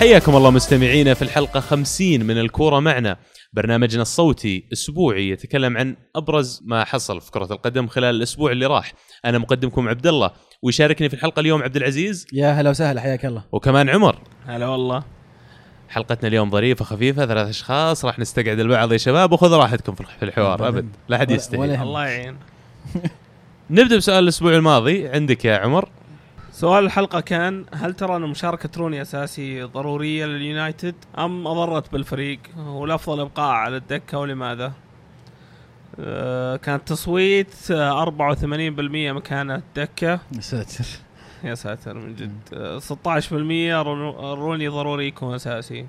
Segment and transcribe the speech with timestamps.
[0.00, 3.16] حياكم الله مستمعينا في الحلقة 50 من الكورة معنا.
[3.52, 8.92] برنامجنا الصوتي أسبوعي يتكلم عن أبرز ما حصل في كرة القدم خلال الأسبوع اللي راح.
[9.24, 10.30] أنا مقدمكم عبد الله
[10.62, 12.26] ويشاركني في الحلقة اليوم عبد العزيز.
[12.32, 13.44] يا هلا وسهلا حياك الله.
[13.52, 14.18] وكمان عمر.
[14.46, 15.02] هلا والله.
[15.88, 20.24] حلقتنا اليوم ظريفة خفيفة ثلاث أشخاص راح نستقعد البعض يا شباب وخذ راحتكم في في
[20.24, 20.88] الحوار أبد.
[21.08, 22.36] لا حد يستحي الله يعين.
[23.70, 25.88] نبدأ بسؤال الأسبوع الماضي عندك يا عمر.
[26.60, 33.20] سؤال الحلقة كان هل ترى أن مشاركة روني أساسي ضرورية لليونايتد؟ أم أضرت بالفريق والأفضل
[33.20, 34.72] إبقاء على الدكة ولماذا؟
[36.00, 40.10] آه، كان تصويت آه، 84% مكان الدكة.
[40.36, 40.84] يا ساتر.
[41.44, 42.38] يا ساتر من جد.
[42.54, 45.86] آه، 16% رونو- روني ضروري يكون أساسي.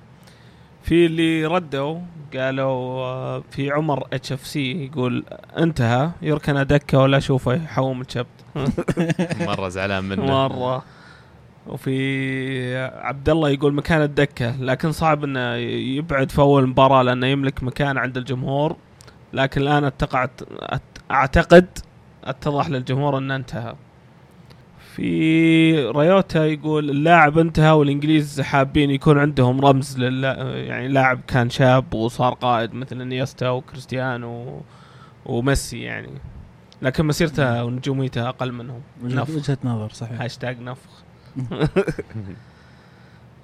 [0.83, 1.99] في اللي ردوا
[2.35, 5.23] قالوا في عمر HFC يقول
[5.57, 8.27] انتهى يركن دكه ولا أشوفه يحوم الشبت.
[9.49, 10.25] مرة زعلان منه.
[10.25, 10.83] مرة.
[11.67, 14.55] وفي عبد الله يقول مكان الدكة.
[14.61, 15.55] لكن صعب إنه
[15.97, 18.75] يبعد في أول مباراة لأنه يملك مكان عند الجمهور.
[19.33, 20.41] لكن الآن اتقعت
[21.11, 21.67] أعتقد
[22.23, 23.75] أتضح للجمهور إنه انتهى.
[24.95, 31.93] في ريوتا يقول اللاعب انتهى والإنجليز حابين يكون عندهم رمز للا يعني لاعب كان شاب
[31.93, 34.61] وصار قائد مثل انيستا وكريستيانو
[35.25, 36.11] وميسي يعني.
[36.81, 38.81] لكن مسيرته ونجوميته أقل منهم.
[39.03, 39.35] وجهة, نفخ.
[39.35, 40.21] وجهة نظر صحيح.
[40.21, 41.03] هاشتاج نفخ.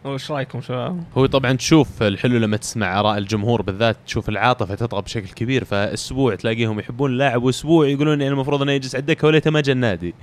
[0.05, 5.01] وش رأيكم شباب؟ هو طبعا تشوف الحلو لما تسمع آراء الجمهور بالذات تشوف العاطفة تطغى
[5.01, 9.51] بشكل كبير فأسبوع تلاقيهم يحبون اللاعب وأسبوع يقولون يعني المفروض إنه يجلس على الدكة وليته
[9.51, 10.13] ما جاء النادي.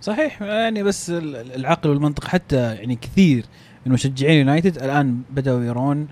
[0.00, 3.44] صحيح يعني بس ال- العقل والمنطق حتى يعني كثير
[3.86, 4.82] من مشجعين يونايتد.
[4.82, 6.08] الآن بدأوا يرون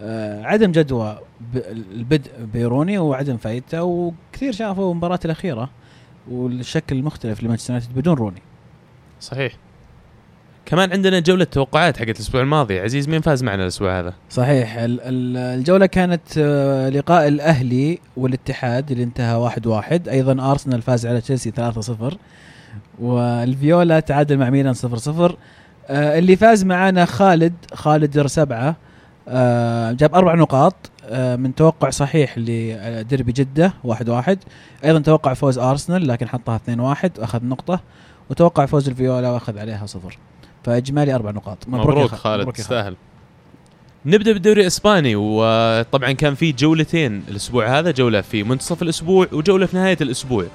[0.00, 1.18] آه، عدم جدوى
[1.92, 5.70] البدء بيروني وعدم فايدته وكثير شافوا المباراة الأخيرة
[6.30, 8.42] والشكل المختلف لمانشستر يونايتد بدون روني.
[9.20, 9.52] صحيح.
[10.66, 12.80] كمان عندنا جولة توقعات حقت الأسبوع الماضي.
[12.80, 14.76] عزيز مين فاز معنا الأسبوع هذا؟ صحيح.
[14.76, 20.08] ال- ال- الجولة كانت آه، لقاء الأهلي والاتحاد اللي انتهى واحد واحد.
[20.08, 22.16] أيضا أرسنال فاز على تشيلسي 3-0
[23.00, 24.78] والفيولا تعادل مع ميلان 0-0
[25.90, 28.76] آه، اللي فاز معانا خالد خالد در سبعة
[29.28, 34.38] آه، جاب أربع نقاط آه، من توقع صحيح لدربي جدة واحد واحد.
[34.84, 37.80] أيضا توقع فوز أرسنال لكن حطها 2 واحد وأخذ نقطة.
[38.30, 40.18] وتوقع فوز الفيولا وأخذ عليها صفر.
[40.64, 41.58] فإجمالي أربع نقاط.
[41.68, 42.40] مبروك, خالد.
[42.40, 42.96] مبروك يا تستاهل
[44.06, 49.76] نبدأ بالدوري الإسباني وطبعا كان في جولتين الأسبوع هذا جولة في منتصف الأسبوع وجولة في
[49.76, 50.46] نهاية الأسبوع.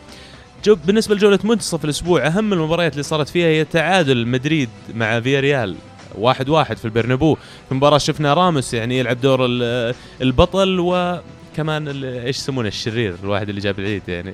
[0.65, 5.75] جو بالنسبة لجولة منتصف الأسبوع أهم المباريات اللي صارت فيها هي تعادل مدريد مع فياريال.
[6.17, 7.35] واحد واحد في البرنابو.
[7.69, 13.49] في مباراة شفنا راموس يعني يلعب دور ال- البطل وكمان ال- إيش يسمونه؟ الشرير الواحد
[13.49, 14.33] اللي جاب العيد يعني.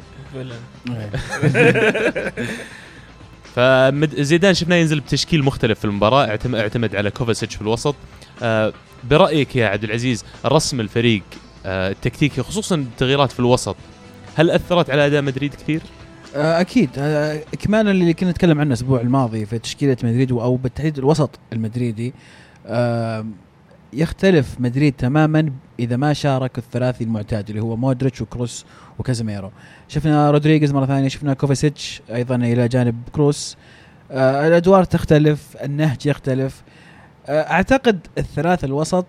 [3.56, 7.96] فزيدان شفناه ينزل بتشكيل مختلف في المباراة اعتم- اعتمد على كوفاسيتش في الوسط.
[8.44, 8.74] آه،
[9.04, 11.24] برأيك يا عبد العزيز رسم الفريق
[11.66, 13.76] آه، التكتيكي خصوصا التغييرات في الوسط
[14.36, 15.82] هل أثرت على أداء مدريد كثير؟
[16.36, 16.90] آه، أكيد.
[16.98, 22.14] آه، اكمالا اللي كنا نتكلم عنه الأسبوع الماضي في تشكيلة مدريد أو بالتحديد الوسط المدريدي
[22.68, 23.26] آه،
[23.94, 28.66] يختلف مدريد تماما إذا ما شارك الثلاثي المعتاد اللي هو مودريتش وكروس
[29.00, 29.52] وكازيميرو.
[29.88, 33.58] شفنا رودريغيز مرة ثانية شفنا كوفاسيتش أيضا إلى جانب كروس.
[34.12, 36.64] آه، الأدوار تختلف النهج يختلف.
[37.28, 39.06] آه، أعتقد الثلاث الوسط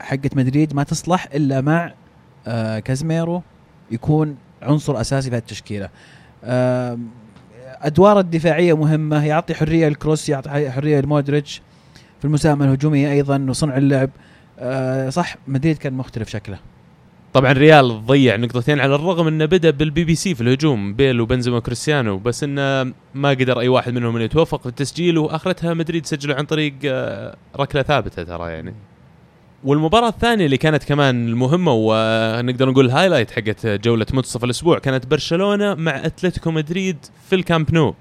[0.00, 1.92] حقت مدريد ما تصلح إلا مع
[2.46, 3.42] آه، كازيميرو
[3.90, 5.88] يكون عنصر أساسي في هذه التشكيلة.
[6.44, 7.08] آم،
[7.82, 11.62] ادوار الدفاعية مهمة يعطي حرية لكروس يعطي حرية لمودريتش
[12.18, 14.10] في المساهمة الهجومية أيضا وصنع اللعب.
[14.58, 16.58] آه، صح مدريد كان مختلف شكله.
[17.32, 21.56] طبعا ريال ضيع نقطتين على الرغم إنه بدأ بالبي بي سي في الهجوم بيل وبنزيما
[21.56, 26.36] وكريستيانو بس إنه ما قدر أي واحد منهم إنه يتوفق في التسجيل وآخرتها مدريد سجلوا
[26.36, 28.74] عن طريق آه، ركلة ثابتة ترى يعني.
[29.64, 35.74] والمباراة الثانية اللي كانت كمان المهمة ونقدر نقول highlight حقت جولة منتصف الأسبوع كانت برشلونة
[35.74, 36.96] مع أتلتيكو مدريد
[37.28, 37.94] في الكامب نو.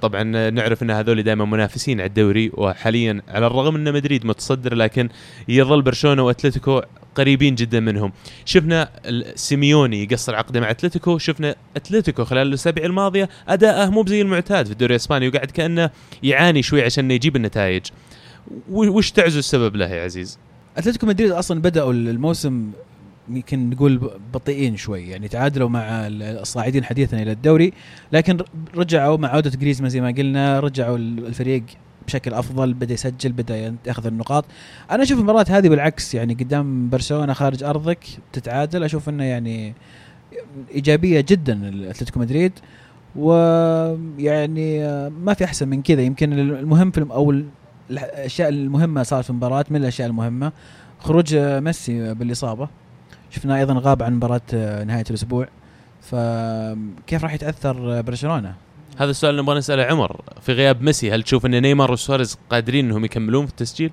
[0.00, 5.08] طبعا نعرف إن هذول دائما منافسين على الدوري وحاليا على الرغم إن مدريد متصدر لكن
[5.48, 6.82] يظل برشلونة وأتلتيكو
[7.14, 8.12] قريبين جدا منهم.
[8.44, 8.88] شفنا
[9.34, 14.72] سيميوني يقصر عقده مع أتلتيكو شفنا أتلتيكو خلال الأسابيع الماضية أداءه مو زي المعتاد في
[14.72, 15.90] الدوري الإسباني وقاعد كأنه
[16.22, 17.82] يعاني شوي عشان يجيب النتائج.
[18.70, 20.38] وش تعزو السبب له يا عزيز؟
[20.76, 22.70] أتلتيكو مدريد أصلا بدأوا الموسم
[23.28, 27.72] يمكن نقول بطيئين شوي يعني تعادلوا مع الصاعدين حديثا إلى الدوري
[28.12, 28.38] لكن
[28.76, 31.62] رجعوا مع عودة جريزمان زي ما قلنا رجعوا الفريق
[32.06, 34.44] بشكل أفضل بدأ يسجل بدأ ياخذ النقاط.
[34.90, 37.98] أنا أشوف المباراة هذه بالعكس يعني قدام برشلونة خارج أرضك
[38.32, 39.74] تتعادل أشوف إنه يعني
[40.74, 42.52] إيجابية جدا لأتلتيكو مدريد
[43.16, 46.02] ويعني ما في أحسن من كذا.
[46.02, 47.42] يمكن المهم في أو
[47.92, 50.52] الأشياء المهمة صارت في المباراة من الأشياء المهمة؟
[51.00, 52.68] خروج ميسي بالإصابة.
[53.30, 55.48] شفناه أيضا غاب عن مباراة آه، نهاية الأسبوع.
[56.02, 58.54] فكيف راح يتأثر آه، برشلونة؟
[58.98, 60.20] هذا السؤال اللي نبغى نسأله عمر.
[60.40, 63.90] في غياب ميسي هل تشوف إن نيمار وسواريز قادرين إنهم يكملون في التسجيل؟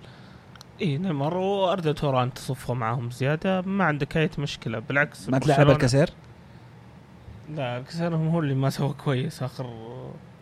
[0.81, 3.61] اي نيمار وأردا توران تصفوا معهم زيادة.
[3.61, 4.79] ما عندك أي مشكلة.
[4.79, 6.09] بالعكس ما تلعب الكسير؟
[7.55, 9.69] لا الكسير هو اللي ما سوى كويس آخر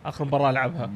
[0.04, 0.90] آخر مباراة لعبها.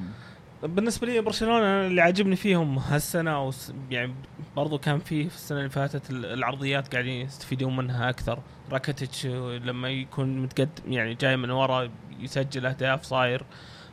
[0.63, 4.15] بالنسبة لي برشلونة اللي عاجبني فيهم هالسنة وس يعني
[4.57, 8.39] برضو كان فيه في السنة اللي فاتت ال- العرضيات قاعدين يستفيدون منها أكثر.
[8.73, 11.89] راكيتيتش لما يكون متقدم يعني جاي من ورا
[12.21, 13.45] يسجل أهداف صاير.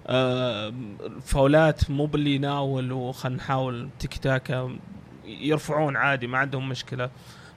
[0.08, 0.74] آه،
[1.22, 4.78] فاولات مو باللي يناول وخلنا نحاول تيكي تاكا
[5.26, 7.10] يرفعون عادي ما عندهم مشكلة.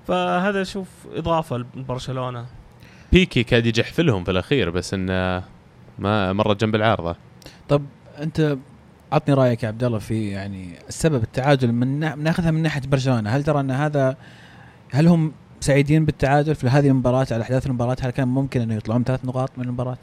[0.06, 2.46] فهذا شوف إضافة لبرشلونة.
[3.12, 5.44] بيكي كاد يجحفلهم في الأخير بس إنه
[5.98, 7.16] ما مرت جنب العارضة.
[7.68, 7.82] طب
[8.18, 8.56] أنت
[9.12, 13.30] عطني رأيك يا عبد الله في يعني السبب التعادل من نا- ناخذها من ناحية برشلونة.
[13.30, 14.16] هل ترى أن هذا
[14.92, 19.04] هل هم سعيدين بالتعادل في هذه المباراة على أحداث المباراة؟ هل كان ممكن انه يطلعون
[19.04, 19.98] ثلاث نقاط من المباراة؟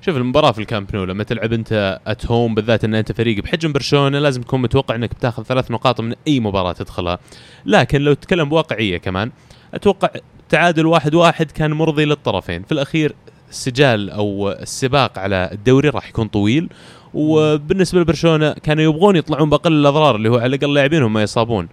[0.00, 3.72] شوف المباراة في الكامب نو لما تلعب أنت at home بالذات إن أنت فريق بحجم
[3.72, 7.18] برشلونة لازم تكون متوقع إنك بتاخذ ثلاث نقاط من أي مباراة تدخلها.
[7.66, 9.30] لكن لو تتكلم بواقعيه كمان
[9.74, 10.08] أتوقع
[10.48, 12.62] تعادل واحد واحد كان مرضي للطرفين.
[12.62, 13.14] في الأخير
[13.50, 16.68] السجال أو السباق على الدوري راح يكون طويل.
[17.14, 21.68] وبالنسبة لبرشلونة كانوا يبغون يطلعون بأقل الأضرار اللي هو على الأقل لاعبينهم ما يصابون.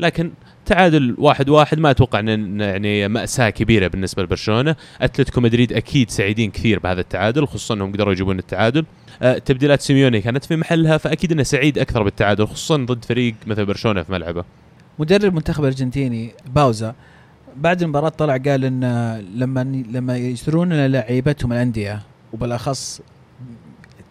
[0.00, 0.30] لكن
[0.66, 4.76] تعادل واحد واحد ما أتوقع ان يعني مأساة كبيرة بالنسبة لبرشلونة.
[5.00, 8.84] أتلتيكو مدريد أكيد سعيدين كثير بهذا التعادل خصوصا إنهم قدروا يجيبون التعادل.
[9.22, 13.64] آه، تبديلات سيميوني كانت في محلها فأكيد إنه سعيد أكثر بالتعادل خصوصا ضد فريق مثل
[13.64, 14.44] برشلونة في ملعبه.
[14.98, 16.94] مدرب المنتخب الارجنتيني باوزا
[17.56, 18.84] بعد المباراة طلع قال إن
[19.34, 22.02] لما لما يشترون لعيبتهم الأندية
[22.32, 23.00] وبالأخص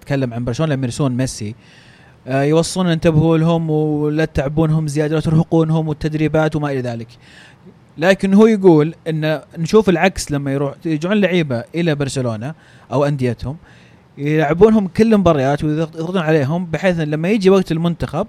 [0.04, 1.56] تكلم عن برشلونة لما يرسلون ميسي
[2.28, 7.08] آه، يوصون انتبهوا لهم ولا تتعبونهم زيادة ولا ترهقونهم والتدريبات وما إلى ذلك
[7.98, 12.54] لكن هو يقول إن نشوف العكس لما يروح يرجعون لعيبة إلى برشلونة
[12.92, 13.58] أو أنديتهم
[14.18, 18.28] يلعبونهم كل المباريات ويضغطون عليهم بحيث لما يجي وقت المنتخب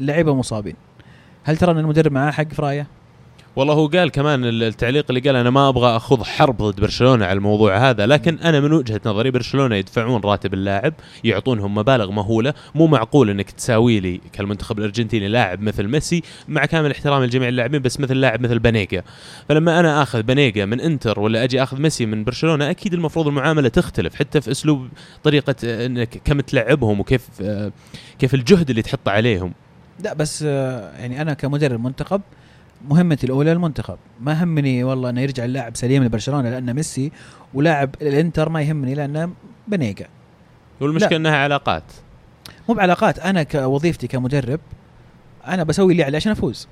[0.00, 0.74] اللعيبه مصابين
[1.44, 2.86] هل ترى إن المدرب معاه حق في رأيه؟
[3.60, 7.26] والله هو قال كمان ال- التعليق اللي قال أنا ما أبغى أخوض حرب ضد برشلونة
[7.26, 12.54] على الموضوع هذا لكن أنا من وجهة نظري برشلونة يدفعون راتب اللاعب يعطونهم مبالغ مهولة
[12.74, 17.82] مو معقول إنك تساوي لي كالمنتخب الأرجنتيني لاعب مثل ميسي مع كامل احترامي لجميع اللاعبين
[17.82, 19.02] بس مثل لاعب مثل بانيجا.
[19.48, 23.68] فلما أنا آخذ بانيجا من إنتر ولا أجي آخذ ميسي من برشلونة أكيد المفروض المعاملة
[23.68, 24.88] تختلف حتى في أسلوب
[25.24, 27.72] طريقة آه، إنك كم تلعبهم وكيف آه،
[28.18, 29.52] كيف الجهد اللي تحط عليهم.
[30.04, 32.20] لا بس آه، يعني أنا كمدرب منتخب
[32.88, 33.98] مهمتي الأولى المنتخب.
[34.20, 37.12] ما همني والله إنه يرجع اللاعب سليم لبرشلونة لأنه ميسي
[37.54, 39.30] ولاعب الإنتر ما يهمني لأنه
[39.68, 40.06] بنيجا
[40.80, 41.16] والمشكلة لا.
[41.16, 41.82] إنها علاقات.
[42.68, 43.18] مو بعلاقات.
[43.18, 44.60] أنا كوظيفتي كمدرب
[45.46, 46.68] أنا بسوي اللي علي عشان أفوز.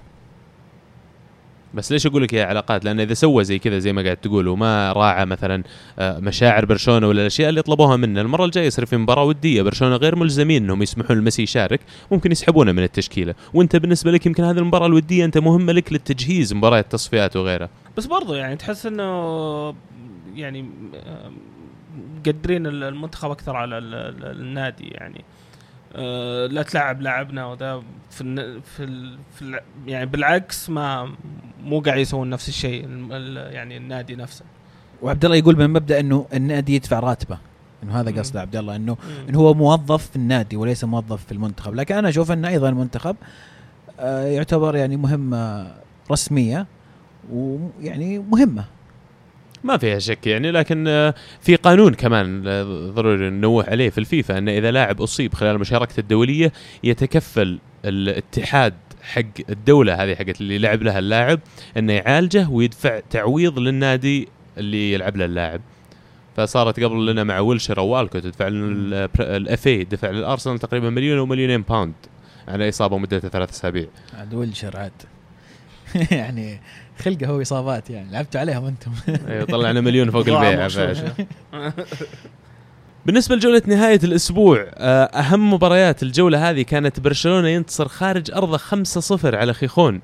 [1.74, 4.48] بس ليش أقول لك هي علاقات؟ لأن إذا سوى زي كذا زي ما قاعد تقول
[4.48, 5.62] وما راعى مثلا
[5.98, 9.96] آه، مشاعر برشلونة ولا الأشياء اللي طلبوها منه، المرة الجاية يصير في مباراة ودية، برشلونة
[9.96, 14.58] غير ملزمين إنهم يسمحون لميسي يشارك، ممكن يسحبونه من التشكيلة، وأنت بالنسبة لك يمكن هذه
[14.58, 17.68] المباراة الودية أنت مهمة لك للتجهيز مباريات التصفيات وغيرها.
[17.96, 19.74] بس برضو يعني تحس إنه
[20.34, 20.70] يعني
[21.06, 21.30] آه،
[22.18, 25.24] مقدرين المنتخب أكثر على ال- ال- النادي يعني
[26.50, 31.10] لا تلعب لاعبنا وذا في الن- في, ال في ال يعني بالعكس ما
[31.64, 32.88] مو قاعد يسوون نفس الشيء
[33.50, 34.44] يعني النادي نفسه
[35.02, 37.38] وعبد الله يقول من مبدأ إنه النادي يدفع راتبه
[37.82, 38.18] إنه هذا مم.
[38.18, 38.96] قصده عبد الله إنه.
[39.28, 43.16] انه هو موظف في النادي وليس موظف في المنتخب لكن أنا أشوف انه أيضا المنتخب
[44.00, 45.72] آه، يعتبر يعني مهمة
[46.10, 46.66] رسمية
[47.32, 48.64] ويعني مهمة
[49.64, 54.38] ما فيها شك يعني لكن آه، في قانون كمان آه، ضروري ننوه عليه في الفيفا
[54.38, 56.52] إن إذا لاعب أصيب خلال مشاركته الدولية
[56.84, 61.40] يتكفل الاتحاد حق الدولة هذه حقت اللي لعب لها اللاعب
[61.76, 65.60] إنه يعالجه ويدفع تعويض للنادي اللي يلعب له اللاعب.
[66.36, 68.48] فصارت قبل لنا مع ويلشر والكوت تدفع
[69.20, 71.94] ال FA دفع للأرسنال تقريبا مليون أو مليونين pound
[72.48, 73.86] على إصابة مدتها ثلاث أسابيع.
[74.14, 74.92] عاد ويلشر عاد.
[76.10, 76.60] يعني
[76.98, 78.90] خلقه هو إصابات يعني لعبتوا عليهم أنتم.
[79.28, 80.68] أيوة، طلعنا مليون فوق البيع.
[83.06, 88.62] بالنسبة لجولة نهاية الأسبوع آه، أهم مباريات الجولة هذه كانت برشلونة ينتصر خارج أرضه 5-0
[89.24, 90.00] على خيخون.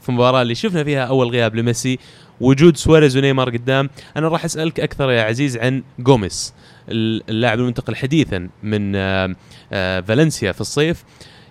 [0.00, 1.98] في المباراة اللي شفنا فيها أول غياب لميسي
[2.40, 3.90] وجود سواريز ونيمار قدام.
[4.16, 6.54] أنا راح أسألك أكثر يا عزيز عن جوميز
[6.88, 9.34] اللاعب المنتقل حديثا من آه،
[9.72, 11.04] آه، فالنسيا في الصيف.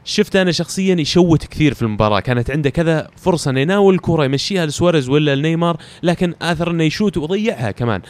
[0.10, 2.20] شفت أنا شخصيا يشوت كثير في المباراة.
[2.20, 7.18] كانت عنده كذا فرصة إنه يناول الكرة يمشيها لسواريز ولا لنيمار لكن آثر إنه يشوت
[7.18, 8.02] ويضيعها كمان.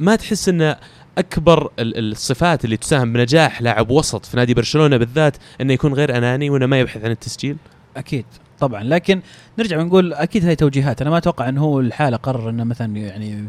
[0.00, 0.76] ما تحس إنه
[1.18, 6.16] أكبر ال- الصفات اللي تساهم بنجاح لاعب وسط في نادي برشلونة بالذات إنه يكون غير
[6.18, 7.56] أناني وإنه ما يبحث عن التسجيل؟
[7.96, 8.24] أكيد
[8.60, 8.82] طبعا.
[8.84, 9.20] لكن
[9.58, 11.00] نرجع ونقول أكيد هذه توجيهات.
[11.02, 13.48] أنا ما أتوقع انه هو الحالة قرر إنه مثلا يعني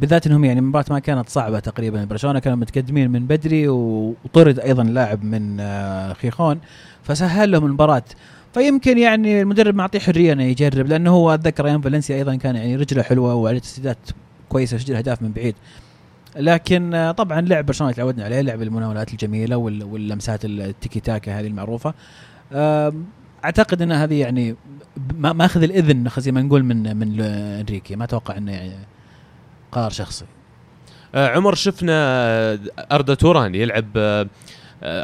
[0.00, 2.04] بالذات إنهم يعني المباراه ما كانت صعبة تقريبا.
[2.04, 6.60] برشلونة كانوا متقدمين من بدري وطرد أيضا لاعب من آه، خيخون.
[7.02, 8.02] فسهل لهم المباراة.
[8.54, 12.76] فيمكن يعني المدرب معطيه حرية إنه يجرب لأنه هو أتذكر أيام فالنسيا أيضا كان يعني
[12.76, 13.98] رجلة حلوة وعليه تسديدات
[14.48, 15.54] كويسة يسجل اهداف من بعيد.
[16.36, 21.46] لكن آه، طبعا لعب برشلونة تعودنا عليه لعب المناولات الجميلة وال- واللمسات التيكي تاكا هذه
[21.46, 21.94] المعروفة.
[23.44, 24.56] أعتقد إن هذه يعني
[25.18, 27.96] ما ماخذ الإذن زي ما نقول من من إنريكي.
[27.96, 28.72] ما أتوقع إنه يعني
[29.72, 30.24] قرار شخصي.
[31.14, 31.94] آه عمر شفنا
[32.92, 34.26] أردا توران يلعب آه،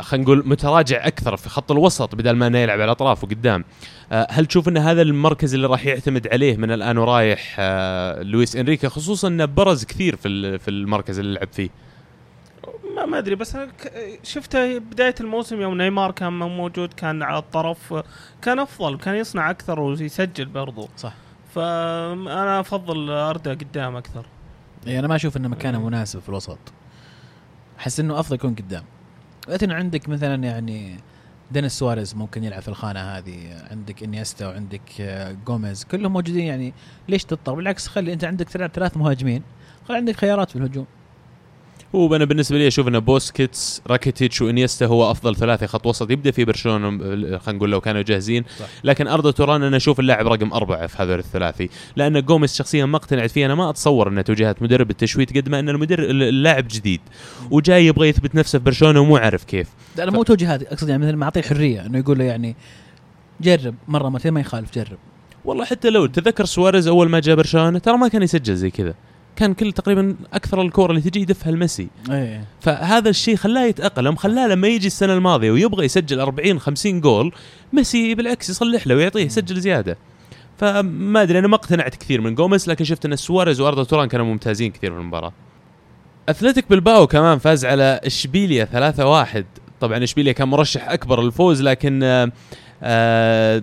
[0.00, 3.64] خلينا نقول متراجع أكثر في خط الوسط بدل ما إنه يلعب على الأطراف وقدام.
[4.12, 8.56] آه، هل تشوف إن هذا المركز اللي راح يعتمد عليه من الآن ورايح آه، لويس
[8.56, 11.68] انريكا خصوصا انه برز كثير في ال- في المركز اللي لعب فيه؟
[12.96, 13.56] ما ما أدري بس
[14.22, 17.94] شفته بداية الموسم يوم نيمار كان موجود كان على الطرف
[18.42, 20.88] كان أفضل كان يصنع أكثر ويسجل برضو.
[20.96, 21.14] صح.
[21.54, 24.26] فأنا أفضل أردا قدام أكثر.
[24.86, 26.58] يعني أنا ما أشوف إنه مكانه مناسب في الوسط.
[27.78, 28.84] أحس إنه أفضل يكون قدام.
[29.48, 30.96] لكن عندك مثلا يعني
[31.50, 33.38] دينيس سواريز ممكن يلعب في الخانة هذه
[33.70, 36.74] عندك إنيستا وعندك آه، جوميز كلهم موجودين يعني
[37.08, 39.42] ليش تضطر؟ بالعكس خلي أنت عندك ثلاث مهاجمين
[39.88, 40.86] خلي عندك خيارات في الهجوم.
[41.92, 46.10] وأنا بالنسبة لي أشوف ان بوسكيتس راكيتيتش وإنيستا هو أفضل ثلاثي خط وسط.
[46.10, 46.98] يبدأ في برشلونة
[47.38, 48.44] خلينا نقول لو كانوا جاهزين.
[48.58, 48.66] صح.
[48.84, 51.68] لكن اردا توران أنا أشوف اللاعب رقم أربعة في هذول الثلاثي.
[51.96, 53.46] لأن جوميز شخصيا ما اقتنعت فيه.
[53.46, 57.00] أنا ما أتصور انه توجيهات مدرب التشويت قد ما إن المدرب اللاعب جديد.
[57.50, 59.68] وجاي يبغى يثبت نفسه في برشلونة ومو عارف كيف.
[59.96, 60.62] لا أنا مو توجيهات.
[60.62, 62.56] أقصد يعني مثلا معطيه حرية إنه يقول له يعني
[63.40, 64.98] جرب مرة مرتين ما يخالف جرب.
[65.44, 68.94] والله حتى لو تذكر سواريز أول ما جاء برشلونة ترى ما كان يسجل زي كذا.
[69.38, 72.44] كان كل تقريبا أكثر الكور اللي تجي يدفها لميسي إيه.
[72.60, 77.32] فهذا الشيء خلاه يتأقلم خلاه لما يجي السنة الماضية ويبغى يسجل 40 50 جول
[77.72, 79.98] ميسي بالعكس يصلح له ويعطيه يسجل زيادة.
[80.58, 84.26] فما أدري أنا ما اقتنعت كثير من جوميز لكن شفت إن سواريز وأردا توران كانوا
[84.26, 85.32] ممتازين كثير في المباراة.
[86.28, 88.92] أتلتيك بلباو كمان فاز على إشبيليا
[89.34, 89.44] 3-1
[89.80, 92.00] طبعا إشبيليا كان مرشح أكبر للفوز لكن
[92.82, 93.62] آه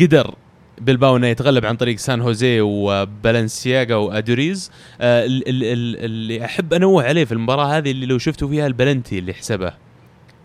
[0.00, 0.34] قدر
[0.80, 4.70] بلباو إنه يتغلب عن طريق سان هوزي وبالنسياغا وأدوريز.
[5.00, 8.66] آه ال- ال- ال- اللي أحب أنوه عليه في المباراة هذه اللي لو شفتوا فيها
[8.66, 9.72] البلنتي اللي حسبه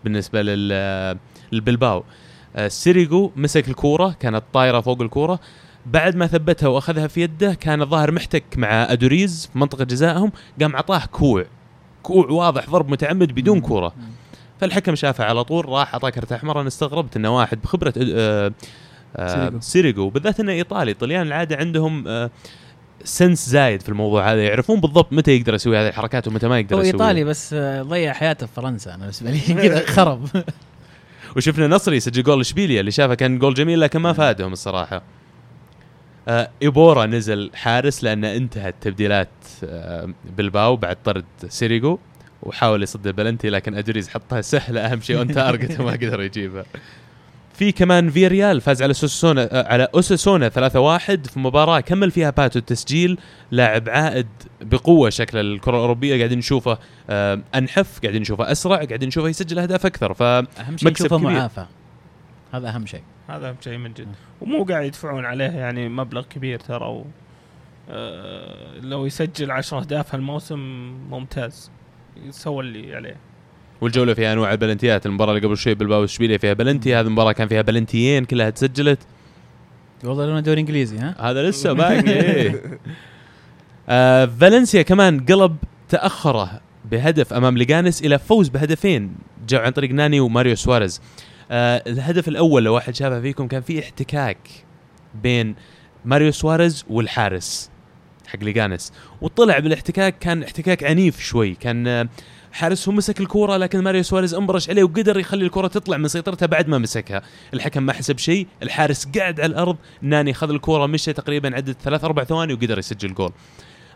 [0.04, 1.18] بالنسبة لل
[1.52, 2.04] للبلباو.
[2.56, 5.40] آه سيريجو مسك الكورة كانت طايرة فوق الكورة.
[5.86, 10.76] بعد ما ثبتها وأخذها في يده كان الظاهر محتك مع أدوريز في منطقة جزائهم قام
[10.76, 11.44] عطاه كوع.
[12.02, 13.94] كوع واضح ضرب متعمد بدون كورة.
[14.60, 16.60] فالحكم شافها على طول راح اعطاه كرت أحمر.
[16.60, 18.52] أنا استغربت إنه واحد بخبرة آه
[19.16, 19.60] سيريجو.
[19.60, 20.90] سيريجو بالذات إنه إيطالي.
[20.90, 22.30] الطليان العادة عندهم آه
[23.04, 24.42] sense زايد في الموضوع هذا.
[24.42, 26.94] يعرفون بالضبط متى يقدر يسوي هذه الحركات ومتى ما يقدر هو يسويها.
[26.94, 28.94] إيطالي بس آه، ضيع حياته في فرنسا.
[28.94, 30.28] أنا بالنسبة لي كذا خرب.
[31.36, 35.02] وشفنا نصري يسجل جول إشبيليا اللي شافه كان جول جميل لكن ما فادهم الصراحة.
[36.28, 39.28] آه إيبورا نزل حارس لأن انتهت تبديلات
[39.64, 41.98] آه بلباو بعد طرد سيريجو
[42.42, 44.80] وحاول يصد البلنتي لكن أدوريز حطها سهلة.
[44.80, 46.64] أهم شيء on target وما قدر يجيبها
[47.60, 50.52] في كمان فيريال فاز على سوسونا آه، على أوساسونا 3-1
[51.26, 53.18] في مباراة كمل فيها باتو التسجيل.
[53.50, 54.26] لاعب عائد
[54.60, 56.78] بقوة شكل الكرة الأوروبية قاعدين نشوفه
[57.10, 60.14] آه، أنحف قاعدين نشوفه أسرع قاعدين نشوفه يسجل أهداف أكثر.
[60.14, 61.18] ف أهم شيء نشوفه.
[61.18, 61.66] معافى.
[62.52, 63.02] هذا أهم شيء.
[63.28, 64.08] هذا أهم شيء من جد.
[64.40, 67.04] ومو قاعد يدفعون عليه يعني مبلغ كبير ترى و
[67.90, 70.58] آه لو يسجل 10 أهداف هالموسم
[71.10, 71.70] ممتاز.
[72.30, 73.16] سوى اللي عليه.
[73.80, 75.06] والجولة فيها انواع البلنتيات.
[75.06, 78.98] المباراة اللي قبل شوي بلباو اشبيليا فيها بلنتي هذه المباراة كان فيها بلنتيين كلها تسجلت.
[80.04, 82.78] والله لونه دوري إنجليزي ها؟ هذا لسه باقي إيه.
[83.88, 85.56] آه فالنسيا كمان قلب
[85.88, 86.60] تأخره
[86.90, 89.14] بهدف أمام ليجانس إلى فوز بهدفين
[89.48, 91.00] جاء عن طريق ناني وماريو سواريز.
[91.50, 94.38] آه الهدف الأول لو واحد شافه فيكم كان في احتكاك
[95.22, 95.54] بين
[96.04, 97.70] ماريو سواريز والحارس
[98.26, 102.08] حق ليجانس وطلع بالاحتكاك كان احتكاك عنيف شوي كان آه
[102.52, 106.68] حارسهم مسك الكورة لكن ماريو سواريز انبرش عليه وقدر يخلي الكره تطلع من سيطرتها بعد
[106.68, 107.22] ما مسكها.
[107.54, 112.04] الحكم ما حسب شيء الحارس قاعد على الأرض ناني خذ الكورة مشى تقريبا عدد ثلاث
[112.04, 113.32] أربع ثواني وقدر يسجل جول.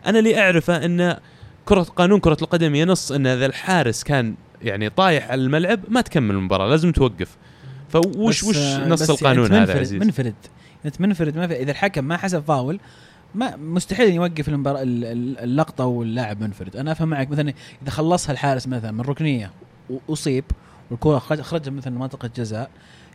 [0.05, 1.17] أنا اللي أعرفه إن
[1.65, 6.35] كرة قانون كرة القدم ينص إن إذا الحارس كان يعني طايح على الملعب ما تكمل
[6.35, 7.37] المباراة لازم توقف.
[7.89, 10.33] فوش وش نص القانون يعني أنت هذا منفرد عزيز منفرد
[10.85, 11.37] انت منفرد.
[11.37, 12.79] ما في إذا الحكم ما حسب فاول
[13.35, 16.75] ما مستحيل يوقف المباراة ال- ال- اللقطة واللاعب منفرد.
[16.75, 19.51] أنا أفهم معك مثلا إذا خلصها الحارس مثلا من ركنية
[20.07, 20.43] وأصيب
[20.91, 22.69] والكرة خرج- خرجت مثلا من منطقة جزاء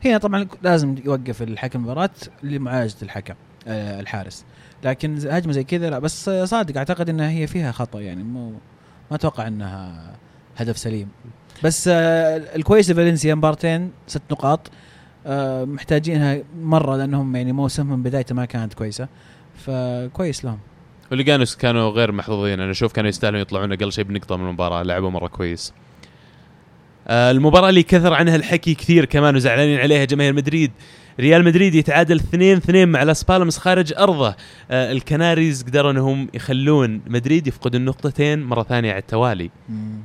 [0.05, 2.11] هنا طبعا لازم يوقف الحكم المباراة
[2.43, 3.35] لمعالجة الحكم
[3.67, 4.45] آه الحارس.
[4.85, 8.51] لكن هجمة زي كذا لا بس صادق أعتقد إنها هي فيها خطأ يعني مو
[9.11, 10.13] ما أتوقع إنها
[10.57, 11.09] هدف سليم.
[11.65, 14.71] بس آه الكويس فالنسيا مبارتين ست نقاط
[15.27, 19.09] آه محتاجينها مرة لأنهم يعني موسمهم بدايته ما كانت كويسة.
[19.67, 20.59] فكويس لهم.
[21.13, 22.61] وليجانوس كانوا غير محظوظين.
[22.61, 24.83] أنا أشوف كانوا يستاهلون يطلعون أقل شيء بنقطة من المباراة.
[24.83, 25.73] لعبوا مرة كويس.
[27.09, 30.71] آه المباراة اللي كثر عنها الحكي كثير كمان وزعلانين عليها جماهير مدريد.
[31.21, 34.35] ريال مدريد يتعادل 2 2 مع لاس بالماس خارج أرضه.
[34.71, 39.51] آه ال Canaries قدروا إنهم يخلون مدريد يفقد النقطتين مرة ثانية على التوالي.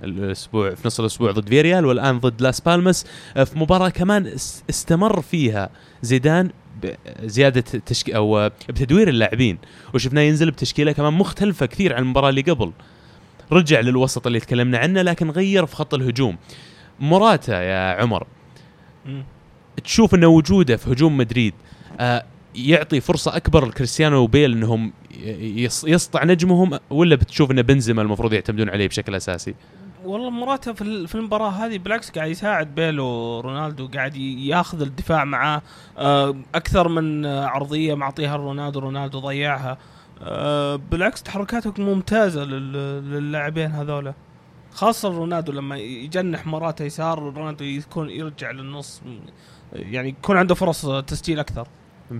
[0.03, 3.05] الأسبوع في نص الأسبوع ضد فياريال والآن ضد لاس بالماس
[3.37, 5.69] آه في مباراة كمان اس- استمر فيها
[6.01, 6.49] زيدان
[7.23, 9.57] بزيادة تشك أو بتدوير اللاعبين
[9.93, 12.71] وشفناه ينزل بتشكيلة كمان مختلفة كثير عن المباراة اللي قبل
[13.51, 16.37] رجع للوسط اللي تكلمنا عنه لكن غير في خط الهجوم
[16.99, 18.27] موراتا يا عمر.
[19.83, 21.53] تشوف إنه وجوده في هجوم مدريد
[21.99, 22.25] آه
[22.55, 24.93] يعطي فرصة أكبر لكريستيانو وبيل إنهم
[25.83, 29.55] يسطع نجمهم ولا بتشوف إن بنزيما المفروض يعتمدون عليه بشكل أساسي؟
[30.05, 35.61] والله مراته في في المباراة هذه بالعكس قاعد يساعد بيل ورونالدو قاعد ياخذ الدفاع معاه.
[35.97, 39.77] آه، أكثر من عرضية معطيها رونالدو رونالدو ضيعها.
[40.21, 44.13] آه، بالعكس تحركاته ممتازة لل- للاعبين هذولا.
[44.73, 49.01] خاصة رونالدو لما يجنح موراتا يسار رونالدو يكون يرجع للنص
[49.73, 51.67] يعني يكون عنده فرص تسجيل أكثر.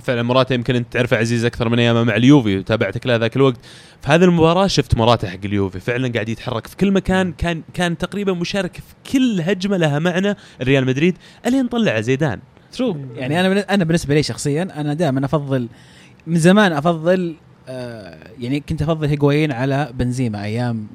[0.02, 3.58] فعلا موراتا يمكن أنت تعرفه عزيز أكثر من أيامه مع اليوفي وتابعتك له ذاك الوقت.
[4.02, 7.98] في هذه المباراة شفت موراتا حق اليوفي فعلا قاعد يتحرك في كل مكان كان كان
[7.98, 12.40] تقريبا مشارك في كل هجمة لها معنى ريال مدريد الين طلع زيدان.
[12.72, 15.68] true يعني أنا أنا بالنسبة لي شخصيا أنا دائما أفضل
[16.28, 17.36] من زمان أفضل
[17.68, 20.88] آه يعني كنت أفضل هيغوين على بنزيما أيام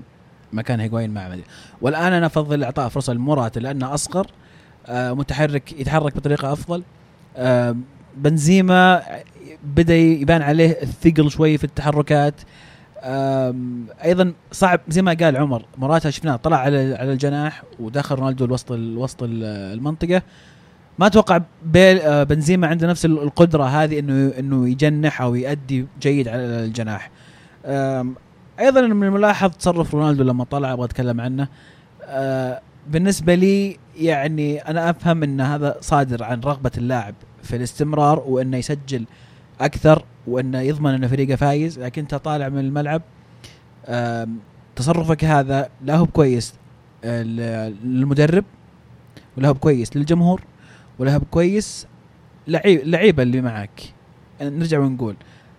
[0.52, 1.44] ما كان هيغوين مع مدريد.
[1.80, 4.26] والآن أنا أفضل إعطاء فرصة لموراتا لأنه أصغر
[4.86, 6.82] آه متحرك يتحرك بطريقة أفضل
[7.36, 7.76] آه
[8.20, 9.02] بنزيما
[9.64, 12.34] بدأ يبان عليه الثقل شوي في التحركات.
[14.04, 18.72] أيضا صعب زي ما قال عمر موراتا شفناه طلع على على الجناح ودخل رونالدو الوسط
[18.72, 20.22] الوسط المنطقة.
[20.98, 21.40] ما أتوقع
[21.76, 27.10] آه، بنزيما عنده نفس ال- القدرة هذه إنه إنه يجنح أو يؤدي جيد على الجناح.
[28.60, 31.48] أيضا من الملاحظ تصرف رونالدو لما طلع أبغى أتكلم عنه.
[32.04, 37.14] آه، بالنسبة لي يعني أنا أفهم إن هذا صادر عن رغبة اللاعب.
[37.50, 39.04] في الاستمرار وإنه يسجل
[39.60, 43.02] أكثر وإنه يضمن ان فريقه فايز لكن أنت طالع من الملعب
[44.76, 46.54] تصرفك هذا لا هو كويس
[47.04, 47.22] آه،
[47.84, 48.44] للمدرب
[49.36, 50.42] ولا هو كويس للجمهور
[50.98, 51.86] ولا هو كويس
[52.48, 53.80] لعيب اللعيبه اللي معك.
[54.42, 55.16] نرجع ونقول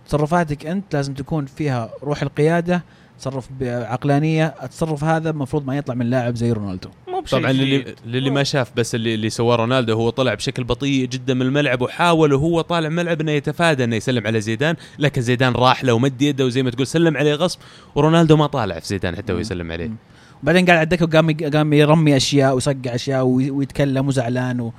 [0.07, 2.83] تصرفاتك أنت لازم تكون فيها روح القيادة
[3.21, 7.95] تصرف بعقلانية التصرف هذا المفروض ما يطلع من لاعب زي رونالدو مو بشيء طبعا للي.
[8.05, 11.81] للي ما شاف بس اللي اللي سواه رونالدو هو طلع بشكل بطيء جدا من الملعب
[11.81, 15.93] وحاول وهو طالع من الملعب إنه يتفادى إنه يسلم على زيدان لكن زيدان راح له
[15.93, 17.59] ومد يده وزي ما تقول سلم عليه غصب
[17.95, 19.41] ورونالدو ما طالع في زيدان حتى هو مم.
[19.41, 19.95] يسلم عليه مم.
[20.43, 24.73] وبعدين قاعد على الدكه وقام قام يرمي أشياء ويصقع أشياء وي- ويتكلم وزعلان و...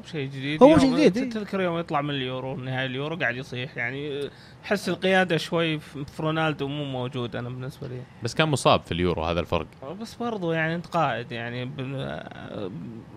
[0.00, 0.62] مو بشيء جديد.
[0.62, 1.30] هو شيء جديد، إيه.
[1.30, 4.30] تذكر يوم يطلع من اليورو نهائي اليورو قاعد يصيح يعني
[4.62, 8.02] حس القيادة شوي في رونالدو مو موجود أنا بالنسبة لي.
[8.22, 9.66] بس كان مصاب في اليورو هذا الفرق.
[10.00, 11.70] بس برضو يعني أنت قائد يعني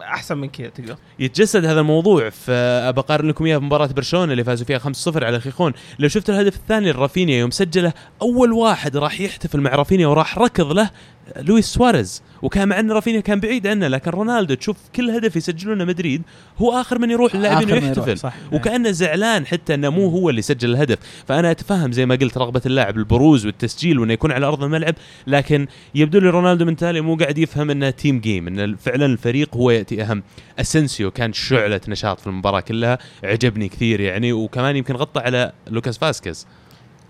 [0.01, 0.95] أحسن من كذا تقدر.
[1.19, 2.51] يتجسد هذا الموضوع في
[2.97, 5.73] اقارن لكم اياه بمباراه برشلونة اللي فازوا فيها 5-0 على خيخون.
[5.99, 10.71] لو شفت الهدف الثاني لرافينيا يوم سجله أول واحد راح يحتفل مع رافينيا وراح ركض
[10.71, 10.89] له
[11.37, 12.23] لويس سواريز.
[12.43, 16.21] وكان مع أن رافينيا كان بعيد عنه لكن رونالدو تشوف كل هدف يسجلونه مدريد
[16.57, 18.33] هو آخر من يروح اللاعبين ويحتفل صح.
[18.51, 20.97] وكأنه زعلان حتى إنه مو هو اللي سجل الهدف.
[21.27, 24.95] فأنا أتفهم زي ما قلت رغبة اللاعب البروز والتسجيل وإنه يكون على أرض الملعب
[25.27, 29.55] لكن يبدو لي رونالدو من تالي مو قاعد يفهم إنه team game إن فعلا الفريق
[29.57, 30.23] هو يأتي أهم.
[30.59, 35.97] اسنسيو كان شعلة نشاط في المباراة كلها عجبني كثير يعني وكمان يمكن غطى على لوكاس
[35.97, 36.47] فاسكيز.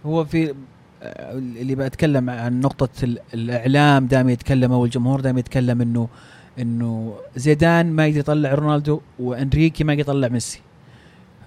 [0.06, 0.54] هو في
[1.62, 6.08] اللي بتكلم عن نقطة ال- الإعلام دائما يتكلم أو الجمهور دائما يتكلم إنه
[6.60, 10.60] إنه زيدان ما يقدر يطلع رونالدو وإنريكي ما يقدر يطلع ميسي.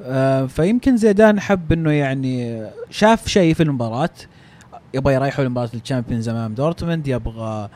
[0.02, 4.10] آه، فيمكن زيدان حب إنه يعني شاف شيء في المباراة.
[4.94, 7.68] يبغى يريحوا لمباراة ال Champions أمام دورتموند يبغى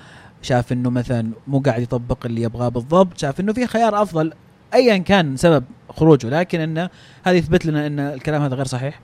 [0.43, 4.33] شاف إنه مثلا مو قاعد يطبق اللي يبغاه بالضبط شاف إنه في خيار أفضل
[4.75, 6.91] أيا كان سبب خروجه لكن إنه
[7.25, 9.01] هذا يثبت لنا إن الكلام هذا غير صحيح.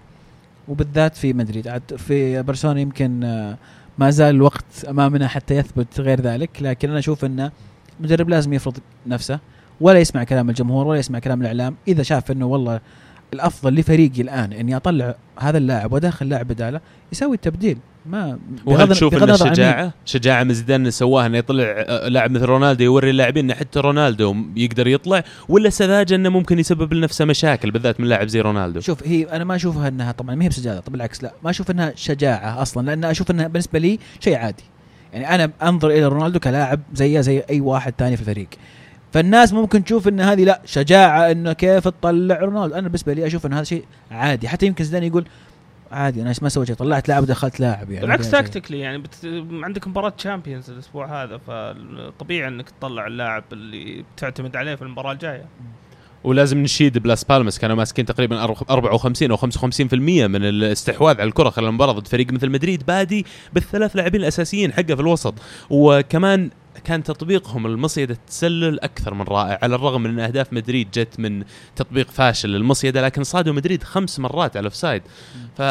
[0.69, 1.69] وبالذات في مدريد.
[1.69, 3.59] عاد في برشلونة يمكن آه،
[3.99, 7.53] ما زال الوقت أمامنا حتى يثبت غير ذلك لكن أنا أشوف إنه
[8.01, 9.39] المدرب لازم يفرض نفسه
[9.81, 12.81] ولا يسمع كلام الجمهور ولا يسمع كلام الإعلام إذا شاف إنه والله
[13.35, 16.81] الأفضل لفريقي الآن إني أطلع هذا اللاعب وادخل لاعب بدالة
[17.13, 17.79] يسوي التبديل.
[18.09, 19.91] ما وهل تشوف انه عن مين.
[20.05, 24.37] شجاعه من زيدان سواها إنه يطلع آه، لاعب مثل رونالدو يوري اللاعبين إنه حتى رونالدو
[24.57, 29.07] يقدر يطلع ولا سذاجة إنه ممكن يسبب لنفسه مشاكل بالذات من لاعب زي رونالدو؟ شوف
[29.07, 31.33] هي أنا ما أشوفها انها طبعا ما هي بشجاعة طبعا بالعكس لا.
[31.45, 34.65] ما أشوف إنها شجاعة أصلا لأن أشوف إنها بالنسبة لي شيء عادي.
[35.13, 38.49] يعني أنا أنظر إلى رونالدو كلاعب زيه زي أي واحد ثاني في الفريق.
[39.13, 42.75] فالناس ممكن تشوف إن هذه لا شجاعة إنه كيف تطلع رونالدو.
[42.75, 44.49] أنا بالنسبة لي أشوف إن هذا شيء عادي.
[44.49, 45.25] حتى يمكن زيدان يقول
[45.93, 48.31] عادي أنا ما سويت شيء طلعت لاعب ودخلت لاعب يعني بالعكس.
[48.31, 49.15] tactically يعني بت...
[49.53, 55.45] عندك مباراة Champions الأسبوع هذا فطبيعي إنك تطلع اللاعب اللي بتعتمد عليه في المباراة الجاية
[56.25, 61.51] ولازم نشيد بلاس بالماس كانوا ماسكين تقريبا أر- 54 أو 55% من الاستحواذ على الكرة
[61.51, 65.35] خلال المباراة ضد فريق مثل مدريد بادي بالثلاث لاعبين الأساسيين حقه في الوسط
[65.71, 66.51] وكمان
[66.87, 71.45] كان تطبيقهم المصيدة التسلل أكثر من رائع على الرغم من إن أهداف مدريد جت من
[71.77, 72.49] تطبيق فاشل.
[72.49, 75.03] للمصيده لكن صادوا مدريد خمس مرات على offside.
[75.59, 75.63] ف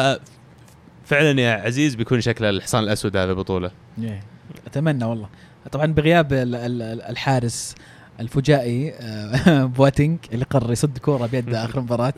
[1.04, 3.70] فعلا يا عزيز بيكون شكله الحصان الأسود هذا البطوله
[4.02, 4.20] إيه.
[4.66, 5.28] أتمنى والله.
[5.72, 7.74] طبعا بغياب ال- ال- ال- الحارس
[8.20, 12.14] الفجائي آه، بواتينج اللي قرر يصد كورة بيده آخر مباراة.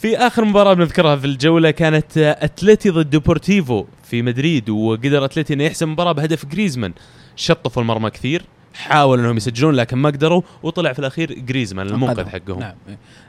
[0.00, 5.64] في آخر مباراة بنذكرها في الجولة كانت أتلتي ضد ديبورتيفو في مدريد وقدر أتلتي إنه
[5.64, 6.92] يحسم المباراه بهدف جريزمان.
[7.36, 8.44] قصفوا المرمى كثير
[8.74, 12.28] حاولوا إنهم يسجلون لكن ما قدروا وطلع في الأخير جريزمان المنقذ.
[12.28, 12.60] حقهم.
[12.60, 12.74] نعم.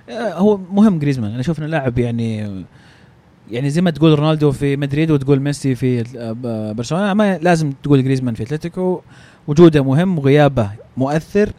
[0.09, 2.63] آه، هو مهم جريزمان أنا أشوف إنه لاعب يعني
[3.51, 6.03] يعني زي ما تقول رونالدو في مدريد وتقول ميسي في
[6.45, 9.01] آه، برشلونة ما لازم تقول جريزمان في أتلتيكو.
[9.47, 11.49] وجوده مهم وغيابه مؤثر.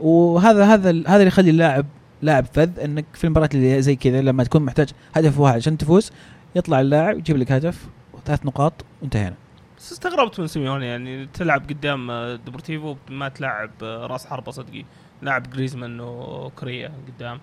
[0.00, 1.86] وهذا هذا هذا اللي يخلي اللاعب
[2.22, 6.10] لاعب فذ إنك في المباريات اللي زي كذا لما تكون محتاج هدف واحد عشان تفوز
[6.56, 9.34] يطلع اللاعب يجيب لك هدف وثلاث نقاط وانتهينا.
[9.78, 14.84] بس استغربت من سيميوني يعني تلعب قدام آه، ديبورتيفو ما تلعب آه، راس حربة صدق.
[15.22, 17.40] لاعب جريزمان وكوريا قدام.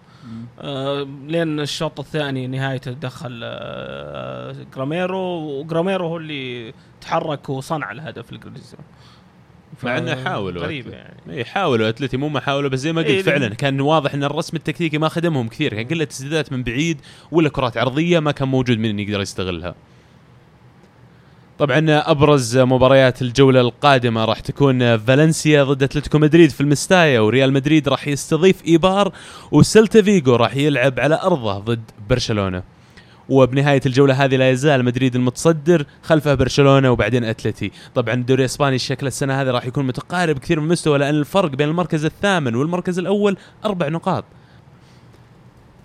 [0.60, 5.20] آه لين الشوط الثاني نهايته دخل آه جاميرو
[5.60, 8.86] وجاميرو هو اللي تحرك وصنع الهدف لجريزمان.
[9.84, 11.20] مع إنه حاولوا غريبه يعني.
[11.30, 14.24] اي حاولوا أتلتي مو ما حاولوا بس زي ما قلت إيه، فعلا كان واضح إن
[14.24, 15.74] الرسم التكتيكي ما خدمهم كثير.
[15.74, 19.76] كان كلها تسديدات من بعيد ولا كرات عرضية ما كان موجود من يقدر يستغلها.
[21.60, 27.90] طبعا أبرز مباريات الجولة القادمة راح تكون فالنسيا ضد أتلتيكو مدريد في المستايا وريال مدريد
[27.90, 29.12] راح يستضيف إيبار
[29.52, 32.64] وسيلتا فيغو راح يلعب على أرضه ضد برشلونة.
[33.30, 37.72] وبنهاية الجولة هذه لا يزال مدريد المتصدر خلفه برشلونة وبعدين أتلتي.
[37.96, 41.70] طبعا الدوري الاسباني الشكل السنة هذه راح يكون متقارب كثير من المستوى لأن الفرق بين
[41.70, 44.26] المركز الثامن والمركز الأول أربع نقاط.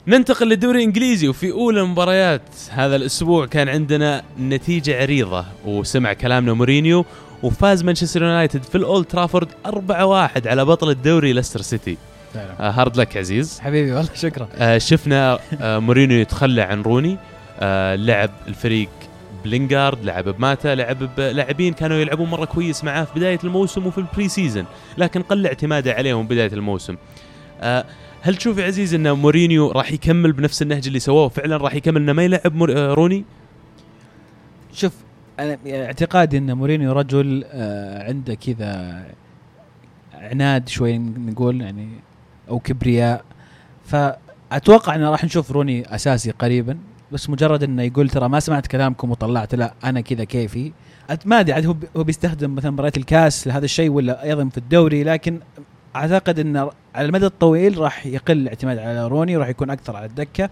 [0.06, 7.04] ننتقل للدوري الإنجليزي وفي أولى المباريات هذا الأسبوع كان عندنا نتيجة عريضة وسمع كلامنا مورينيو
[7.42, 11.96] وفاز مانشستر يونايتد في الأولد ترافورد 4-1 على بطل الدوري ليستر سيتي.
[12.36, 13.60] آه hard luck عزيز.
[13.60, 14.48] حبيبي والله شكرا.
[14.56, 17.18] آه شفنا آه مورينيو يتخلى عن روني.
[17.60, 18.88] آه لعب الفريق
[19.44, 24.28] بلينغارد لعب بماتا لعب بلاعبين كانوا يلعبون مرة كويس معاه في بداية الموسم وفي ال
[24.28, 24.64] pre-season
[24.98, 26.96] لكن قل اعتماده عليهم بداية الموسم.
[27.60, 27.84] آه
[28.22, 32.02] هل تشوف يا عزيز إن مورينيو راح يكمل بنفس النهج اللي سواه فعلا راح يكمل
[32.02, 32.72] إنه ما يلعب مور...
[32.76, 33.24] آه روني؟
[34.72, 34.92] شوف
[35.40, 39.04] أنا اعتقادي إن مورينيو رجل آه عنده كذا
[40.14, 41.88] عناد شوي نقول يعني
[42.48, 43.24] أو كبرياء.
[43.84, 46.78] فأتوقع ان راح نشوف روني أساسي قريبا.
[47.12, 50.72] بس مجرد إنه يقول ترى ما سمعت كلامكم وطلعت لا أنا كذا كيفي.
[51.24, 55.40] ما أدري عاد هو بيستخدم مثلا مباريات الكاس لهذا الشيء ولا أيضا في الدوري لكن
[55.96, 60.50] أعتقد انه على المدى الطويل راح يقل الاعتماد على روني وراح يكون أكثر على الدكة.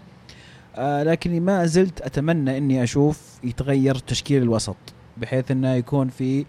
[0.77, 4.77] آه لكني ما زلت أتمنى إني أشوف يتغير تشكيل الوسط
[5.17, 6.45] بحيث إنه يكون في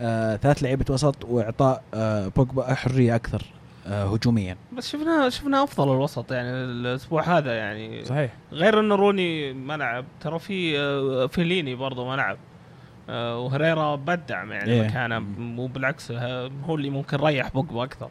[0.00, 3.42] آه ثلاث لعيبة وسط وإعطاء آه بوجبا حريه أكثر
[3.86, 4.56] آه هجوميا.
[4.76, 8.04] بس شفنا شفنا أفضل الوسط يعني الأسبوع هذا يعني.
[8.04, 8.32] صحيح.
[8.52, 12.36] غير إن روني ما لعب ترى في آه، فيليني برضه ما لعب.
[13.08, 14.82] آه، وهريرا بدع يعني إيه.
[14.88, 18.08] مكانه مو بالعكس ه- هو اللي ممكن ريح بوجبا أكثر.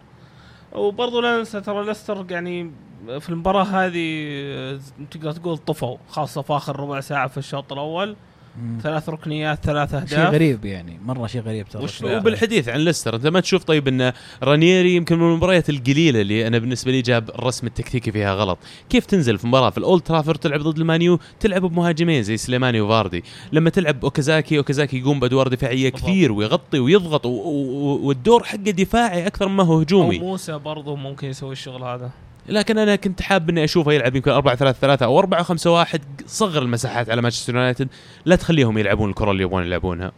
[0.76, 2.72] وبرضه لا ننسى ترى ليستر يعني
[3.20, 4.80] في المباراة هذه آه،
[5.12, 8.16] تقدر تقول طفوا خاصة في آخر ربع ساعة في الشوط الأول.
[8.62, 8.80] مم.
[8.84, 10.10] ثلاث ركنيات ثلاث أهداف.
[10.10, 13.88] شيء غريب يعني مرة شيء غريب ترى وش- وبالحديث عن ليستر انت ما تشوف طيب
[13.88, 14.12] إن
[14.44, 18.58] رانييري يمكن من المباريات القليلة اللي أنا بالنسبة لي جاب الرسم التكتيكي فيها غلط.
[18.90, 22.38] كيف تنزل في مباراة في الأولد ترافورد تلعب ضد ال Man U تلعب بمهاجمين زي
[22.38, 23.24] سليماني وفاردي.
[23.52, 26.10] لما تلعب أوكازاكي أوكازاكي يقوم بأدوار دفاعية بالضبط.
[26.10, 30.96] كثير ويغطي ويضغط و- و- والدور حقه دفاعي أكثر ما هو أو هجومي موسى برضه
[30.96, 32.10] ممكن يسوي الشغل هذا.
[32.50, 36.02] لكن أنا كنت حاب إني أشوفه يلعب يمكن 4 3 3 أو 4 5 1
[36.28, 37.88] صغر المساحات على مانشستر يونايتد.
[38.26, 40.12] لا تخليهم يلعبون الكرة اللي يبغون يلعبونها.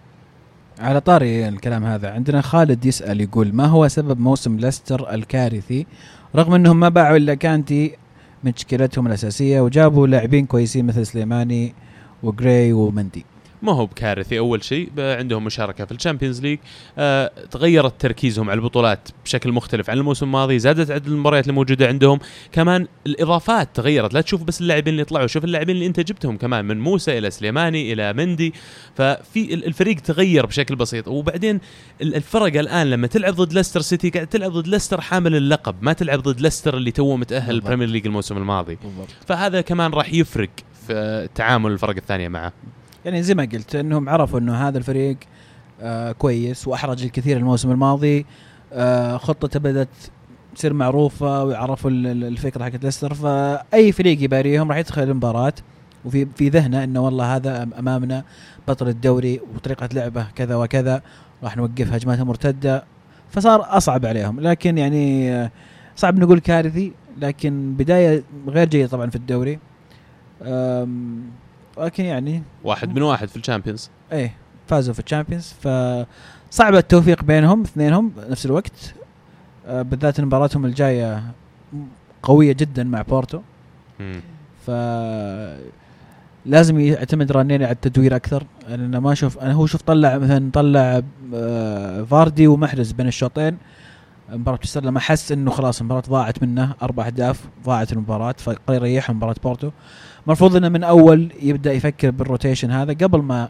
[0.80, 5.86] على طاري الكلام هذا عندنا خالد يسأل يقول ما هو سبب موسم ليستر الكارثي؟
[6.36, 7.96] رغم إنهم ما باعوا إلا كانتي
[8.44, 11.74] من تشكيلتهم الأساسية وجابوا لاعبين كويسين مثل سليماني
[12.24, 13.26] وجراي ومندي.
[13.62, 16.60] ما هو بكارثي أول شيء عندهم مشاركة في ال Champions League.
[16.98, 22.20] آه تغيرت تركيزهم على البطولات بشكل مختلف عن الموسم الماضي زادت عدد المباريات الموجودة عندهم.
[22.52, 26.66] كمان الإضافات تغيرت لا تشوف بس اللاعبين اللي طلعوا شوف اللاعبين اللي أنت جبتهم كمان
[26.66, 28.54] من موسى إلى سليماني إلى مندي.
[28.96, 31.08] ففي ال- الفريق تغير بشكل بسيط.
[31.08, 31.60] وبعدين
[32.02, 35.94] ال- الفرق الآن لما تلعب ضد ليستر سيتي قاعد تلعب ضد ليستر حامل اللقب ما
[35.94, 37.56] تلعب ضد ليستر اللي تو متأهل.
[37.56, 38.78] ال Premier League الموسم الماضي.
[38.84, 39.08] بالضبط.
[39.28, 40.50] فهذا كمان راح يفرق
[40.88, 42.54] في تعامل الفرق الثانية معه.
[43.06, 45.18] يعني زي ما قلت إنهم عرفوا إنه هذا الفريق
[45.82, 48.26] آه كويس وأحرج الكثير الموسم الماضي.
[48.74, 49.88] آه خطته بدأت
[50.56, 51.44] تصير معروفة
[51.88, 53.14] ال- الفكرة حقت ليستر.
[53.14, 55.54] فأي فريق يباريهم راح يدخل المباراة.
[56.06, 58.24] وفي في ذهنه إنه والله هذا أمامنا
[58.68, 61.02] بطل الدوري وطريقة لعبه كذا وكذا.
[61.44, 62.84] راح نوقف هجمات مرتدة.
[63.32, 64.40] فصار أصعب عليهم.
[64.40, 65.52] لكن يعني آه،
[65.96, 66.92] صعب نقول كارثي.
[67.18, 69.60] لكن بداية غير جيدة طبعا في الدوري.
[71.78, 73.90] آم، ولكن يعني واحد من واحد في ال Champions.
[74.12, 74.34] إيه
[74.68, 75.54] فازوا في ال Champions.
[75.62, 78.94] فصعب التوفيق بينهم اثنينهم بنفس الوقت.
[79.68, 81.24] آه، بالذات مباراتهم الجاية
[82.24, 83.42] قوية جدا مع بورتو.
[84.66, 84.72] ف
[86.46, 88.44] لازم يعتمد رانييري على التدوير أكثر.
[88.68, 91.02] لأن ما أشوف أنا هو شوف طلع مثلا طلع
[91.34, 93.58] آه، فاردي ومحرز بين الشوطين.
[94.30, 99.16] مباراة ليستر لما حس إنه خلاص المباراة ضاعت منه أربع أهداف ضاعت المباراة فقرر يريحهم
[99.16, 99.72] مباراة بورتو.
[100.28, 103.50] المفروض إنه من أول يبدأ يفكر بال rotation هذا قبل ما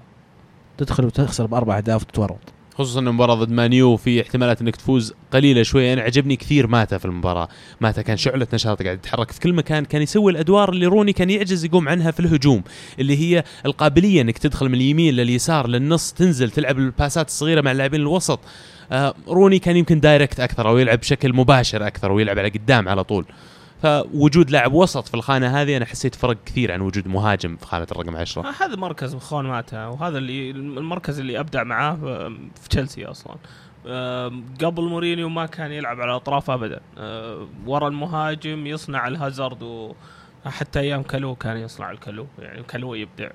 [0.77, 2.39] تدخل وتخسر بأربع أهداف وتتورط.
[2.73, 5.93] خصوصا المباراه ضد Man U في احتمالات إنك تفوز قليلة شوية.
[5.93, 7.47] أنا عجبني كثير ماتا في المباراة.
[7.81, 11.29] ماتا كان شعلة نشاط قاعد يتحرك في كل مكان كان يسوي الأدوار اللي روني كان
[11.29, 12.63] يعجز يقوم عنها في الهجوم
[12.99, 17.61] اللي هي القابلية إنك تدخل من اليمين لليسار للنص تنزل تلعب ال pass ات الصغيرة
[17.61, 18.39] مع اللاعبين الوسط.
[18.91, 23.03] آه روني كان يمكن direct أكثر أو يلعب بشكل مباشر أكثر ويلعب على قدام على
[23.03, 23.25] طول.
[23.81, 27.87] فوجود لاعب وسط في الخانة هذه أنا حسيت فرق كثير عن وجود مهاجم في خانة
[27.91, 31.95] الرقم 10 آه، هذا مركز خوان ماتا وهذا اللي المركز اللي أبدع معاه
[32.61, 33.35] في تشيلسي أصلا.
[33.87, 34.31] آه،
[34.63, 36.79] قبل مورينيو ما كان يلعب على الأطراف ابدا.
[36.97, 39.93] آه، ورا المهاجم يصنع لهازارد
[40.45, 43.29] وحتى أيام كالو كان يصنع لكالو يعني كالو يبدع.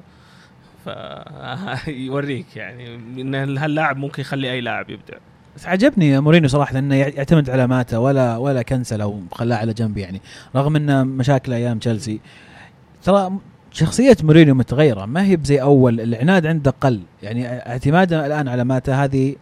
[0.85, 0.89] ف
[1.89, 5.19] يوريك يعني إن هاللاعب ممكن يخلي أي لاعب يبدع.
[5.57, 9.99] بس عجبني مورينيو صراحة إنه يعتمد على ماتا ولا ولا cancel أو خلاه على جنب
[9.99, 10.21] يعني.
[10.57, 12.21] رغم إنه مشاكل أيام تشيلسي.
[13.03, 13.33] ترى
[13.73, 16.01] شخصية مورينيو متغيرة ما هي بزي أول.
[16.01, 17.01] العناد عنده قل.
[17.23, 19.37] يعني اعتماده الآن على ماتا هذه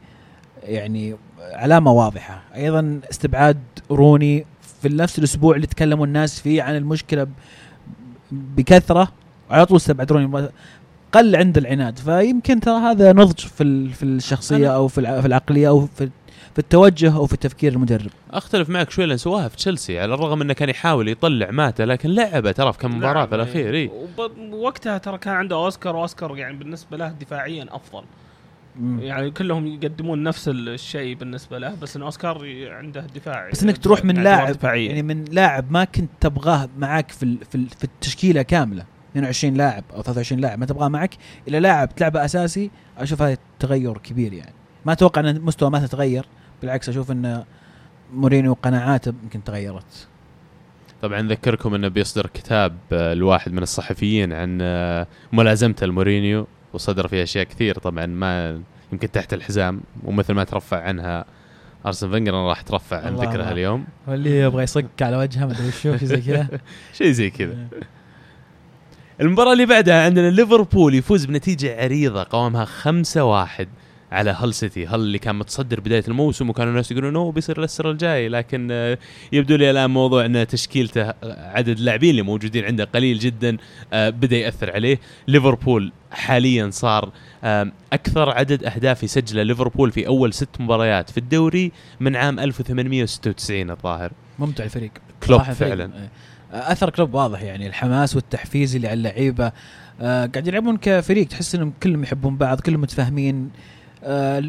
[0.63, 1.17] يعني
[1.53, 2.43] علامة واضحة.
[2.55, 3.59] أيضا استبعاد
[3.91, 4.47] روني
[4.83, 7.31] في نفس الأسبوع اللي تكلموا الناس فيه عن المشكلة ب-
[8.33, 9.09] بكثرة.
[9.51, 10.49] على طول استبعد روني.
[11.13, 11.99] قل عند العناد.
[11.99, 16.11] فيمكن ترى هذا نضج في ال- في الشخصية أو في الع- في العقلية أو في
[16.53, 18.11] في التوجه أو في تفكير المدرب.
[18.31, 22.09] أختلف معك شوي لأن سواها في تشيلسي على الرغم إنه كان يحاول يطلع ماتا لكن
[22.11, 23.91] لعبه ترى في كم مباراة نعم، في الأخير اي
[24.53, 28.03] وقتها ترى كان عنده أوسكار وأوسكار يعني بالنسبة له دفاعيا أفضل.
[28.99, 32.39] يعني كلهم يقدمون نفس الشيء بالنسبة له بس إن أوسكار
[32.71, 37.23] عنده دفاع بس إنك تروح من لاعب يعني من لاعب ما كنت تبغاه معك في
[37.23, 38.85] ال- في, ال- في التشكيلة كاملة.
[39.11, 41.15] 22 لاعب أو 23 لاعب ما تبغاه معك
[41.49, 44.55] إلى لاعب تلعبه أساسي أشوف هذا تغير كبير يعني.
[44.87, 46.27] ما أتوقع إن مستوى ما تتغير
[46.63, 47.45] بالعكس أشوف إن
[48.13, 50.09] مورينيو قناعاته يمكن تغيرت.
[51.03, 57.23] طبعا نذكركم إنه بيصدر كتاب آه، لواحد من الصحفيين عن آه، ملازمته لمورينيو وصدر فيه
[57.23, 61.25] أشياء كثير طبعا يمكن تحت الحزام ومثل ما ترفع عنها
[61.87, 63.53] أرسن فينجر أنا راح ترفع عن ذكرها.
[63.53, 63.85] اليوم.
[64.07, 66.49] واللي يبغى يصك على وجهه ما أدري شيء زي كذا.
[66.99, 67.57] شيء زي كذا.
[69.21, 73.67] المباراة اللي بعدها عندنا ليفربول يفوز بنتيجة عريضة قوامها 5-1
[74.13, 77.91] على هل سيتي هل اللي كان متصدر بداية الموسم وكانوا الناس يقولون انه بيصير ليستر
[77.91, 78.99] الجاي لكن آه،
[79.33, 81.15] يبدو لي الآن موضوع ان تشكيلته آه،
[81.57, 83.57] عدد اللاعبين اللي موجودين عنده قليل جدا
[83.93, 87.13] آه، بدأ يأثر عليه ليفربول حاليا صار
[87.93, 94.13] أكثر عدد أهداف يسجله ليفربول في أول ست مباريات في الدوري من عام 1896 الظاهر
[94.39, 94.91] ممتع الفريق
[95.27, 95.43] كلوب.
[95.43, 95.91] فعلا.
[96.53, 99.53] أثر كلوب واضح يعني الحماس والتحفيز اللي على اللعيبة.
[100.01, 103.51] آه قاعد يلعبون كفريق تحس إنهم كلهم يحبون بعض كلهم متفاهمين
[104.05, 104.43] آه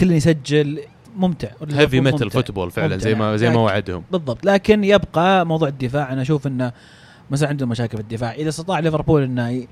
[0.00, 0.80] كل يسجل
[1.16, 1.48] ممتع.
[1.72, 2.00] heavy.
[2.00, 3.04] metal football فعلا ممتع.
[3.04, 4.02] زي ما زي ما وعدهم.
[4.12, 4.46] بالضبط.
[4.46, 6.72] لكن يبقى موضوع الدفاع أنا أشوف إنه
[7.30, 8.32] مثلا عندهم مشاكل في الدفاع.
[8.32, 9.66] إذا استطاع ليفربول إنه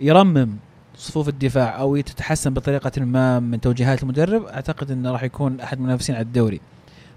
[0.00, 0.56] يرمم
[0.96, 6.14] صفوف الدفاع أو يتحسن بطريقة ما من توجيهات المدرب أعتقد إنه راح يكون أحد المنافسين
[6.14, 6.60] على الدوري.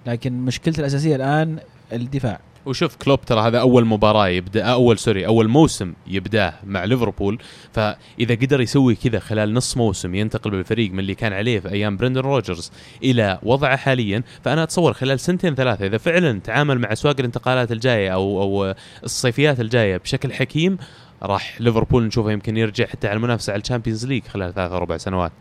[0.05, 1.59] لكن مشكلته الأساسية الآن
[1.93, 2.39] الدفاع.
[2.65, 7.39] وشوف كلوب ترى هذا أول مباراة يبدأ أول sorry أول موسم يبدأه مع ليفربول.
[7.73, 11.97] فإذا قدر يسوي كذا خلال نص موسم ينتقل بالفريق من اللي كان عليه في أيام
[11.97, 12.71] برندن روجرز
[13.03, 18.13] إلى وضعه حاليا فأنا أتصور خلال سنتين ثلاثة إذا فعلا تعامل مع اسواق الانتقالات الجاية
[18.13, 20.77] أو أو الصيفيات الجاية بشكل حكيم
[21.23, 24.97] راح ليفربول نشوفه يمكن يرجع حتى على المنافسة على ال Champions League خلال ثلاث أربع
[24.97, 25.31] سنوات.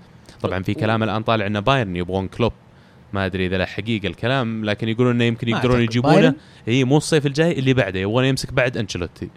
[0.42, 2.52] طبعا في كلام الآن طالع إن بايرن يبغون كلوب
[3.12, 5.80] ما أدري إذا له حقيقة الكلام لكن يقولون إنه يمكن يقدرون.
[5.80, 6.34] يجيبونه؟
[6.68, 9.30] إي مو الصيف الجاي اللي بعده يبغون يمسك بعد أنشيلوتي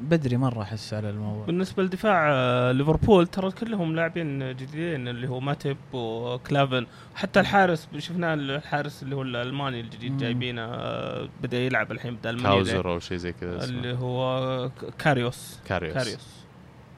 [0.00, 5.40] بدري مرة أحس على الموضوع بالنسبة لدفاع آه، ليفربول ترى كلهم لاعبين جديدين اللي هو
[5.40, 10.16] ماتيب وكلافن حتى الحارس شفناه الحارس اللي هو الألماني الجديد.
[10.16, 13.64] جايبينه آه، بدأ يلعب الحين ألماني هاوزر أو شيء زي كذا.
[13.64, 15.94] اللي هو كاريوس كاريوس.
[15.94, 16.39] كاريوس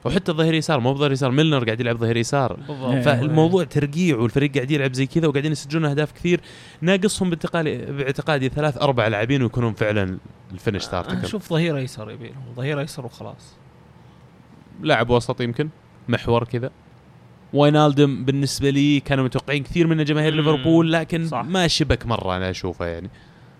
[0.05, 2.53] وحتى ظهير يسار مو بظهير يسار ميلنر قاعد يلعب ظهير يسار.
[2.53, 2.91] بالضبط.
[2.91, 3.01] إيه.
[3.01, 6.41] فالموضوع ترقيع والفريق قاعد يلعب زي كذا وقاعدين يسجلون أهداف كثير.
[6.81, 10.17] ناقصهم باعتقادي باعتقادي ثلاث أربع لاعبين ويكونون فعلا
[10.51, 13.55] الفينش أنا تارتكل أشوف ظهير ايسر يبي لهم ظهير ايسر وخلاص.
[14.81, 15.69] لاعب وسط يمكن
[16.09, 16.71] محور كذا.
[17.53, 20.33] واينالدم بالنسبة لي كانوا متوقعين كثير من جماهير.
[20.33, 21.43] ليفربول لكن صح.
[21.45, 23.09] ما شبك مرة أنا أشوفه يعني.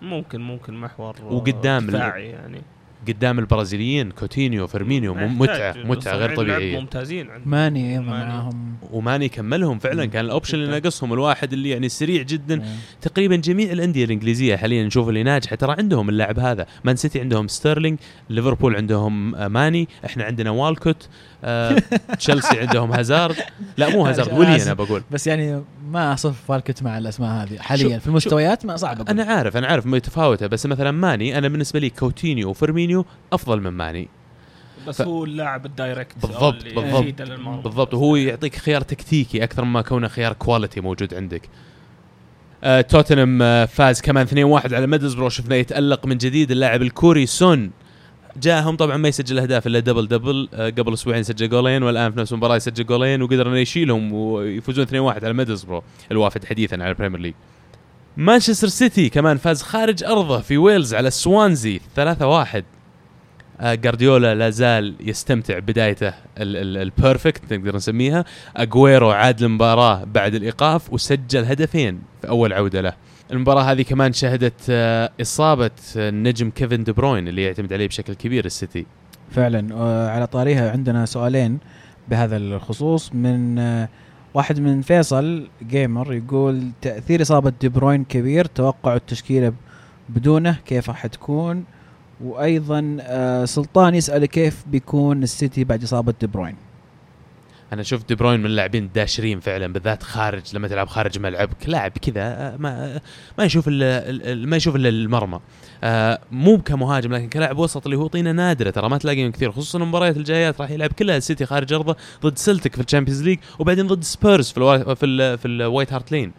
[0.02, 2.62] ممكن ممكن محور آه، وقدام دفاعي يعني.
[3.08, 5.74] قدام البرازيليين كوتينيو فيرمينو متعة.
[5.84, 7.50] متعة غير طبيعية ممتازين عندهم.
[7.50, 8.24] ماني أيضا ماني.
[8.28, 10.10] معاهم وماني كملهم فعلا مم.
[10.10, 10.70] كان ال option اللي.
[10.70, 12.64] ناقصهم الواحد اللي يعني سريع جدا.
[13.02, 17.48] تقريبا جميع الأندية الإنجليزية حاليا نشوف اللي ناجحة ترى عندهم اللاعب هذا Man City عندهم
[17.48, 17.98] ستيرلينج
[18.30, 21.08] ليفربول عندهم آه، ماني إحنا عندنا والكوت آه،
[22.18, 23.36] تشيلسي عندهم هازارد.
[23.76, 27.58] لا مو هازارد ويلي أنا بقول بس يعني ما أصف والكوت مع الأسماء هذه.
[27.58, 29.08] حاليا في المستويات ما صعب أقول.
[29.08, 33.70] أنا عارف أنا عارف متفاوتة بس مثلا ماني أنا بالنسبة لي كوتينيو وفيرمينو أفضل من
[33.70, 34.08] ماني.
[34.86, 37.62] بس ف- هو اللاعب ال direct بالضبط، بالضبط.
[37.64, 37.94] بالضبط.
[37.94, 41.48] وهو يعطيك خيار تكتيكي أكثر ما كونه خيار quality موجود عندك.
[42.64, 47.70] آه توتنهام آه فاز كمان 2-1 على ميدلزبرو شفنا يتألق من جديد اللاعب الكوري سون.
[48.42, 52.18] جاهم طبعا ما يسجل أهداف إلا double double آه قبل أسبوعين سجل جولين والآن في
[52.20, 57.20] نفس المباراة يسجل جولين وقدر انه يشيلهم ويفوزون 2-1 على ميدلزبرو الوافد حديثا على البريمير
[57.20, 57.34] ليج
[58.16, 62.02] مانشستر سيتي كمان فاز خارج أرضه في ويلز على سوانزي 3-1
[63.60, 68.24] آه جارديولا لا زال يستمتع بدايته ال- ال- perfect نقدر نسميها.
[68.56, 72.92] اجويرو عاد المباراه بعد الإيقاف وسجل هدفين في أول عودة له.
[73.30, 78.14] المباراة هذه كمان شهدت آه، إصابة آه، النجم كيفن دي بروين اللي يعتمد عليه بشكل
[78.14, 78.86] كبير السيتي.
[79.30, 79.74] فعلا.
[79.74, 81.58] آه، على طاريها عندنا سؤالين
[82.08, 83.14] بهذا الخصوص.
[83.14, 83.58] من
[84.34, 89.52] واحد من فيصل جيمر يقول تأثير إصابة دي بروين كبير توقع التشكيلة
[90.08, 91.64] بدونه كيف راح تكون؟
[92.24, 96.56] وأيضا آه، سلطان يسأل كيف بيكون السيتي بعد إصابة دي بروين؟
[97.74, 101.90] أنا شفت دي بروين من اللاعبين الداشرين فعلا بالذات خارج لما تلعب خارج ملعبك لاعب
[101.90, 103.00] كذا ما
[103.38, 105.40] ما يشوف إلا ال- ال- ما يشوف إلا المرمى.
[105.84, 109.78] آه، مو كمهاجم لكن كلاعب وسط اللي هو طينة نادرة ترى ما تلاقيهم كثير خصوصا
[109.78, 114.02] المباريات الجايات راح يلعب كلها السيتي خارج أرضه ضد سلتيك في الشامبيونز ليج وبعدين ضد
[114.04, 114.94] سبيرز في الوا...
[114.94, 115.38] في ال...
[115.38, 116.32] في الوايت هارت لين.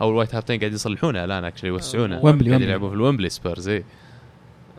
[0.00, 2.20] أو الوايت هارت لين قاعد يصلحونه الآن actually يوسعونه.
[2.24, 3.84] ويمبلي، يلعبوا في الويمبلي سبيرز اي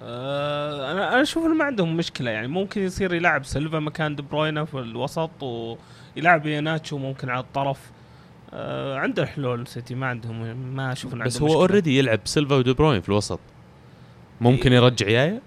[0.06, 4.22] آه، أنا أنا أشوف إنه ما عندهم مشكلة يعني ممكن يصير يلعب سيلفا مكان دي
[4.22, 7.92] بروين في الوسط ويلعب إيناتشو ممكن على الطرف
[8.54, 11.54] آه عنده حلول سيتي ما عندهم ما أشوف إنه بس هو.
[11.54, 13.40] already يلعب سيلفا ودي بروين في الوسط
[14.42, 14.78] ممكن إيه.
[14.78, 15.42] يرجع يايا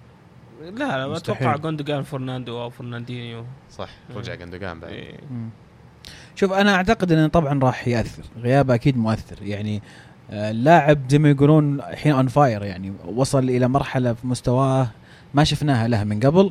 [0.62, 1.16] لا لا.
[1.16, 4.38] أتوقع جوندوجان فرناندو أو فرناندينيو صح رجع إيه.
[4.38, 5.18] جندوجان بعد إيه.
[6.34, 9.80] شوف أنا أعتقد إنه طبعا راح يأثر غيابه أكيد مؤثر يعني آه،
[10.30, 14.88] اللاعب زي ما يقولون الحين on fire يعني وصل إلى مرحلة في مستواه
[15.34, 16.50] ما شفناها له من قبل.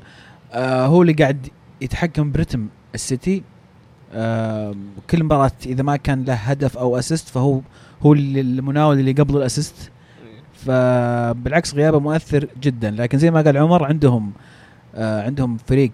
[0.54, 1.48] آه هو اللي قاعد
[1.82, 3.44] يتحكم برتم السيتي.
[4.14, 4.76] آه
[5.10, 7.62] كل مباراة إذا ما كان له هدف أو assist فهو
[8.02, 9.92] هو المناول اللي قبل ال assist
[10.54, 12.92] فبالعكس غيابه مؤثر جدا.
[12.92, 14.32] لكن زي ما قال عمر عندهم
[14.96, 15.92] آه عندهم فريق.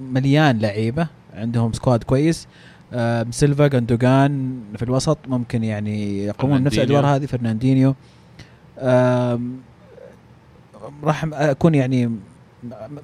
[0.00, 2.48] مليان لعيبة عندهم squad كويس.
[3.30, 6.78] سيلفا جندوجان في الوسط ممكن يعني يقومون بنفس.
[6.78, 7.94] الادوار هذه فرناندينيو.
[11.04, 12.10] راح أكون يعني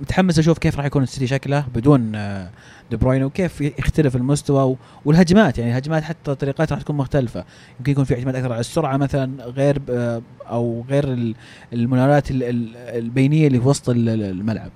[0.01, 2.51] متحمس أشوف كيف راح يكون السيتي شكله بدون آه،
[2.91, 5.59] دي بروين وكيف يختلف المستوى والهجمات.
[5.59, 7.45] يعني الهجمات حتى طريقتها راح تكون مختلفة.
[7.79, 11.35] يمكن يكون في اعتماد أكثر على السرعة مثلا غير آه، أو غير ال-
[11.73, 14.71] المناولات ال- ال- البينية اللي في وسط ال- ال- الملعب.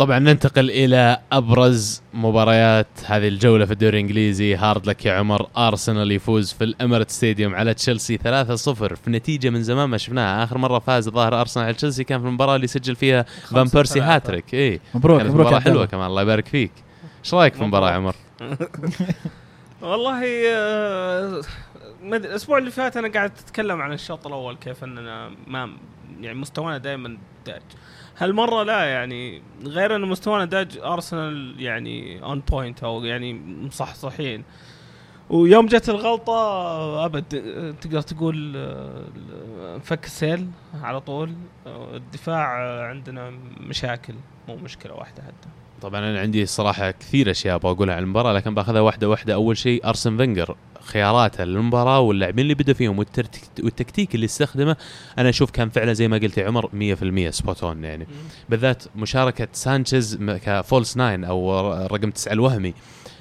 [0.00, 4.56] طبعا ننتقل إلى أبرز مباريات هذه الجولة في الدوري الإنجليزي.
[4.56, 5.48] hard luck يا عمر.
[5.56, 8.20] أرسنال يفوز في الإميريتس ستاديوم على تشيلسي 3-0
[8.94, 10.44] في نتيجة من زمان ما شفناها.
[10.44, 14.00] آخر مرة فاز ظاهر أرسنال على تشيلسي كان في المباراة اللي سجل فيها فان بيرسي.
[14.00, 14.54] هاتريك.
[14.54, 15.60] اي مبروك كانت مبروك مباراة.
[15.60, 16.06] حلوة كمان.
[16.06, 16.72] الله يبارك فيك.
[17.24, 18.14] إيش رأيك في المباراة يا عمر؟
[19.82, 20.22] والله
[20.54, 21.42] آه،
[22.02, 25.70] الأسبوع اللي فات أنا قاعد أتكلم عن الشوط الأول كيف إننا ما
[26.20, 27.62] يعني مستوانا دائما دج.
[28.18, 33.34] هالمرة لا يعني غير انه مستوانا دج أرسنال يعني on point أو يعني
[33.66, 34.44] مصحصحين.
[35.30, 37.24] ويوم جت الغلطة أبد
[37.80, 38.52] تقدر تقول
[39.82, 40.50] فك السيل
[40.82, 41.34] على طول.
[41.66, 42.46] الدفاع
[42.88, 43.30] عندنا
[43.60, 44.14] مشاكل
[44.48, 45.48] مو مشكلة واحدة حتى.
[45.82, 49.34] طبعا أنا عندي صراحة كثير أشياء أبغى أقولها عن المباراة لكن بأخذها واحدة واحدة.
[49.34, 52.98] أول شيء أرسن فينجر خياراته للمباراة واللاعبين اللي بدا فيهم
[53.62, 54.76] والتكتيك اللي استخدمه
[55.18, 56.66] أنا أشوف كان فعلا زي ما قلت يا عمر
[57.28, 58.06] 100% spot on يعني.
[58.48, 62.74] بالذات مشاركة سانشيز ك false nine أو رقم تسعة الوهمي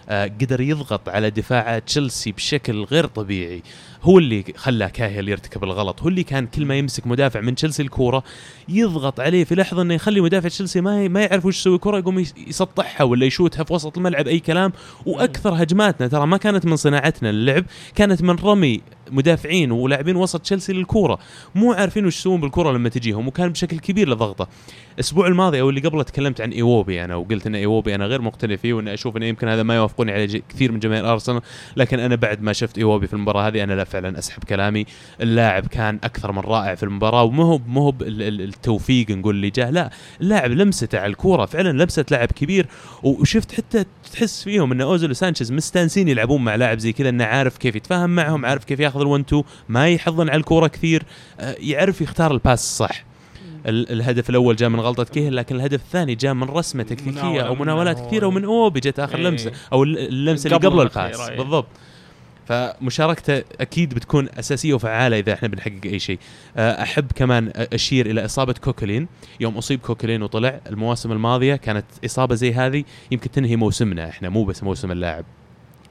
[0.10, 3.64] آه، قدر يضغط على دفاع تشيلسي بشكل غير طبيعي.
[4.04, 6.02] هو اللي خلى كاهيل يرتكب الغلط.
[6.02, 8.24] هو اللي كان كل ما يمسك مدافع من تشيلسي الكورة
[8.70, 11.78] يضغط عليه في لحظة إنه يخلي مدافع تشيلسي ما ما يعرف وش يسوي.
[11.78, 14.72] كرة يقوم يس- يسطحها ولا يشوتها في وسط الملعب أي كلام.
[15.06, 18.82] وأكثر هجماتنا ترى ما كانت من صناعتنا اللعب كانت من رمي
[19.12, 21.20] مدافعين ولاعبين وسط تشيلسي للكورة.
[21.56, 24.48] مو عارفين وش يسوون بالكره لما تجيهم وكان بشكل كبير لضغطه.
[24.96, 28.56] الأسبوع الماضي أو اللي قبله تكلمت عن إيوبي أنا وقلت إن إيوبي أنا غير مقتنع
[28.56, 31.42] فيه وان أشوف انه يمكن هذا ما يوافقوني عليه كثير من جماهير أرسنال.
[31.78, 34.86] لكن أنا بعد ما شفت إيوبي في المباراة هذه أنا لا فعلا أسحب كلامي.
[35.22, 39.70] اللاعب كان أكثر من رائع في المباراة وما هو ما هو التوفيق نقول اللي جاه
[39.70, 39.92] لا.
[40.22, 42.68] اللاعب لمسته على الكورة فعلا لمسه لاعب كبير.
[43.04, 47.58] وشفت حتى تحس فيهم إن أوزيل وسانشيز مستانسين يلعبون مع لاعب زي كذا إنه عارف
[47.58, 51.04] كيف يتفاهم معهم عارف كيف ياخذ ال one-two ما يحضن على الكورة كثير.
[51.40, 53.04] آه، يعرف يختار ال pass الصح.
[53.66, 57.56] ال- الهدف الأول جاء من غلطة كاهيل لكن الهدف الثاني جاء من رسمة تكتيكيه أو
[57.56, 58.00] مناولات.
[58.08, 59.24] كثيرة ومن إيوبي جت آخر إيه.
[59.24, 61.20] لمسة أو ال- اللمسة اللي قبل ال pass.
[61.20, 61.38] إيه.
[61.38, 61.68] بالضبط.
[62.48, 66.20] فمشاركته أكيد بتكون أساسية وفعالة إذا إحنا بنحقق أي شيء.
[66.58, 69.08] آه، أحب كمان أشير إلى إصابة كوكلين.
[69.40, 74.44] يوم أصيب كوكلين وطلع المواسم الماضية كانت إصابة زي هذه يمكن تنهي موسمنا إحنا مو
[74.44, 75.26] بس موسم اللاعب.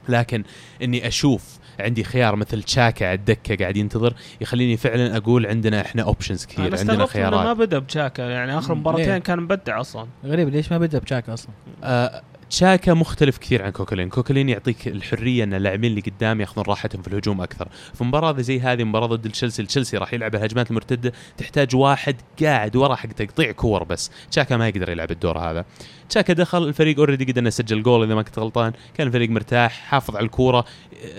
[0.09, 0.43] لكن
[0.83, 1.43] إني أشوف
[1.81, 6.67] عندي خيار مثل تشاكا على الدكة قاعد ينتظر يخليني فعلا أقول عندنا إحنا options كثير
[6.67, 8.75] أنا عندنا إنه ما خيارات بدأ بتشاكا يعني آخر.
[8.75, 11.51] مباراتين ليه؟ كان مبدع أصلا غريب ليش ما بدأ بتشاكا أصلا
[11.83, 17.01] آه تشاكا مختلف كثير عن كوكلين كوكلين يعطيك الحرية أن اللاعبين اللي قدام ياخذون راحتهم
[17.01, 17.67] في الهجوم أكثر.
[17.93, 22.75] في مباراة زي هذه مباراة ضد تشيلسي تشيلسي راح يلعب الهجمات المرتدة تحتاج واحد قاعد
[22.75, 24.11] ورا حق تقطيع كور بس.
[24.31, 25.65] تشاكا ما يقدر يلعب الدور هذا.
[26.09, 28.73] تشاكا دخل الفريق already قدر يسجل جول إذا ما كنت غلطان.
[28.93, 30.65] كان الفريق مرتاح حافظ على الكورة.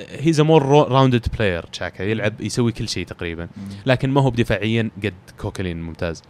[0.08, 2.02] he's more rounded player تشاكا.
[2.02, 3.48] يلعب يسوي كل شيء تقريبا.
[3.86, 6.22] لكن ما هو بدفاعيا قد كوكلين ممتاز.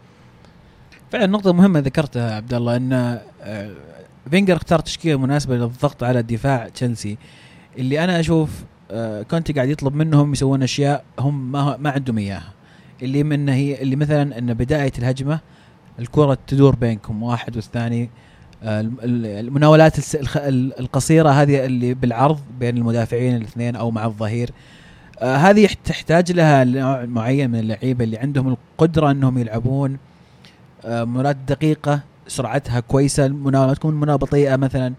[1.13, 2.93] فعلا نقطة مهمة ذكرتها عبد الله إن
[3.43, 3.71] آه،
[4.31, 7.19] فينجر اختار تشكيلة مناسبة للضغط على دفاع تشيلسي.
[7.79, 8.51] اللي أنا أشوف
[8.91, 12.53] آه، كونتي قاعد يطلب منهم يسوون أشياء هم ما ما عندهم إياها.
[13.03, 15.41] اللي من هي اللي مثلا إن بداية الهجمة
[15.99, 18.11] الكرة تدور بينكم واحد والثاني
[18.63, 23.91] آه، الم- ال- المناولات الس- الخ- ال- القصيرة هذه اللي بالعرض بين المدافعين الاثنين أو
[23.91, 24.51] مع الظهير.
[25.19, 29.99] آه، هذه تحتاج لها نوع معين من اللعيبة اللي عندهم القدرة إنهم يلعبون
[30.87, 32.01] مناولات دقيقة
[32.31, 34.95] سرعتها كويسة المناولة تكون مناولة بطيئة مثلا.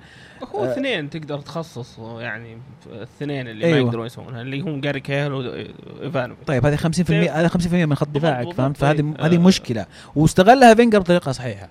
[0.56, 0.72] هو آه.
[0.72, 2.58] اثنين تقدر تخصص يعني
[2.94, 3.78] الاثنين اللي أيوة.
[3.78, 8.08] ما يقدرون يسوونها اللي هم جاري كيهل وايفانوفيتش طيب هذه 50% هذا 50% من خط
[8.08, 9.22] دفاعك فهمت؟ فهذه طيب.
[9.22, 9.40] هذه آه.
[9.40, 9.86] مشكلة.
[10.16, 11.70] واستغلها فينجر بطريقة صحيحة.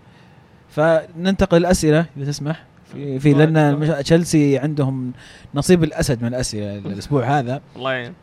[0.69, 2.65] فننتقل للأسئلة إذا تسمح.
[2.93, 5.13] في, في لأن المش- تشيلسي عندهم
[5.55, 7.61] نصيب الأسد من الأسئلة الأسبوع هذا.
[7.77, 8.15] الله يعين.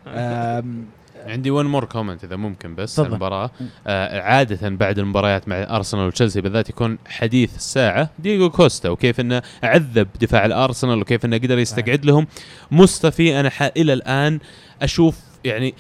[1.28, 3.00] عندي one more comment إذا ممكن بس.
[3.00, 3.52] عن المباراة.
[3.88, 9.42] آه عادة بعد المباريات مع ارسنال وتشيلسي بالذات يكون حديث الساعة دييغو كوستا وكيف إنه
[9.64, 12.28] عذب دفاع الارسنال وكيف إنه قدر يستقعد لهم.
[12.72, 13.52] مصطفي أنا.
[13.78, 14.40] إلى الآن
[14.82, 15.74] أشوف يعني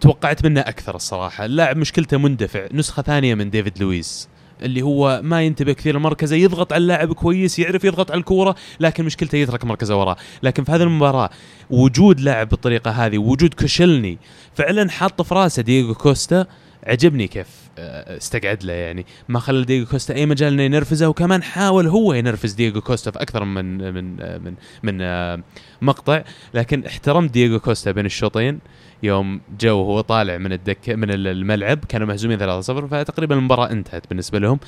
[0.00, 1.44] توقعت منه أكثر الصراحة.
[1.44, 2.66] اللاعب مشكلته مندفع.
[2.72, 4.28] نسخة ثانية من ديفيد لويس
[4.62, 9.04] اللي هو ما ينتبه كثير لمركزه يضغط على اللاعب كويس يعرف يضغط على الكورة لكن
[9.04, 10.16] مشكلته يترك مركزه وراه.
[10.42, 11.30] لكن في هذه المباراة
[11.70, 14.18] وجود لاعب بالطريقة هذه وجود كوشلني
[14.54, 16.46] فعلا حاط في راسه دييغو كوستا
[16.86, 17.46] عجبني كيف
[17.78, 19.06] آه، استقعد له يعني.
[19.28, 23.22] ما خلى دييغو كوستا أي مجال إنه ينرفزه وكمان حاول هو ينرفز دييغو كوستا في
[23.22, 25.42] أكثر من من آه، من من آه،
[25.82, 26.22] مقطع.
[26.54, 28.58] لكن احترمت دييغو كوستا بين الشوطين.
[29.02, 34.38] يوم جو وهو طالع من الدكه من الملعب كانوا مهزومين 3-0 فتقريبا المباراة انتهت بالنسبة
[34.38, 34.58] لهم.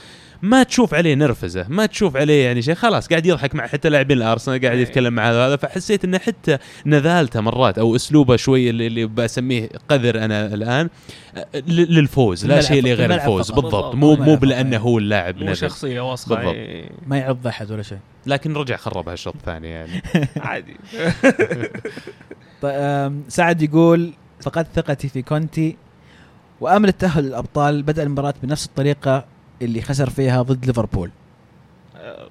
[0.43, 4.17] ما تشوف عليه نرفزة ما تشوف عليه يعني شيء خلاص قاعد يضحك مع حتى لاعبين
[4.17, 4.83] الأرسنال قاعد إيه.
[4.83, 10.25] يتكلم مع هذا فحسيت إنه حتى نذالته مرات أو أسلوبه شوي اللي, اللي بسميه قذر
[10.25, 10.89] أنا الآن
[11.37, 13.51] آه، ل- للفوز لا شيء لغير الملعب الفوز.
[13.51, 13.95] بالضبط.
[13.95, 14.77] مو مو بلأنه.
[14.77, 16.55] هو اللاعب مو شخصية وسخه بالضبط.
[16.55, 16.91] إيه.
[17.07, 20.03] ما يعض أحد ولا شيء لكن رجع خربها الشوط الثاني يعني
[20.47, 20.77] عادي
[22.63, 24.13] طيب سعد يقول
[24.43, 25.77] فقدت ثقتي في كونتي
[26.61, 29.25] وأمل التأهل للأبطال بدأ المباراة بنفس الطريقة
[29.63, 31.11] اللي خسر فيها ضد ليفربول.
[31.97, 32.29] أه،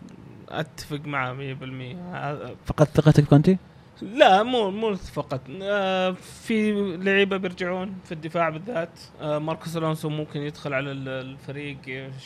[0.49, 3.57] أتفق معه 100% هذا- فقدت ثقتك كونتي؟
[4.01, 5.41] لا مو مو فقط.
[5.61, 8.99] آه، في لعيبة بيرجعون في الدفاع بالذات.
[9.21, 11.77] آه، ماركوس ألونسو ممكن يدخل على ال- الفريق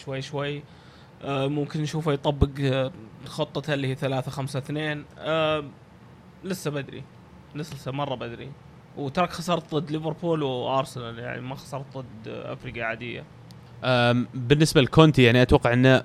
[0.06, 0.64] شوي شوي.
[1.26, 2.82] ممكن نشوفه يطبق
[3.26, 5.64] خطته اللي هي 3 5 2 آه،
[6.43, 7.04] لسه بدري.
[7.56, 8.52] نزلته مرة بدري.
[8.97, 13.24] وتراك خسرت ضد ليفربول وأرسنال يعني ما خسرت ضد أفريقيا عادية.
[14.34, 16.04] بالنسبة لكونتي يعني أتوقع إنه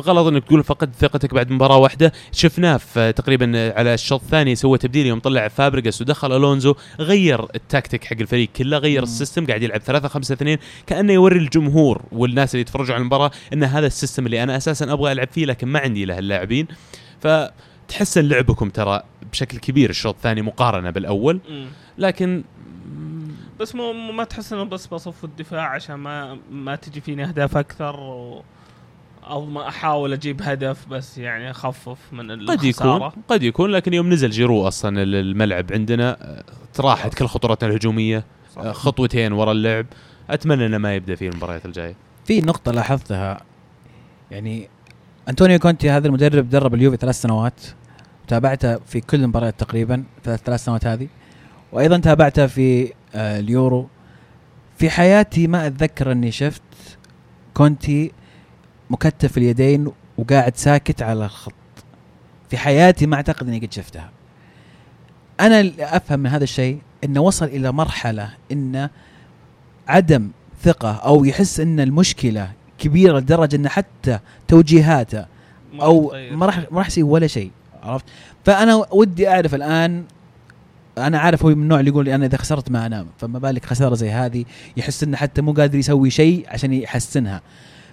[0.00, 2.12] غلط إنك تقول فقد ثقتك بعد مباراة واحدة.
[2.32, 8.04] شفناه في تقريبا على الشوط الثاني سوى تبديل يوم طلع فابريجاس ودخل ألونزو غير التكتيك
[8.04, 9.02] حق الفريق كله غير.
[9.02, 13.30] ال system قاعد يلعب 3 5 2 كأنه يوري الجمهور والناس اللي يتفرجوا على المباراة
[13.52, 16.66] إن هذا ال system اللي أنا أساسا أبغى ألعب فيه لكن ما عندي له اللاعبين.
[17.20, 19.02] فتحسن لعبكم ترى
[19.32, 21.40] بشكل كبير الشوط الثاني مقارنة بالأول.
[21.98, 22.44] لكن
[23.60, 27.56] بس مو مو- ما تحس إنه بس بصف الدفاع عشان ما ما تجي فيني أهداف
[27.56, 28.42] أكثر و
[29.30, 33.94] أو ما أحاول أجيب هدف بس يعني أخفف من قد يكون الخساره قد يكون لكن
[33.94, 36.44] يوم نزل جيرو أصلا ال- الملعب عندنا آه،
[36.80, 38.24] راحت كل خطوراتنا الهجومية
[38.56, 38.62] صح.
[38.72, 39.86] خطوتين ورا اللعب.
[40.30, 41.94] أتمنى إنه ما يبدأ فيه المباريات الجاية.
[42.24, 43.40] في نقطة لاحظتها.
[44.30, 44.68] يعني
[45.28, 47.60] أنطونيو كونتي هذا المدرب درب اليوفي ثلاث سنوات
[48.28, 51.08] تابعته في كل المباريات تقريبا في الثلاث سنوات هذه.
[51.72, 53.88] وأيضا تابعته في اليورو.
[54.78, 56.62] في حياتي ما أتذكر أني شفت
[57.54, 58.12] كونتي
[58.90, 61.52] مكتف اليدين وقاعد ساكت على الخط.
[62.50, 64.10] في حياتي ما أعتقد أني قد شفتها.
[65.40, 68.90] أنا اللي أفهم من هذا الشيء إنه وصل إلى مرحلة انه
[69.88, 70.30] عدم
[70.62, 75.26] ثقة أو يحس إن المشكلة كبيرة لدرجة إن حتى توجيهاته
[75.80, 76.14] أو.
[76.30, 77.50] ما راح ما راح يسوي ولا شيء
[77.82, 78.04] عرفت؟
[78.44, 80.04] فأنا ودي أعرف الآن
[81.06, 83.94] أنا عارف هو من النوع اللي يقول أنا إذا خسرت ما أنام فما بالك خسارة
[83.94, 84.44] زي هذه
[84.76, 87.42] يحس إنه حتى مو قادر يسوي شيء عشان يحسنها.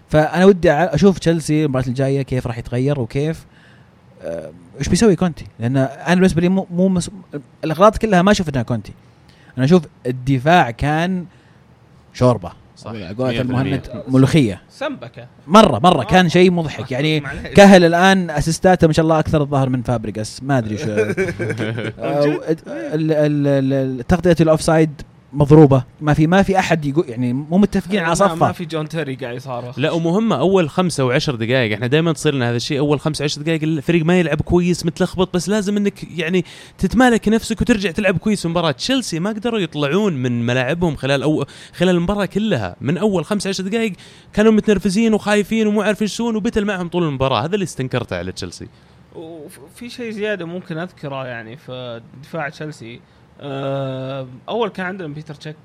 [0.10, 3.46] فأنا ودي أشوف تشيلسي المباراة الجاية كيف راح يتغير وكيف
[4.22, 7.12] آه، إيش بيسوي كونتي؟ لأن أنا بالنسبة لي مو, مو مس...
[7.64, 8.94] الأغلاط كلها ما شفتها كونتي.
[9.58, 11.26] أنا أشوف الدفاع كان
[12.14, 12.52] شوربة.
[12.78, 12.92] صح.
[12.92, 13.42] قولة 100%.
[13.42, 14.62] المهند ملوخية.
[14.70, 15.28] سمبكة.
[15.48, 16.02] مرة مرة.
[16.02, 16.06] آه.
[16.06, 16.92] كان شيء مضحك.
[16.92, 17.20] يعني.
[17.58, 20.86] كهل الآن assists اته ما شاء الله أكثر الظاهر من فابريجاس ما أدري شو.
[20.90, 22.42] ال-
[23.12, 25.02] ال- ال- تغطية ال offside
[25.36, 25.84] مضروبة.
[26.02, 28.52] ما في ما في أحد يقول يعني مو متفقين على ما- ما صفة.
[28.52, 29.80] في جون تيري قاعد يصارخ.
[29.80, 32.80] لا ومهمة أول خمسة وعشر دقائق إحنا دائما تصير لنا هذا الشيء.
[32.80, 36.46] أول خمسة عشر دقائق الفريق ما يلعب كويس متلخبط بس لازم إنك يعني
[36.78, 38.72] تتمالك نفسك وترجع تلعب كويس في مباراة.
[38.72, 42.76] تشيلسي ما قدروا يطلعون من ملاعبهم خلال أو خلال المباراة كلها.
[42.82, 43.94] من أول خمسة عشر دقائق
[44.34, 47.46] كانوا متنرفزين وخايفين ومو عارفين إيش يسوون وظل معهم طول المباراة.
[47.46, 48.68] هذا اللي استنكرته على تشيلسي.
[49.16, 53.00] وفي شيء زيادة ممكن أذكره يعني في دفاع تشيلسي.
[54.50, 55.56] أول كان عندنا بيتر تشيك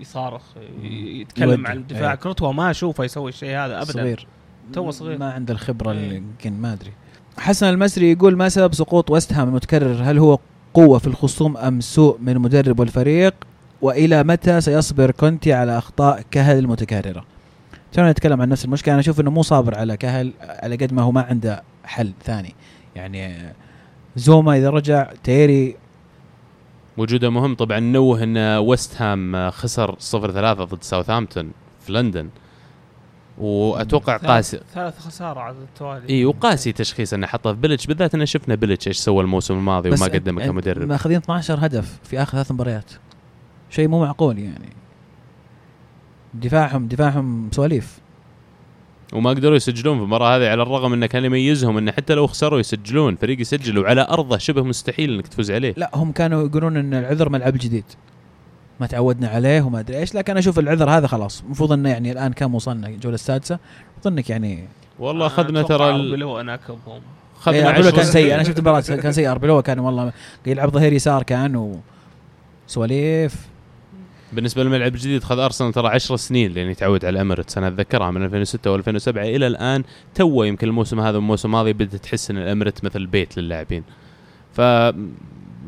[0.00, 0.42] يصارخ
[0.82, 1.66] يتكلم.
[1.66, 2.16] عن الدفاع أيه.
[2.16, 4.26] كورتوا ما أشوفه يسوي الشيء هذا ابدا صغير
[4.72, 5.18] تو صغير.
[5.18, 6.16] ما عنده الخبرة اللي إيه.
[6.16, 6.92] يمكن ما أدري
[7.38, 10.38] حسن المسري يقول ما سبب سقوط ويست هام المتكرر هل هو
[10.74, 13.34] قوة في الخصوم أم سوء من المدرب والفريق
[13.82, 17.24] وإلى متى سيصبر كونتي على أخطاء كهل المتكررة
[17.92, 21.02] ترى نتكلم عن نفس المشكلة أنا أشوف إنه مو صابر على كهل على قد ما
[21.02, 22.54] هو ما عنده حل ثاني
[22.96, 23.52] يعني
[24.16, 25.76] زوما إذا رجع تيري
[26.98, 27.54] وجوده مهم.
[27.54, 32.28] طبعا نوه إن ويست هام خسر 0 3 ضد ساوثهامبتون في لندن.
[33.38, 36.08] وأتوقع ثلاث- قاسي ثلاث خسارة على التوالي.
[36.10, 39.90] إي وقاسي تشخيص إنه حطه في بليتش بالذات إنه شفنا بليتش إيش سوى الموسم الماضي
[39.90, 40.88] وما قدمه كمدرب.
[40.88, 42.90] ماخذين 12 هدف في آخر ثلاث مباريات.
[43.70, 44.68] شيء مو معقول يعني.
[46.34, 47.98] دفاعهم دفاعهم سواليف.
[49.12, 52.60] وما قدروا يسجلون في المباراه هذه على الرغم إنه كان يميزهم انه حتى لو خسروا
[52.60, 55.74] يسجلون فريق يسجل وعلى أرضه شبه مستحيل إنك تفوز عليه.
[55.76, 57.84] لا هم كانوا يقولون إن العذر ملعب جديد.
[58.80, 61.42] ما تعودنا عليه وما أدري إيش لكن أشوف العذر هذا خلاص.
[61.42, 63.58] المفروض إنه يعني الآن كم وصلنا الجوله السادسة.
[64.00, 67.00] أظنك يعني والله اخذنا ترى ناكبهم إيه،
[67.38, 68.34] اخذنا أربيلو كان سيء.
[68.34, 69.30] أنا شفت المباراه كان سيء.
[69.30, 70.12] اربيلو كان والله
[70.46, 71.76] يلعب ظهير يسار كان و
[72.66, 73.55] سواليف.
[74.32, 78.24] بالنسبة للملعب الجديد خذ أرسنال ترى 10 سنين لين يتعود على الاميريتس أنا أتذكرها من
[78.24, 83.06] 2006 و2007 إلى الآن تو يمكن الموسم هذا والموسم الماضي بدات تحس إن الاميريتس مثل
[83.06, 83.84] بيت للاعبين.
[84.52, 84.60] ف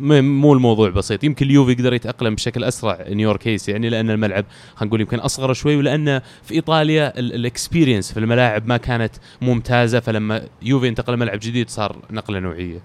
[0.00, 1.24] مو الموضوع بسيط.
[1.24, 4.44] يمكن اليوفي يقدر يتأقلم بشكل أسرع unique case يعني لأن الملعب
[4.74, 10.00] خلينا نقول يمكن أصغر شوي ولأن في إيطاليا ال experience في الملاعب ما كانت ممتازة.
[10.00, 12.80] فلما يوفي انتقل لملعب جديد صار نقلة نوعية.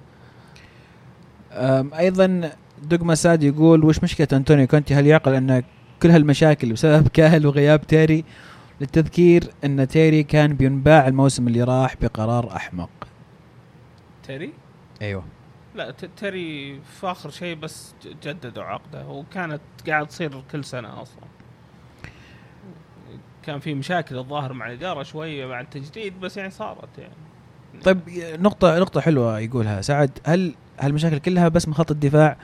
[2.00, 2.52] أيضا
[2.82, 5.64] دوغما ساد يقول وش مشكلة أنطونيو كونتي؟ هل يعقل أن
[6.04, 8.24] كل هالمشاكل بسبب كاهل وغياب تيري؟
[8.82, 12.90] للتذكير أن تيري كان بينباع الموسم اللي راح بقرار أحمق.
[14.28, 14.54] تيري؟
[15.02, 15.24] أيوه.
[15.76, 17.94] لا ت- تيري في آخر شيء بس
[18.24, 19.08] جددوا عقده.
[19.08, 21.24] وكانت قاعد تصير كل سنة أصلا.
[23.44, 27.14] كان في مشاكل الظاهر مع الإدارة شوية مع التجديد بس يعني صارت يعني.
[27.84, 28.00] طيب
[28.40, 29.82] نقطة نقطة حلوة يقولها.
[29.82, 32.38] سعد هل هالمشاكل كلها بس من خط الدفاع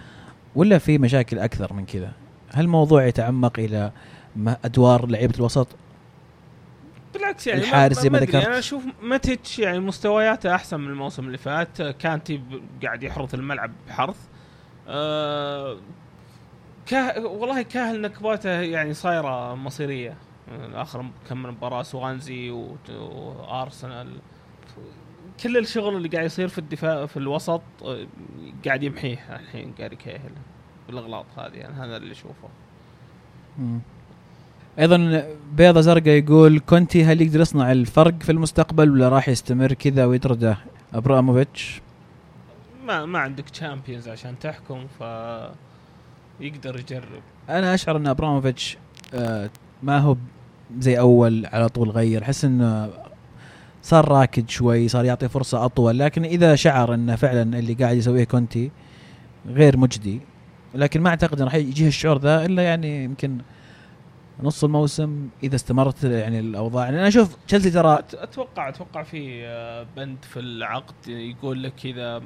[0.59, 2.11] ولا في مشاكل أكثر من كذا؟
[2.53, 3.91] هل الموضوع يتعمق إلى
[4.35, 5.67] ما أدوار لعيبة الوسط؟
[7.13, 8.45] بالعكس يعني الحارس زي ما ذكرت.
[8.45, 12.41] أنا أشوف ماتيتش يعني مستوياته أحسن من الموسم اللي فات كانتي
[12.83, 14.15] قاعد يحرث الملعب بحرث
[14.87, 15.77] آه
[16.85, 20.17] كاه والله كاهل نكباته يعني صايرة مصيرية
[20.73, 22.49] آخر كم من مباراة سوانزي
[22.89, 24.07] وارسنال
[25.43, 28.07] كل الشغل اللي قاعد يصير في الدفاع في الوسط آه،
[28.65, 30.31] قاعد يمحيه الحين قاعد يكاهل
[30.89, 32.49] بالأغلاط هذه يعني هذا اللي أشوفه.
[34.79, 35.27] أيضا
[35.57, 40.57] بيضة زرقاء يقول كونتي هل يقدر يصنع الفرق في المستقبل ولا راح يستمر كذا ويطرده
[40.93, 41.81] أبراموفيتش؟
[42.85, 45.03] ما ما عندك تشامبيونز عشان تحكم ف
[46.39, 47.21] يقدر يجرب.
[47.49, 48.77] أنا أشعر أن أبراموفيتش
[49.13, 49.49] آه
[49.83, 50.15] ما هو
[50.79, 52.23] زي أول على طول غير.
[52.23, 52.89] أحس إنه
[53.83, 55.99] صار راكد شوي صار يعطي فرصة أطول.
[55.99, 58.71] لكن إذا شعر إنه فعلا اللي قاعد يسويه كونتي
[59.47, 60.21] غير مجدي
[60.75, 63.37] لكن ما أعتقد راح يجيه الشعور ذا إلا يعني يمكن
[64.43, 66.85] نص الموسم إذا استمرت يعني الأوضاع.
[66.85, 72.21] يعني أنا أشوف تشيلسي ترى أتوقع أتوقع في آه، بند في العقد يقول لك إذا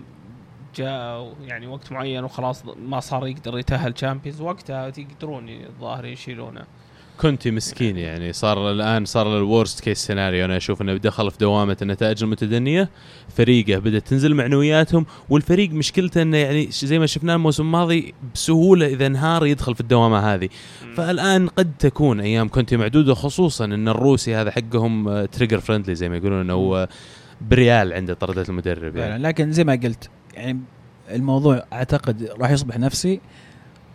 [0.75, 6.63] جاء يعني وقت معين وخلاص ما صار يقدر يتأهل تشامبيونز وقتها يقدرون الظاهر يشيلونه.
[7.21, 8.33] كونتي مسكين يعني.
[8.33, 12.89] صار الآن صار ال worst case scenario أنا أشوف إنه دخل في دوامة النتائج المتدنيه
[13.37, 19.05] فريقه بدأت تنزل معنوياتهم والفريق مشكلته إنه يعني زي ما شفناه الموسم الماضي بسهولة إذا
[19.05, 20.49] انهار يدخل في الدوامة هذه.
[20.95, 26.17] فالآن قد تكون أيام كونتي معدودة خصوصا إن الروسي هذا حقهم trigger friendly زي ما
[26.17, 26.87] يقولون انه هو
[27.41, 29.23] بريال عند طردة المدرب يعني.
[29.23, 30.59] لكن زي ما قلت يعني
[31.11, 33.19] الموضوع أعتقد راح يصبح نفسي.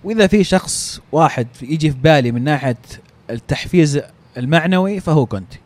[0.04, 2.76] وإذا في شخص واحد يجي في بالي من ناحية
[3.30, 4.00] التحفيز
[4.36, 5.58] المعنوي فهو كونتي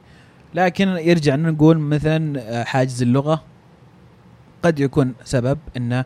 [0.55, 3.43] لكن يرجع نقول مثلا آه، حاجز اللغة
[4.63, 6.05] قد يكون سبب انه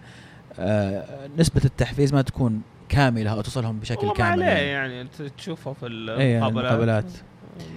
[0.59, 4.95] آه، نسبة التحفيز ما تكون كاملة أو توصلهم بشكل والله ما كامل عليه يعني.
[4.95, 7.13] يعني تشوفه في إيه، المقابلات المقابلات.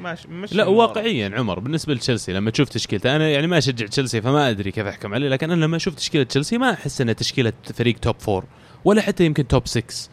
[0.01, 4.21] ماشي مش لا واقعيا عمر بالنسبة لتشيلسي لما تشوف تشكيلته أنا يعني ما أشجع تشيلسي
[4.21, 7.53] فما أدري كيف أحكم عليه لكن أنا لما أشوف تشكيلة تشيلسي ما أحس انها تشكيلة
[7.73, 8.45] فريق top four
[8.85, 10.09] ولا حتى يمكن top 6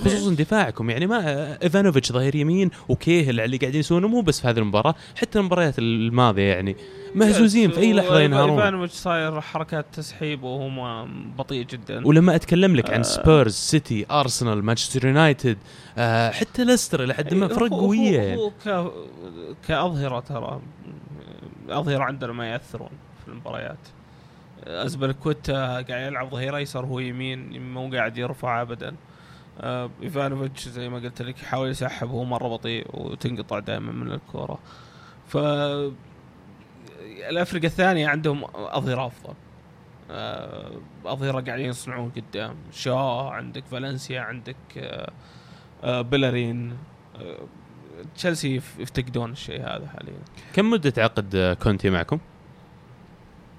[0.00, 0.90] خصوصا دفاعكم.
[0.90, 1.18] يعني ما
[1.62, 4.94] ايفانوفيتش ظهير يمين وكاهيل اللي قاعدين يسوونه مو بس في هذه المباراة.
[5.16, 6.76] حتى المباريات الماضية يعني
[7.14, 8.58] مهزوزين في أي لحظة ينهارون.
[8.58, 11.06] ايفانوفيتش صاير حركات تسحيب وهو
[11.38, 12.06] بطيء جدا.
[12.06, 13.02] ولما أتكلم لك عن آه.
[13.02, 15.58] سبيرز سيتي أرسنال مانشستر يونايتد
[15.98, 18.20] آه حتى ليستر إلى حد ما فرق هو- قوية.
[18.20, 18.92] يعني هو ك...
[19.68, 20.60] كأظهرة ترى
[21.68, 22.88] أظهرة عندنا ما يأثرون
[23.24, 23.78] في المباريات.
[24.66, 28.88] أزبلكوتا قاعد يلعب ظهير أيسر هو يمين مو قاعد يرفع أبدا.
[28.88, 28.94] آه
[30.02, 34.58] إيفانوفيتش زي ما قلت لك يحاول يسحب هو مرة بطيء وتنقطع دائما من الكورة.
[35.26, 35.36] ف
[37.30, 39.34] الافرقه الثانية عندهم أظهرة أفضل.
[40.10, 40.70] آه،
[41.06, 42.54] أظهرة قاعدين يصنعون قدام.
[42.72, 42.94] شا
[43.30, 45.10] عندك فالنسيا عندك آه،
[45.84, 46.76] آه، بيلارين
[47.16, 47.38] آه،
[48.16, 50.18] تشيلسي يف- يفتقدون الشيء هذا حاليا.
[50.54, 52.18] كم مدة عقد آه، كونتي معكم؟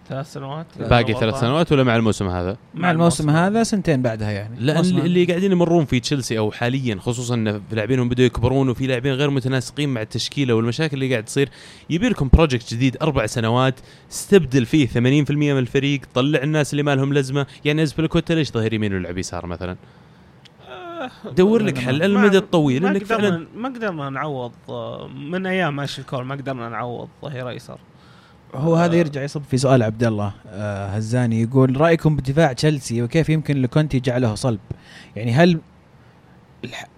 [0.10, 4.60] ثلاث سنوات؟ باقي ثلاث سنوات ولا مع الموسم هذا؟ مع الموسم هذا سنتين بعدها يعني.
[4.60, 8.70] لأن اللي اللي قاعدين يمرون في تشيلسي أو حاليا خصوصا إن في لاعبينهم بدوا يكبرون
[8.70, 11.49] وفي لاعبين غير متناسقين مع التشكيلة والمشاكل اللي قاعد تصير
[11.89, 13.80] يبي لكم project جديد أربع سنوات
[14.12, 17.45] استبدل فيه 80% من الفريق طلع الناس اللي ما لهم لازمة.
[17.66, 19.76] يعني ازبلكوتا ليش ظهير يمين ويلعب يسار مثلا؟
[21.32, 25.76] دور لك حل على المدى الطويل ما إنك فعلا ما قدرنا نعوض آه، من أيام
[25.76, 27.80] آشلي كول ما قدرنا نعوض ظهير ايسر
[28.56, 33.30] هو هذا يرجع يصب في سؤال عبد الله آه هزاني يقول رأيكم بدفاع تشيلسي وكيف
[33.30, 34.60] يمكن لكونتي جعله صلب؟
[35.16, 35.60] يعني هل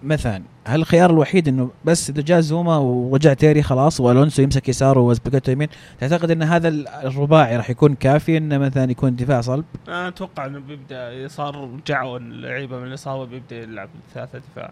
[0.02, 5.00] مثلا هل الخيار الوحيد إنه بس اذا جاء زوما ورجع تيري خلاص وألونسو يمسك يساره
[5.00, 5.68] وازبيكوتو يمين
[6.00, 10.46] تعتقد إن هذا ال- الرباعي راح يكون كافي إنه مثلا يكون دفاع صلب؟ أنا أتوقع
[10.46, 14.70] إنه بيبدأ صار رجعوا اللعيبة من الإصابة بيبدأ يلعب ثلاثة دفاع.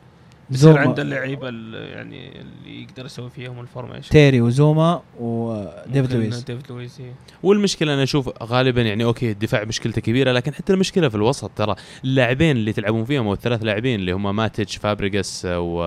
[0.50, 6.12] يصير زوما عنده اللعيبة ال- يعني اللي يقدر يسوي فيهم ال formation تيري وزوما وديفيد
[6.12, 7.12] لويس ديفيد لويس إيه.
[7.42, 11.74] والمشكلة أنا أشوف غالبا يعني okay الدفاع مشكلته كبيرة لكن حتى المشكلة في الوسط ترى
[12.04, 15.82] اللاعبين اللي تلعبون فيهم أو الثلاث لاعبين اللي هم ماتيتش فابريجاس و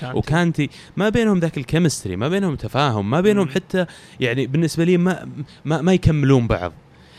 [0.00, 0.18] كانتي.
[0.18, 3.48] وكانتي ما بينهم ذاك ال chemistry ما بينهم تفاهم ما بينهم.
[3.48, 3.86] حتى
[4.20, 5.28] يعني بالنسبة لي ما
[5.64, 6.72] ما, ما يكملون بعض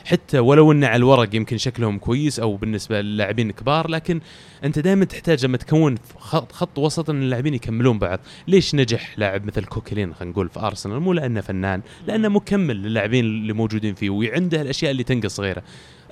[0.05, 4.21] حتى ولو إن على الورق يمكن شكلهم كويس أو بالنسبة للاعبين كبار لكن
[4.63, 8.19] أنت دائما تحتاج لما تكون خط, خط وسط إن اللاعبين يكملون بعض.
[8.47, 13.25] ليش نجح لاعب مثل كوكلين خلينا نقول في أرسنال مو لأنه فنان لأنه مكمل للاعبين
[13.25, 15.63] اللي موجودين فيه وعنده الأشياء اللي تنقص غيره.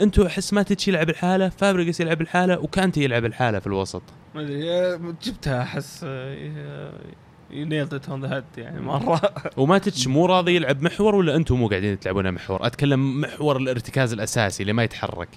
[0.01, 4.03] أنتوا أحس ماتيتش يلعب لحاله فابريجاس يلعب لحاله وكانتي يلعب لحاله في الوسط.
[4.35, 6.05] ما أدري آه، جبتها أحس
[7.53, 9.22] nailed it on the head يعني مرة؟
[9.57, 14.64] وماتيتش مو راضي يلعب محور ولا أنتم مو قاعدين تلعبونها محور؟ أتكلم محور الارتكاز الأساسي
[14.64, 15.30] اللي ما يتحرك.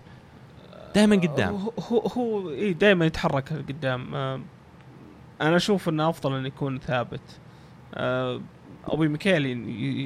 [0.95, 1.69] دائما قدام.
[1.91, 4.15] هو هو, اي دائما يتحرك قدام.
[4.15, 4.41] آه،
[5.41, 7.41] أنا أشوف إنه أفضل إنه يكون ثابت.
[7.95, 8.41] آه،
[8.85, 9.47] أوبي ميكيل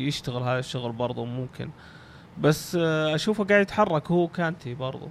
[0.08, 1.70] يشتغل هذا الشغل برضه ممكن.
[2.38, 5.08] بس آه، أشوفه قاعد يتحرك هو كانتي برضه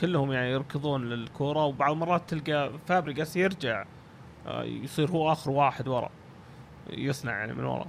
[0.00, 3.84] كلهم يعني يركضون للكورة وبعض المرات تلقى فابريجاس يرجع.
[4.46, 6.10] آه، يصير هو آخر واحد ورا.
[6.92, 7.86] يصنع يعني من ورا.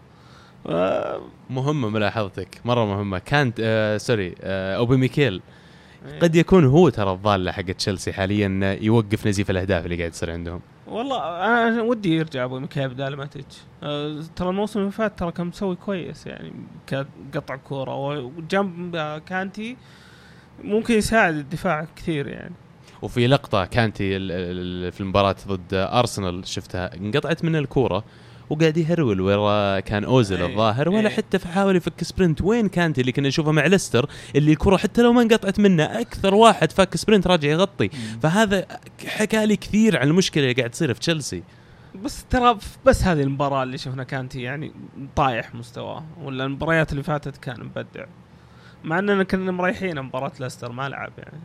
[0.68, 3.20] آه، مهمة ملاحظتك مرة مهمة.
[3.20, 5.42] كانت آه sorry آه أوبي ميكيل.
[6.08, 6.20] إيه.
[6.20, 10.62] قد يكون هو ترى الضاله حق تشيلسي حاليا يوقف نزيف الأهداف اللي قاعد يصير عندهم.
[10.88, 11.18] والله
[11.68, 15.76] أنا ودي يرجع أوبي ميكيل بدال ماتيتش أه ترى الموسم اللي فات ترى كان مسوي
[15.76, 16.52] كويس يعني
[16.88, 18.20] كقطع كورة.
[18.20, 19.78] وجنب كانتي
[20.64, 22.54] ممكن يساعد الدفاع كثير يعني.
[23.02, 24.20] وفي لقطة كانتي
[24.92, 28.04] في المباراة ضد أرسنال شفتها انقطعت منه الكورة.
[28.52, 31.16] وقاعد يهرول ورا كان اوزل إيه، الظاهر ولا إيه.
[31.16, 32.42] حتى حاول يفك sprint.
[32.42, 36.36] وين كانتي اللي كنا نشوفه مع ليستر؟ اللي الكرة حتى لو ما انقطعت منه أكثر
[36.36, 37.90] واحد فك sprint راجع يغطي.
[38.24, 38.66] فهذا
[39.08, 41.44] حكى لي كثير عن المشكلة اللي قاعد تصير في تشيلسي.
[42.04, 44.72] بس ترى بس هذه المباراة اللي شفنا كانتي يعني
[45.16, 48.06] طايح مستواه ولا المباريات اللي فاتت كان مبدع.
[48.84, 51.42] مع إننا كنا مريحين مباراة ليستر ما لعب يعني.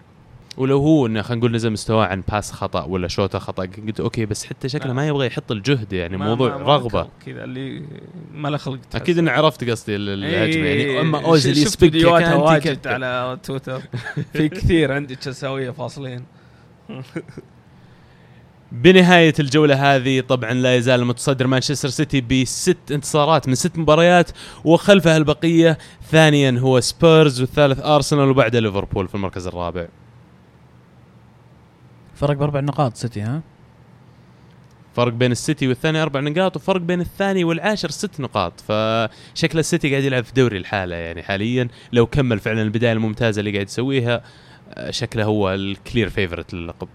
[0.57, 4.27] ولو هو إنه خلينا نقول نزل مستواه عن pass خطأ ولا شوطه خطأ قلت okay
[4.27, 4.93] بس حتى شكله.
[4.93, 7.83] ما يبغى يحط الجهد يعني ما- موضوع ما- رغبة كذا اللي
[8.35, 8.79] ما له خلق.
[8.95, 12.87] أكيد إني عرفت قصدي ال- الهجمة يعني إيه، أما اوزل شفت يسبق فيديوهاتها واجد.
[12.87, 13.81] على تويتر
[14.33, 16.25] في كثير عندي تشيلساويه فاصلين
[18.73, 24.31] بنهاية الجولة هذه طبعا لا يزال متصدر مانشستر سيتي بست انتصارات من ست مباريات
[24.65, 25.79] وخلفها البقية
[26.11, 29.87] ثانيا هو سبيرز والثالث أرسنال وبعده ليفربول في المركز الرابع
[32.17, 33.41] فرق بأربع نقاط سيتي ها؟
[34.95, 38.61] فرق بين السيتي والثاني أربع نقاط وفرق بين الثاني والعاشر ست نقاط.
[38.61, 41.69] فشكل السيتي قاعد يلعب في دوري لحاله يعني حاليا.
[41.93, 44.23] لو كمل فعلا البداية الممتازة اللي قاعد يسويها
[44.75, 46.89] آه، شكله هو ال clear favorite للقب.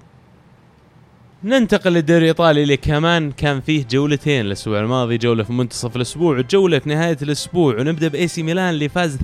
[1.43, 6.79] ننتقل للدوري الإيطالي اللي كمان كان فيه جولتين الأسبوع الماضي جولة في منتصف الأسبوع وجولة
[6.79, 9.19] في نهاية الأسبوع ونبدأ بإي سي ميلان اللي فاز 2-0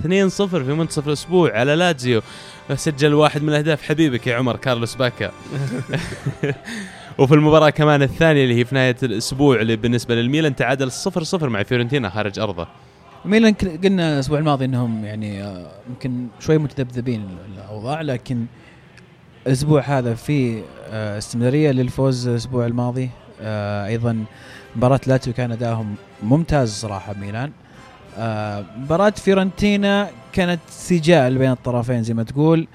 [0.45, 2.21] في منتصف الأسبوع على لاتزيو.
[2.75, 5.31] سجل واحد من الاهداف حبيبك يا عمر كارلوس باكا
[7.19, 11.63] وفي المباراة كمان الثانية اللي هي في نهاية الأسبوع اللي بالنسبة للميلان تعادل 0-0 مع
[11.63, 12.67] فيورنتينا خارج أرضه.
[13.25, 18.45] ميلان قلنا الأسبوع الماضي إنهم يعني آه، يمكن شوي متذبذبين الأوضاع لكن
[19.47, 23.09] الأسبوع هذا في آه، استمرارية للفوز الأسبوع الماضي.
[23.41, 24.25] آه، أيضا
[24.75, 27.51] مباراة لاتسيو كان ادائهم ممتاز صراحة ميلان.
[28.17, 32.67] آه، مباراة فيورنتينا كانت سجال بين الطرفين زي ما تقول.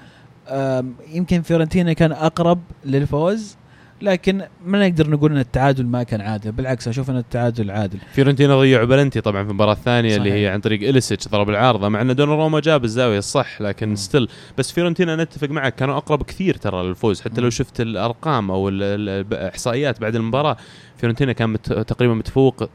[1.13, 3.57] يمكن فيورنتينا كان أقرب للفوز.
[4.03, 8.59] لكن ما نقدر نقول إن التعادل ما كان عادل بالعكس أشوف إن التعادل عادل فيورنتينا
[8.59, 10.31] ضيعوا بلنتي طبعا في المباراة الثانية اللي.
[10.33, 13.95] هي عن طريق إليسيتش ضرب العارضة مع أن دوناروما جاب الزاوية الصح لكن مم.
[13.95, 14.27] still
[14.57, 17.41] بس فيورنتينا نتفق معك كانوا أقرب كثير ترى للفوز حتى.
[17.41, 20.57] لو شفت الأرقام أو ال- ال- الإحصائيات بعد المباراة
[20.97, 22.69] فيورنتينا كان مت تقريبا متفوق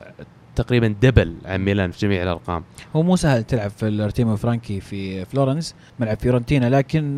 [0.57, 2.65] تقريبا double عن ميلان في جميع الأرقام
[2.97, 7.17] هو مو سهل تلعب في الارتيمو فرانكي في فلورنس ملعب فيورنتينا لكن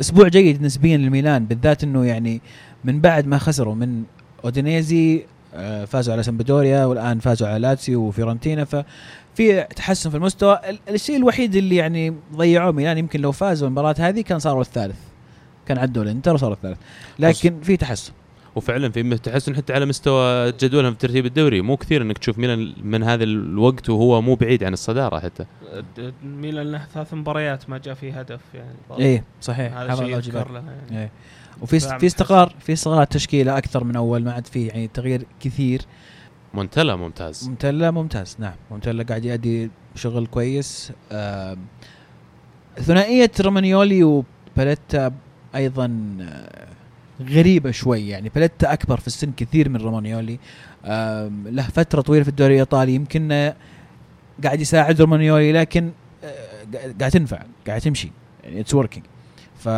[0.00, 2.40] أسبوع جيد نسبيا للميلان بالذات إنه يعني
[2.84, 4.02] من بعد ما خسروا من
[4.44, 5.24] أودينيزي
[5.54, 10.60] آه، فازوا على سامبدوريا والآن فازوا على لاتسيو وفيورنتينا ففي تحسن في المستوى.
[10.68, 14.96] ال- الشيء الوحيد اللي يعني ضيعوه ميلان يمكن لو فازوا المباراة هذه كان صاروا الثالث.
[15.66, 16.78] كان عدوا الإنتر وصاروا الثالث.
[17.18, 18.12] لكن في تحسن.
[18.56, 21.60] وفعلا في تحسن حتى على مستوى جدولهم في ترتيب الدوري.
[21.60, 25.44] مو كثير إنك تشوف ميلان من هذا الوقت وهو مو بعيد عن الصدارة حتى.
[26.24, 28.74] ميلان له ثلاث مباريات ما جاء فيه هدف يعني.
[28.98, 29.76] إيه صحيح.
[29.76, 31.02] هذا شيء يعني.
[31.02, 31.10] إيه.
[31.60, 35.82] وفي في استقرار في استقرار التشكيله أكثر من أول ما عاد في يعني تغيير كثير.
[36.54, 37.48] مونتلا ممتاز.
[37.48, 38.36] ممتلأ ممتاز.
[38.38, 39.02] نعم ممتلأ.
[39.02, 40.92] قاعد يؤدي شغل كويس.
[41.12, 41.58] آم،
[42.76, 45.12] ثنائية رومانيولي وباليتا
[45.54, 46.66] أيضا آه،
[47.22, 48.08] غريبة شوي.
[48.08, 50.38] يعني باليتا أكبر في السن كثير من رومانيولي.
[50.84, 52.94] آم، له فترة طويلة في الدوري الإيطالي.
[52.94, 53.56] يمكن آه،
[54.44, 55.90] قاعد يساعد رومانيولي لكن
[56.24, 56.66] آه،
[57.00, 58.10] قاعد تنفع قاعد تمشي.
[58.44, 59.06] يعني it's working
[59.62, 59.68] ف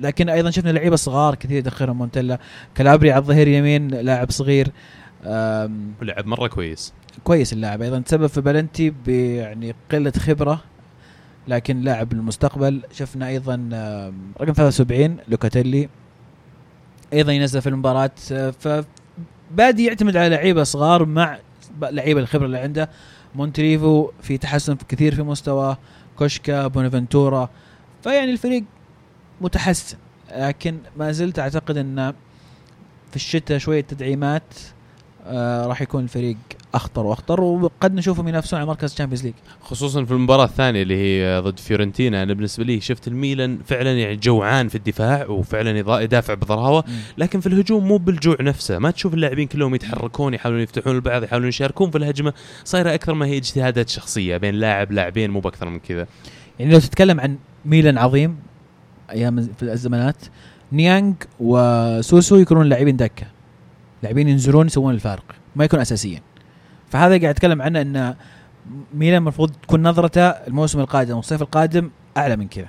[0.00, 2.38] لكن أيضا شفنا لعيبة صغار كثير يدخلهم مونتلا
[2.74, 4.68] كالابري على الظهير يمين لاعب صغير.
[5.24, 6.92] آم، ولعب مرة كويس.
[7.24, 7.82] كويس اللاعب.
[7.82, 10.60] أيضا تسبب في بلنتي يعني قلة خبرة
[11.48, 12.82] لكن لاعب المستقبل.
[12.92, 13.54] شفنا أيضا
[14.40, 15.88] رقم 73 لوكاتيلي.
[17.12, 18.10] أيضا ينزل في المباراة.
[18.60, 21.38] فبادي يعتمد على لعيبة صغار مع
[21.82, 22.90] لعيبة الخبرة اللي عنده.
[23.34, 25.78] مونتريفو في تحسن كثير في مستواه.
[26.16, 27.48] كوشكا بونافنتورا.
[28.02, 28.64] فيعني الفريق
[29.40, 29.96] متحسن.
[30.36, 32.12] لكن ما زلت أعتقد إن
[33.10, 34.54] في الشتاء شوية تدعيمات
[35.26, 36.36] آه راح يكون الفريق
[36.74, 40.96] أخطر وأخطر وقد نشوفهم ينافسون على مركز ال Champions League خصوصا في المباراة الثانية اللي
[40.96, 42.22] هي ضد فيورنتينا.
[42.22, 46.84] أنا بالنسبة لي شفت الميلان فعلا يعني جوعان في الدفاع وفعلا يدافع بضراوة
[47.18, 48.78] لكن في الهجوم مو بالجوع نفسه.
[48.78, 52.32] ما تشوف اللاعبين كلهم يتحركون يحاولون يفتحون البعض يحاولون يشاركون في الهجمة.
[52.64, 56.06] صايرة أكثر ما هي اجتهادات شخصية بين لاعب لاعبين مو بأكثر من كذا.
[56.58, 58.36] يعني لو تتكلم عن ميلان عظيم
[59.10, 60.16] أيام في الازمنات
[60.72, 63.26] نيانج وسوسو يكونون لاعبين دكة.
[64.02, 65.24] لاعبين ينزلون يسوون الفارق
[65.56, 66.22] ما يكون اساسيا.
[66.90, 68.14] فهذا قاعد أتكلم عنه إن
[68.94, 72.68] ميلان المفروض تكون نظرته الموسم القادم والصيف القادم أعلى من كذا.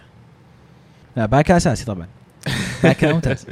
[1.16, 2.08] لا باكا أساسي طبعا.
[2.84, 3.46] باكا ممتاز.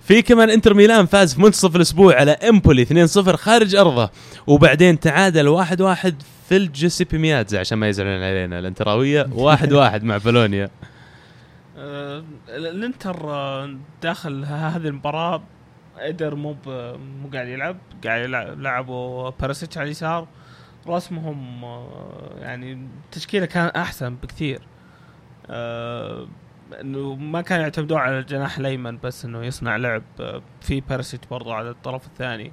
[0.00, 4.10] في كمان إنتر ميلان فاز في منتصف الأسبوع على إمبولي 2-0 خارج أرضه.
[4.46, 5.72] وبعدين تعادل 1-1
[6.48, 10.70] في الجوسيبي ميادزا عشان ما يزعلون علينا الانتراوية 1-1 مع بولونيا.
[12.48, 15.42] الانتر آه، داخل هذه المباراة
[15.98, 16.56] ادر مو
[16.96, 17.76] مو قاعد يلعب.
[18.04, 20.28] قاعد يلعب لعبوا باراسيتش على اليسار.
[20.88, 21.88] رسمهم آه،
[22.38, 24.60] يعني التشكيله كان أحسن بكثير.
[25.46, 26.26] آه،
[26.80, 31.52] إنه ما كانوا يعتمدون على الجناح الأيمن بس إنه يصنع لعب آه، في باراسيتش برضو
[31.52, 32.52] على الطرف الثاني.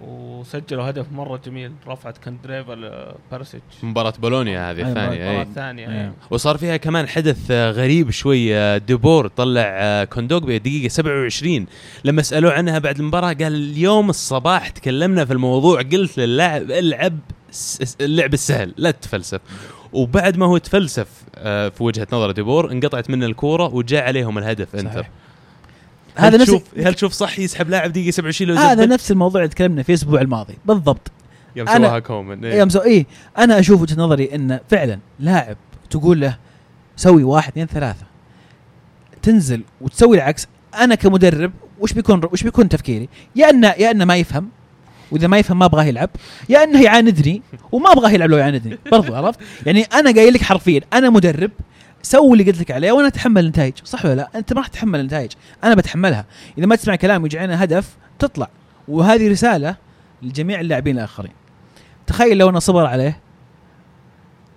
[0.00, 5.42] وسجلوا هدف مرة جميل رفعت كاندريفا لباراسيتش مباراة بولونيا هذه أي الثانية المباراه أي.
[5.42, 6.06] الثانية إيه.
[6.06, 6.12] أي.
[6.30, 11.66] وصار فيها كمان حدث آه، غريب شوي آه، ديبور طلع آه، كوندوغبي دقيقة 27
[12.04, 17.18] لما سألوه عنها بعد المباراة قال اليوم الصباح تكلمنا في الموضوع قلت للاعب العب
[18.00, 19.40] اللعب السهل لا تتفلسف
[19.92, 21.08] وبعد ما هو تفلسف
[21.44, 25.10] في وجهة نظر ديبور انقطعت منه الكورة وجاء عليهم الهدف انتر صحيح.
[26.16, 29.82] هذا نفس هل تشوف صح يسحب لاعب دقيقة 27 لو هذا؟ نفس الموضوع اللي تكلمنا
[29.82, 31.10] فيه الأسبوع الماضي بالضبط
[31.56, 32.58] يوم سواها كومن إيه.
[32.58, 33.06] يوم إيه
[33.38, 35.56] أنا أشوف وجهة نظري إن فعلا لاعب
[35.90, 36.36] تقول له
[36.96, 38.06] سوي واحد اثنين ثلاثة
[39.22, 44.16] تنزل وتسوي العكس أنا كمدرب وش بيكون وش بيكون تفكيري؟ يا انه يا انه ما
[44.16, 44.48] يفهم
[45.10, 46.10] وإذا ما يفهم ما أبغاه يلعب
[46.48, 47.42] يا إنه يعاندني
[47.72, 51.50] وما أبغاه يلعب لو يعاندني برضو عرفت؟ يعني أنا قايل لك حرفيا أنا مدرب
[52.06, 53.74] سوي اللي قلت لك عليه وأنا أتحمل النتائج.
[53.84, 55.30] صح ولا لا؟ أنت ما راح تتحمل النتائج.
[55.64, 56.26] أنا بتحملها.
[56.58, 58.48] إذا ما تسمع كلامي ويجي عنا هدف تطلع.
[58.88, 59.76] وهذه رسالة
[60.22, 61.32] لجميع اللاعبين الآخرين.
[62.06, 63.20] تخيل لو انه صبر عليه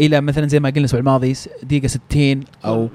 [0.02, 1.34] إلى مثلا زي ما قلنا الأسبوع الماضي
[1.64, 2.90] دقيقة 60 أو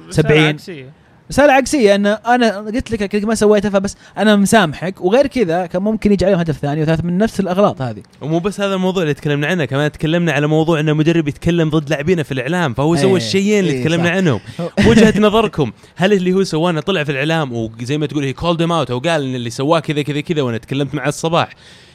[1.30, 1.94] رسالة 70 عكسية.
[1.94, 5.00] ان أنا قلت لك ما سويتها فبس أنا مسامحك.
[5.00, 8.02] وغير كذا كان ممكن يجي عليهم هدف ثاني وثالث من نفس الأغلاط هذه.
[8.20, 11.90] ومو بس هذا الموضوع اللي تكلمنا عنه كمان تكلمنا على موضوع انه مدرب يتكلم ضد
[11.90, 14.14] لاعبينه في الإعلام فهو سوى إيه، الشيئين اللي إيه، تكلمنا صح.
[14.14, 14.40] عنهم.
[14.88, 18.90] وجهة نظركم هل اللي هو سواه طلع في الإعلام وزي ما تقول he called out
[18.90, 21.48] أو قال إن اللي سواه كذا كذا كذا وأنا تكلمت معه الصباح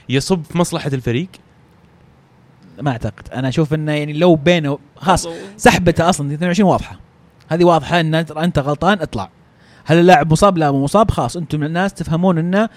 [0.10, 1.28] يصب في مصلحة الفريق؟
[2.82, 3.30] ما أعتقد.
[3.34, 5.28] أنا أشوف إنه يعني لو بينه خلاص
[5.58, 7.09] سحبته أصلا 22 واضحة.
[7.50, 9.30] هذه واضحة إن انت أنت غلطان اطلع.
[9.86, 11.38] هل اللاعب مصاب؟ لا مو مصاب خلاص.
[11.38, 12.70] أنتم من الناس تفهمون انه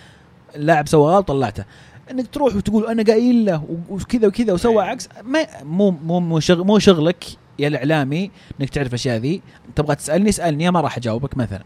[0.57, 1.65] اللاعب سوى غلط طلعته
[2.11, 4.89] إنك تروح وتقول أنا قايل له وكذا وكذا وسوى أي.
[4.89, 7.25] عكس ما مو مو مو, شغل مو شغلك
[7.59, 9.43] يا الإعلامي إنك تعرف الاشياء ذي.
[9.77, 11.65] تبغى تسألني اسألني ما راح أجاوبك مثلا.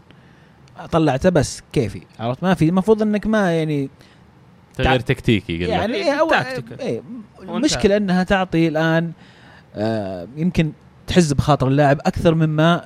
[0.91, 2.01] طلعته بس كيفي.
[2.19, 3.89] عرفت؟ ما في المفروض إنك ما يعني
[4.75, 6.31] تغيير تكتيكي قال يعني إيه، إيه أو.
[6.31, 7.01] إيه
[7.39, 7.57] وانتهى.
[7.57, 9.11] المشكلة إنها تعطي الآن
[9.75, 10.71] آه يمكن
[11.07, 12.85] تحز بخاطر اللاعب أكثر مما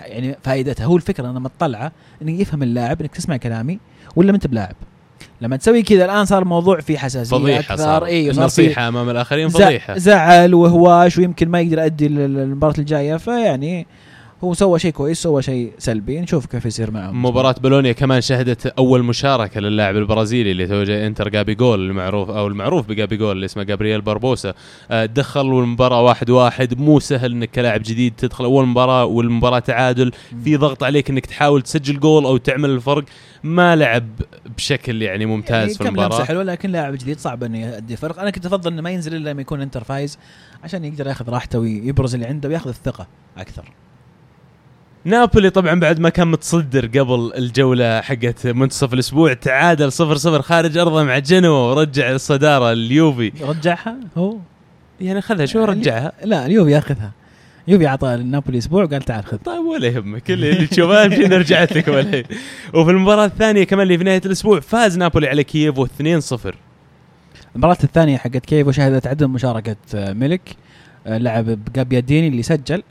[0.00, 1.92] يعني فائدتها هو الفكرة لما تطلعه
[2.22, 3.78] انك يفهم اللاعب إنك تسمع كلامي
[4.16, 4.74] ولا ما أنت بلاعب.
[5.40, 7.76] لما تسوي كذا الآن صار الموضوع فيه حساسية فضيحة أكثر.
[7.76, 8.04] صار.
[8.04, 9.98] اي فيه النصيحه أمام الآخرين فضيحة.
[9.98, 13.16] زعل وهواش ويمكن ما يقدر يؤدي ال- ال- المباراة الجاية.
[13.16, 13.86] فيعني
[14.44, 16.20] هو سوى شيء كويس سوى شيء سلبي.
[16.20, 21.28] نشوف كيف يصير معه مباراة بولونيا كمان شهدت أول مشاركة للاعب البرازيلي اللي توج إنتر
[21.28, 24.54] جابي جول المعروف أو المعروف بجابي جول اللي اسمه جابرييل باربوسا.
[24.90, 26.78] آه، دخل والمباراة واحد واحد.
[26.80, 30.12] مو سهل إنك كلاعب جديد تدخل أول مباراة والمباراة تعادل.
[30.44, 33.04] في ضغط عليك إنك تحاول تسجل جول أو تعمل الفرق.
[33.44, 34.06] ما لعب
[34.56, 36.24] بشكل يعني ممتاز في كم لمسة المباراة.
[36.24, 38.20] حلوة لكن لاعب جديد صعب إنه يؤدي فرق.
[38.20, 40.18] أنا كنت أفضل إنه ما ينزل إلا لما يكون إنتر فايز
[40.64, 43.06] عشان يقدر ياخذ راحته ويبرز اللي عنده وياخذ الثقة
[43.38, 43.64] أكثر.
[45.06, 49.94] نابولي طبعا بعد ما كان متصدر قبل الجولة حقت منتصف الأسبوع تعادل 0-0
[50.26, 53.32] خارج أرضه مع جنوا ورجع الصدارة اليوفي.
[53.42, 54.36] رجعها؟ هو
[55.00, 57.12] يعني خذها شو رجعها؟ لا اليوفي ياخذها.
[57.68, 59.36] يوفي أعطى نابولي أسبوع وقال تعال خذ.
[59.36, 60.30] طيب ولا يهمك.
[60.30, 62.24] اللي, تشوفها يمكن رجعت لك الحين
[62.74, 66.54] وفي المباراة الثانية كمان اللي في نهاية الأسبوع فاز نابولي على كييف 2-0
[67.54, 70.56] المباراة الثانية حقت كييفو شهدت عدم مشاركة آه، ملك
[71.06, 72.82] آه، لعب بجابياديني اللي سجل.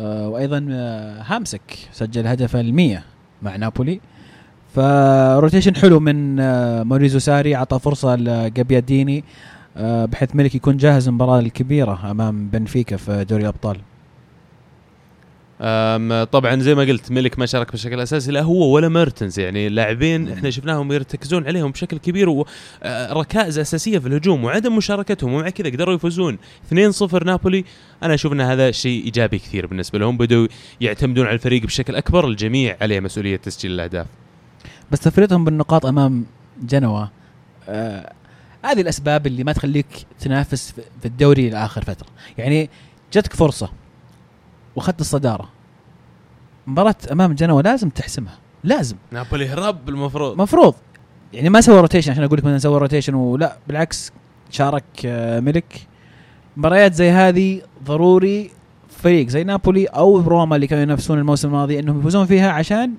[0.00, 1.60] وأيضا آه، هامسك
[1.92, 3.04] سجل هدف المية
[3.42, 4.00] مع نابولي.
[4.74, 9.24] ف rotation حلو من آه، موريزو ساري اعطى فرصة لجابياديني
[9.76, 13.76] آه، بحيث ملك يكون جاهز المباراة الكبيرة أمام بنفيكا في دوري الأبطال.
[16.32, 19.38] طبعا زي ما قلت ملك ما شارك بشكل أساسي لا هو ولا ميرتنز.
[19.40, 25.50] يعني لاعبين إحنا شفناهم يرتكزون عليهم بشكل كبير وركائز أساسية في الهجوم وعدم مشاركتهم ومع
[25.50, 26.38] كذا قدروا يفوزون.
[26.74, 27.64] 2-0 نابولي.
[28.02, 30.16] أنا أشوف ان هذا شيء إيجابي كثير بالنسبة لهم.
[30.16, 30.46] بدوا
[30.80, 34.06] يعتمدون على الفريق بشكل أكبر الجميع عليه مسؤولية تسجيل الأهداف.
[34.90, 36.26] بس تفريطهم بالنقاط أمام
[36.62, 37.06] جنوا
[37.68, 38.12] آه
[38.64, 39.86] هذه الأسباب اللي ما تخليك
[40.20, 42.06] تنافس في- الدوري لآخر فترة.
[42.38, 42.70] يعني
[43.12, 43.70] جتك فرصة.
[44.76, 45.48] وأخذت الصدارة.
[46.66, 48.38] مباراة أمام جنوة لازم تحسمها.
[48.64, 48.96] لازم.
[49.10, 50.74] نابولي هرب المفروض مفروض.
[51.32, 54.12] يعني ما سوى rotation عشان أقول لك مثلا سوى rotation ولا بالعكس
[54.50, 55.86] شارك آه، ملك
[56.56, 58.50] مباريات زي هذه ضروري
[58.88, 62.94] فريق زي نابولي أو روما اللي كانوا ينافسون الموسم الماضي إنهم يفوزون فيها عشان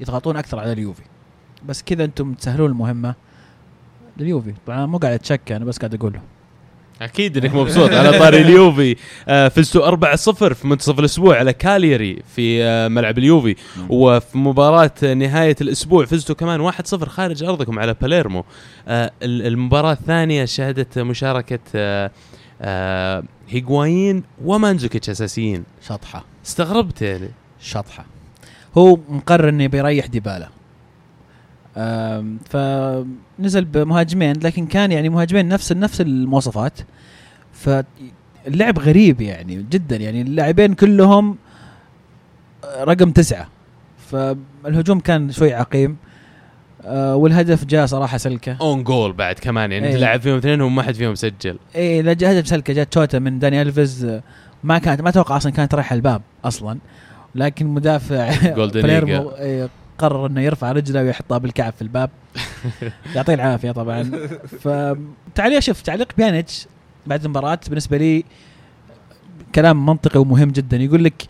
[0.00, 1.02] يضغطون أكثر على اليوفي.
[1.66, 3.14] بس كذا أنتم تسهلون المهمة
[4.16, 4.54] لليوفي.
[4.66, 6.20] طبعا مو قاعد أتشكى أنا بس قاعد أقول له
[7.02, 8.96] أكيد إنك مبسوط على طاري اليوفي.
[9.28, 13.56] آه فزتوا 4-0 في منتصف الأسبوع على كاليري في آه ملعب اليوفي.
[13.88, 18.44] وفي مباراة نهاية الأسبوع فزتوا كمان 1-0 خارج أرضكم على باليرمو.
[18.88, 22.10] آه ال- المباراة الثانية شهدت مشاركة آه
[22.62, 25.64] آه هيغوايين ومانزوكيتش أساسيين.
[25.88, 26.24] شطحة.
[26.46, 27.28] استغربت يعني.
[27.62, 28.04] شطحة.
[28.78, 30.48] هو مقرر إنه بيريح ديبالا.
[32.44, 36.78] فنزل بمهاجمين لكن كان يعني مهاجمين نفس نفس المواصفات.
[37.52, 41.36] فاللعب غريب يعني جدا يعني اللاعبين كلهم
[42.78, 43.48] رقم تسعة.
[44.10, 45.96] فالهجوم كان شوي عقيم.
[46.84, 48.56] آه، والهدف جاء صراحة سلكة.
[48.60, 49.88] own goal بعد كمان يعني.
[49.88, 51.58] انت لاعب فيهم اثنين وما حد فيهم سجل.
[51.74, 54.20] إيه لا جاء هدف سلكة جات شوتة من داني ألفيز.
[54.64, 56.78] ما كانت ما أتوقع أصلا كانت رايحة الباب أصلا.
[57.34, 58.14] لكن مدافع
[59.38, 59.68] إيه،
[59.98, 62.10] قرر إنه يرفع رجله ويحطها بالكعب في الباب.
[63.14, 64.28] يعطيه العافية طبعا.
[64.46, 66.66] فتعليق شوف تعليق بيانيتش
[67.06, 68.24] بعد المباراة بالنسبة لي
[69.54, 70.76] كلام منطقي ومهم جدا.
[70.76, 71.26] يقول لك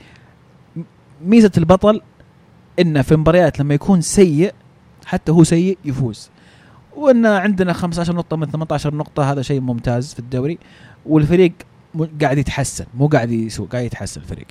[1.24, 2.00] ميزة البطل
[2.78, 4.54] إنه في المباريات لما يكون سيء
[5.06, 6.30] حتى هو سيء يفوز.
[6.96, 10.58] وإن عندنا 15 نقطة من 18 نقطة هذا شيء ممتاز في الدوري.
[11.06, 11.52] والفريق
[12.22, 14.46] قاعد يتحسن مو قاعد يسوء قاعد يتحسن الفريق.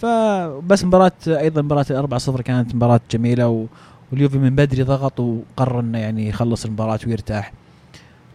[0.00, 3.66] فبس مباراة أيضا مباراة الأربعة صفر كانت مباراة جميلة و...
[4.12, 7.52] واليوفي من بدري ضغط وقرر إنه يعني يخلص المباراة ويرتاح.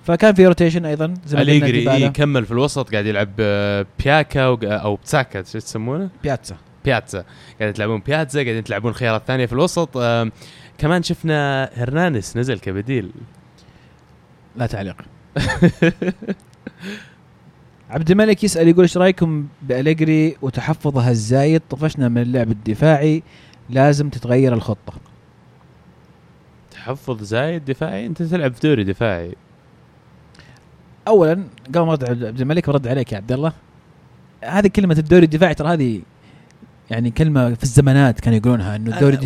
[0.05, 1.95] فكان في rotation أيضا زي ما ديبالا.
[1.97, 6.55] يكمل في الوسط قاعد يلعب آه، بياكا وق- أو بياتسا شو يسمونه؟ بياتزا.
[6.85, 7.25] بياتزا.
[7.59, 9.97] قاعدين تلعبون بياتزا قاعدين تلعبون الخيارات الثانية في الوسط.
[9.97, 10.31] آم،
[10.77, 13.11] كمان شفنا هرنانس نزل كبديل.
[14.55, 14.95] لا تعليق.
[17.89, 23.23] عبد الملك يسأل يقول إيش رأيكم بأليجري وتحفظها الزايد؟ طفشنا من اللعب الدفاعي
[23.69, 24.93] لازم تتغير الخطة.
[26.71, 29.35] تحفظ زايد دفاعي؟ أنت تلعب في دوري دفاعي.
[31.07, 33.53] اولا قبل ما أرد عبد الملك برد عليك يا عبد الله.
[34.43, 36.01] هذه كلمة الدوري الدفاعي ترى هذه
[36.89, 39.17] يعني كلمة في الزمانات كانوا يقولونها إنه الدوري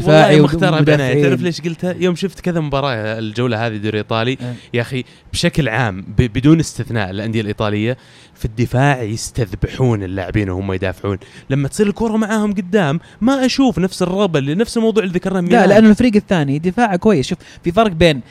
[0.42, 1.24] مختارها بين والمدافعين.
[1.24, 4.54] تعرف ليش قلتها يوم شفت كذا مباراة الجولة هذه دوري إيطالي إيه.
[4.74, 5.04] يا أخي
[5.34, 7.98] بشكل عام بدون استثناء الأندية الإيطالية
[8.36, 11.18] في الدفاع يستذبحون اللاعبين وهم يدافعون
[11.50, 15.68] لما تصير الكرة معاهم قدام ما أشوف نفس الرغبة اللي نفس الموضوع اللي ذكرناه لا.
[15.68, 18.22] لأنه الفريق الثاني دفاعه كويس شوف في فرق بين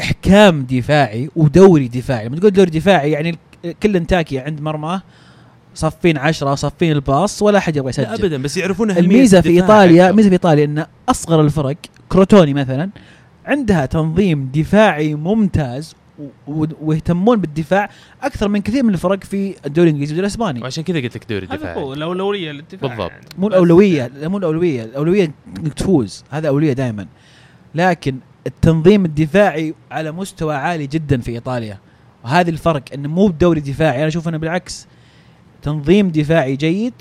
[0.00, 3.38] إحكام دفاعي ودوري دفاعي لما تقول دوري دفاعي يعني
[3.82, 5.02] كل ان attack عند مرماه
[5.76, 8.06] صفين عشرة صفين الباص ولا أحد يبغى يسجل.
[8.06, 10.16] ابدا بس يعرفون الميزة في الدفاع إيطاليا أكثر.
[10.16, 11.76] ميزه في إيطاليا إن أصغر الفرق
[12.08, 12.90] كروتوني مثلا
[13.46, 15.94] عندها تنظيم دفاعي ممتاز
[16.80, 17.90] ويهتمون بالدفاع
[18.22, 20.62] أكثر من كثير من الفرق في الدوري الإنجليزي والدوري الإسباني.
[20.62, 23.10] وعشان كذا قلت لك دوري هذا دفاعي هو الاولويه للدفاع بالضبط.
[23.10, 23.24] يعني.
[23.38, 26.24] مو الأولوية لا مو الأولوية الأولوية إنك تفوز.
[26.30, 27.06] هذا أولوية دائما
[27.74, 28.16] لكن
[28.46, 31.78] التنظيم الدفاعي على مستوى عالي جدا في إيطاليا.
[32.24, 34.86] وهذا الفرق انه مو بدوري دفاعي أنا أشوف إنه بالعكس.
[35.66, 36.92] تنظيم دفاعي جيد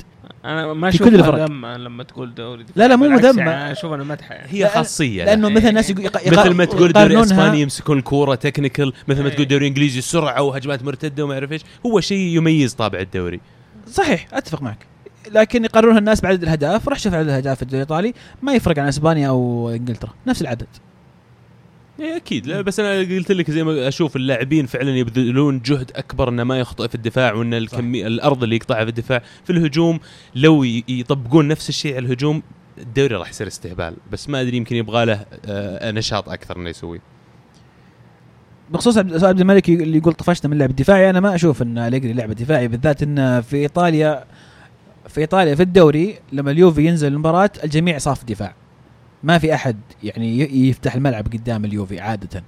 [0.45, 1.45] أنا ما في أشوف كل الفرق.
[1.45, 2.73] ذمه لما تقول دوري دفاع.
[2.75, 3.41] لا، لا، مو بالعكس مذمة.
[3.41, 4.47] يعني أنا أشوف أنا مدحه يعني.
[4.51, 5.49] هي خاصية لأنه.
[5.49, 5.91] مثلا الناس
[6.27, 9.33] مثل ما تقول دوري إسباني يمسكون الكوره تكنيكال مثل ما إيه.
[9.35, 13.39] تقول دوري إنجليزي سرعة وهجمات مرتدة وما أعرف إيش هو شيء يميز طابع الدوري
[13.87, 14.85] صحيح أتفق معك
[15.31, 18.87] لكن يقارنونها الناس بعدد الأهداف راح شوف عدد الأهداف في الدوري الإيطالي ما يفرق عن
[18.87, 20.67] إسبانيا أو إنجلترا نفس العدد
[21.99, 22.47] إيه أكيد.
[22.47, 26.59] لا بس أنا قلت لك زي ما أشوف اللاعبين فعلا يبذلون جهد أكبر إنه ما
[26.59, 29.21] يخطئ في الدفاع وإن الكمي الأرض اللي يقطعها في الدفاع.
[29.43, 29.99] في الهجوم
[30.35, 32.43] لو يطبقون نفس الشيء على الهجوم
[32.77, 33.95] الدوري راح يصير استهبال.
[34.11, 37.01] بس ما أدري يمكن يبغى له آه، نشاط أكثر إنه يسوي
[38.69, 41.09] بخصوص عبد الملك اللي يقول طفشنا من اللعب الدفاعي.
[41.09, 44.25] أنا ما أشوف إن أليجري لعبه دفاعي بالذات إن في إيطاليا
[45.09, 48.55] في إيطاليا في الدوري لما اليوفي ينزل المباراة الجميع صاف دفاع.
[49.23, 50.39] ما في أحد يعني
[50.69, 52.43] يفتح الملعب قدام اليوفي عادة.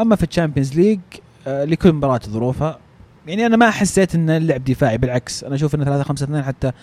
[0.00, 1.00] أما في ال Champions League
[1.46, 2.78] أه، لكل مباراة ظروفها.
[3.26, 6.66] يعني أنا ما حسيت إن اللعب دفاعي بالعكس أنا أشوف إن 3 5 2 حتى
[6.66, 6.74] يعني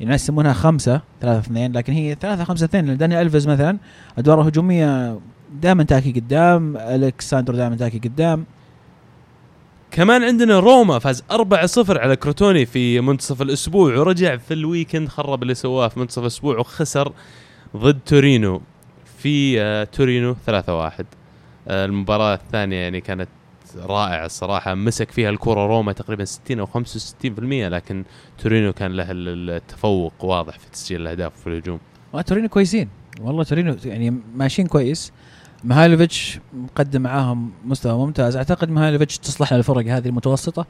[0.00, 3.78] الناس يسمونها 5 3 2 لكن هي 3 5 2 لأن داني ألفيز مثلا
[4.18, 5.18] أدواره الهجوميه
[5.62, 8.44] دائما تاكي قدام الكساندرو دائما تاكي قدام.
[9.90, 15.42] كمان عندنا روما فاز 4-0 على كروتوني في منتصف الأسبوع ورجع في ال weekend خرب
[15.42, 17.12] اللي سواه في منتصف الأسبوع وخسر
[17.76, 18.62] ضد تورينو.
[19.18, 21.04] في آه، تورينو 3-1
[21.68, 23.28] آه، المباراة الثانية يعني كانت
[23.76, 24.74] رائع الصراحة.
[24.74, 28.04] مسك فيها الكرة روما تقريبا 60 أو 65% لكن
[28.38, 31.78] تورينو كان له ال- التفوق واضح في تسجيل الأهداف في الهجوم.
[32.26, 32.88] تورينو كويسين.
[33.20, 35.12] والله تورينو يعني ماشيين كويس.
[35.64, 38.36] ميهايلوفيتش مقدم معاهم مستوى ممتاز.
[38.36, 40.66] أعتقد ميهايلوفيتش تصلح للفرق هذه المتوسطة.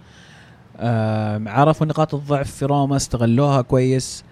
[0.76, 4.24] آه عرفوا نقاط الضعف في روما استغلوها كويس.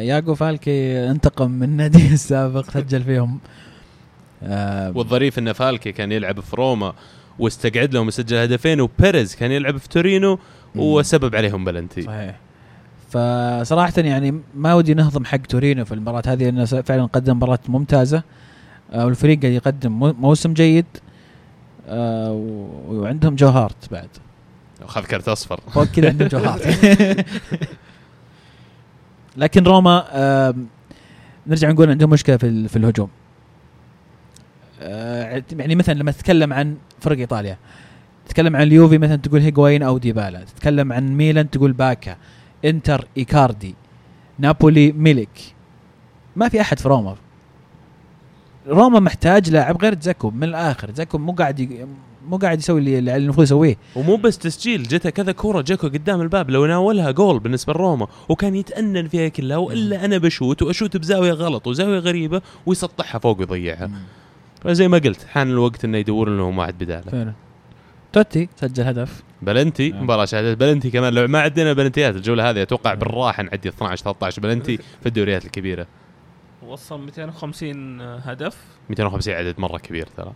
[0.00, 3.38] ياغو فالكي انتقم من ناديه السابق سجل فيهم.
[4.42, 6.92] آه والظريف إن فالكي كان يلعب في روما
[7.38, 10.38] واستقعد لهم يسجل هدفين وبيريز كان يلعب في تورينو
[10.74, 12.02] وسبب عليهم بلنتي.
[12.02, 12.36] صحيح.
[13.10, 18.22] فصراحة يعني ما ودي نهضم حق تورينو في المباراة هذه لأنه فعلا قدم مباراة ممتازة.
[18.92, 20.86] آه، والفريق قاعد يقدم مو- موسم جيد.
[21.88, 22.32] آه،
[22.88, 24.08] وعندهم جو هارت بعد.
[24.84, 25.60] وخذ كرت أصفر.
[25.74, 26.66] فوق كذا عندهم جو هارت
[29.36, 30.04] لكن روما
[31.46, 33.08] نرجع نقول عندهم مشكلة في في الهجوم.
[34.80, 37.58] آه، يعني مثلا لما تتكلم عن فرق إيطاليا
[38.26, 42.16] تتكلم عن اليوفي مثلا تقول هيغوين أو ديبالا تتكلم عن ميلان تقول باكا
[42.64, 43.74] إنتر إيكاردي
[44.38, 45.54] نابولي ميليك.
[46.36, 47.16] ما في أحد في روما.
[48.66, 50.90] روما محتاج لاعب غير زاكو من الآخر.
[50.94, 51.86] زاكو مو قاعد
[52.30, 53.76] مو قاعد يسوي اللي اللي المفروض يسويه.
[53.96, 58.54] ومو بس تسجيل جته كذا كورة جاكو قدام الباب لو ناولها جول بالنسبة لروما وكان
[58.54, 63.90] يتأنن فيها كلها وإلا أنا بشوت وأشوت بزاوية غلط وزاوية غريبة ويسطحها فوق ويضيعها.
[64.62, 67.10] فزي ما قلت حان الوقت إنه يدور لهم واحد بداله.
[67.10, 67.32] فعلا.
[68.12, 69.22] توتي سجل هدف.
[69.42, 70.04] بلنتي نعم.
[70.04, 74.42] مباراة شهادة بلنتي كمان لو ما عدينا بلنتيات الجولة هذه أتوقع بالراحة نعدي 12 13
[74.42, 75.86] بلنتي في الدوريات الكبيرة.
[76.66, 78.56] وصل 250 هدف.
[78.90, 80.32] 250 عدد مرة كبير ترى.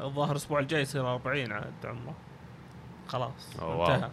[0.00, 2.14] الظاهر الأسبوع الجاي يصير 40 عاد عمره.
[3.08, 3.56] خلاص.
[3.62, 4.10] انتهى.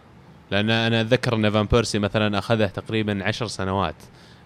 [0.50, 3.94] لأن أنا أتذكر إن فان بيرسي مثلا أخذه تقريبا 10 سنوات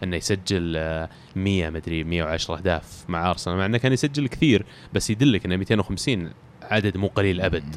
[0.02, 5.10] إنه يسجل آه، 100 مدري 110 أهداف مع أرسنال مع إنه كان يسجل كثير بس
[5.10, 6.30] يدلك إنه 250
[6.62, 7.76] عدد مو قليل أبد.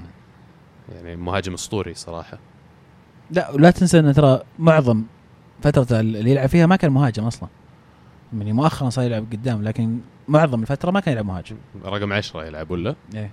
[0.95, 2.37] يعني مهاجم أسطوري صراحة.
[3.31, 5.03] لا ولا تنسى إن ترى معظم
[5.61, 7.49] فترة اللي يلعب فيها ما كان مهاجم أصلا.
[8.37, 11.57] يعني مؤخرا صار يلعب قدام لكن معظم الفترة ما كان يلعب مهاجم.
[11.85, 13.31] رقم 10 يلعب ولا؟ إيه.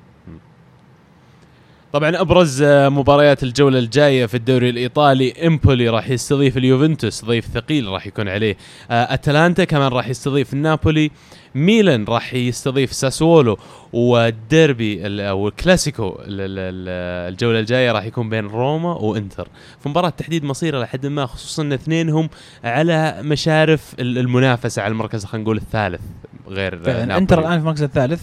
[1.93, 5.47] طبعا أبرز آه، مباريات الجولة الجاية في الدوري الإيطالي.
[5.47, 8.57] إمبولي راح يستضيف اليوفنتوس ضيف ثقيل راح يكون عليه.
[8.91, 11.11] آه، أتلانتا كمان راح يستضيف النابولي
[11.55, 13.59] ميلان راح يستضيف ساسولو.
[13.93, 19.49] والديربي ال- أو الكلاسيكو ال- ال- ال- الجولة الجاية راح يكون بين روما وإنتر.
[19.83, 22.29] في مباراه تحديد مصيرة لحد ما خصوصا إن اثنينهم
[22.65, 26.01] على مشارف ال- المنافسة على المركز خلينا نقول الثالث
[26.49, 26.99] غير آه، فعلا.
[26.99, 27.19] نابولي.
[27.19, 28.23] إنتر الآن في المركز الثالث.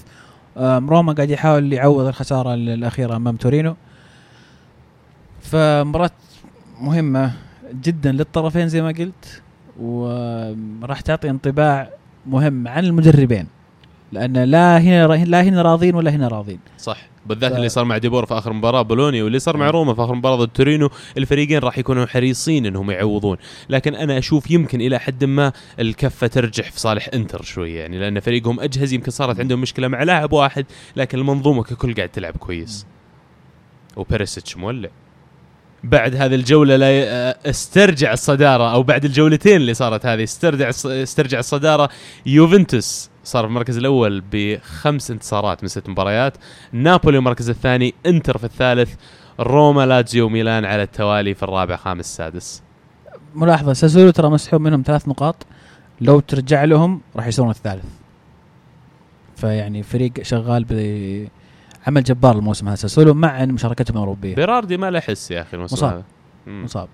[0.57, 3.75] روما قاعد يحاول يعوض الخسارة ال- الأخيرة أمام تورينو.
[5.41, 6.11] فمباراة
[6.81, 7.31] مهمة
[7.83, 9.41] جدا للطرفين زي ما قلت
[9.81, 11.89] وراح تعطي انطباع
[12.27, 13.47] مهم عن المدربين
[14.11, 16.59] لأن لا هنا لا هنا راضين ولا هنا راضين.
[16.77, 16.97] صح.
[17.25, 19.69] بالذات ف- اللي صار مع ديبور في آخر مباراة بولونيا واللي صار مع.
[19.69, 23.37] روما في آخر مباراة ضد تورينو الفريقين راح يكونوا حريصين إنهم يعوضون.
[23.69, 28.19] لكن أنا أشوف يمكن إلى حد ما الكفة ترجح في صالح إنتر شوية يعني لأن
[28.19, 30.65] فريقهم أجهز يمكن صارت عندهم مشكلة مع لاعب واحد
[30.95, 32.85] لكن المنظومة ككل قاعد تلعب كويس.
[33.95, 34.89] وبيريسيتش مولع.
[35.83, 41.39] بعد هذه الجولة لا آه، استرجع الصدارة أو بعد الجولتين اللي صارت هذه استرجع استرجع
[41.39, 41.89] الصدارة
[42.25, 43.09] يوفنتوس.
[43.29, 46.37] صار في المركز الأول بخمس انتصارات من ست مباريات.
[46.71, 48.95] نابولي المركز الثاني إنتر في الثالث
[49.39, 52.63] روما لاتزيو وميلان على التوالي في الرابع خامس سادس.
[53.35, 55.35] ملاحظة ساسولو ترى مسحوب منهم ثلاث نقاط.
[56.01, 57.85] لو ترجع لهم راح يصيرون الثالث.
[59.35, 60.63] فيعني فريق شغال
[61.85, 62.75] بعمل جبار الموسم هذا.
[62.75, 65.91] ساسولو مع مشاركتهم اوروبيه بيراردي ما له حس يا أخي الموسم مصاب.
[65.93, 66.03] هذا.
[66.47, 66.87] مصاب.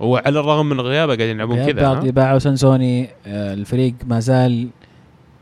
[0.00, 4.68] وعلى الرغم من غيابه قاعدين يلعبون كذا؟ بعد باعوا سانسوني آه، الفريق ما زال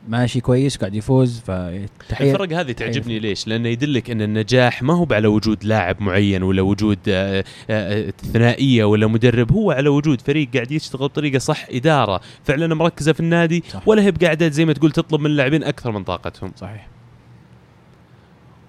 [0.09, 5.07] ماشي كويس قاعد يفوز فتحية الفرق هذه تعجبني ليش؟ لأنه يدلك أن النجاح ما هو
[5.11, 10.49] على وجود لاعب معين ولا وجود آه، آه، ثنائية ولا مدرب هو على وجود فريق
[10.55, 13.89] قاعد يشتغل بطريقة صح إدارة فعلا مركزة في النادي صح.
[13.89, 16.53] ولا هي بقاعدة زي ما تقول تطلب من اللاعبين أكثر من طاقتهم.
[16.57, 17.00] صحيح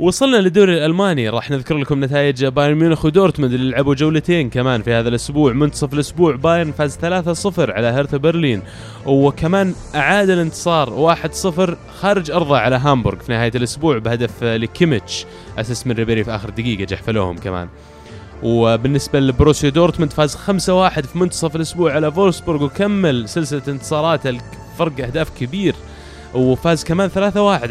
[0.01, 1.29] وصلنا للدوري الألماني.
[1.29, 5.53] راح نذكر لكم نتائج بايرن ميونخ ودورتموند اللي لعبوا جولتين كمان في هذا الأسبوع.
[5.53, 8.61] منتصف الأسبوع بايرن فاز 3-0 على هرتا برلين
[9.05, 15.25] وكمان أعاد الانتصار 1-0 خارج أرضه على هامبورغ في نهاية الأسبوع بهدف لكيميتش
[15.57, 17.67] assist من ريبيري في آخر دقيقة جحفلوهم كمان.
[18.43, 20.39] وبالنسبة لبروسيا دورتموند فاز 5-1
[21.05, 24.37] في منتصف الأسبوع على فولسبورغ وكمل سلسلة انتصاراته
[24.77, 25.75] فرق أهداف كبير
[26.33, 27.15] وفاز كمان 3-1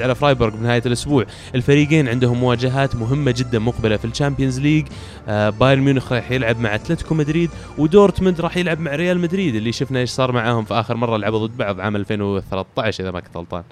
[0.01, 1.25] على فرايبورغ بنهاية الأسبوع.
[1.55, 4.87] الفريقين عندهم مواجهات مهمة جدا مقبلة في ال Champions League.
[5.29, 9.73] آه بايرن ميونخ راح يلعب مع أتلتيكو مدريد ودورتموند راح يلعب مع ريال مدريد اللي
[9.73, 13.37] شفنا إيش صار معاهم في آخر مرة لعبوا ضد بعض عام 2013 إذا ما كنت
[13.37, 13.63] غلطان.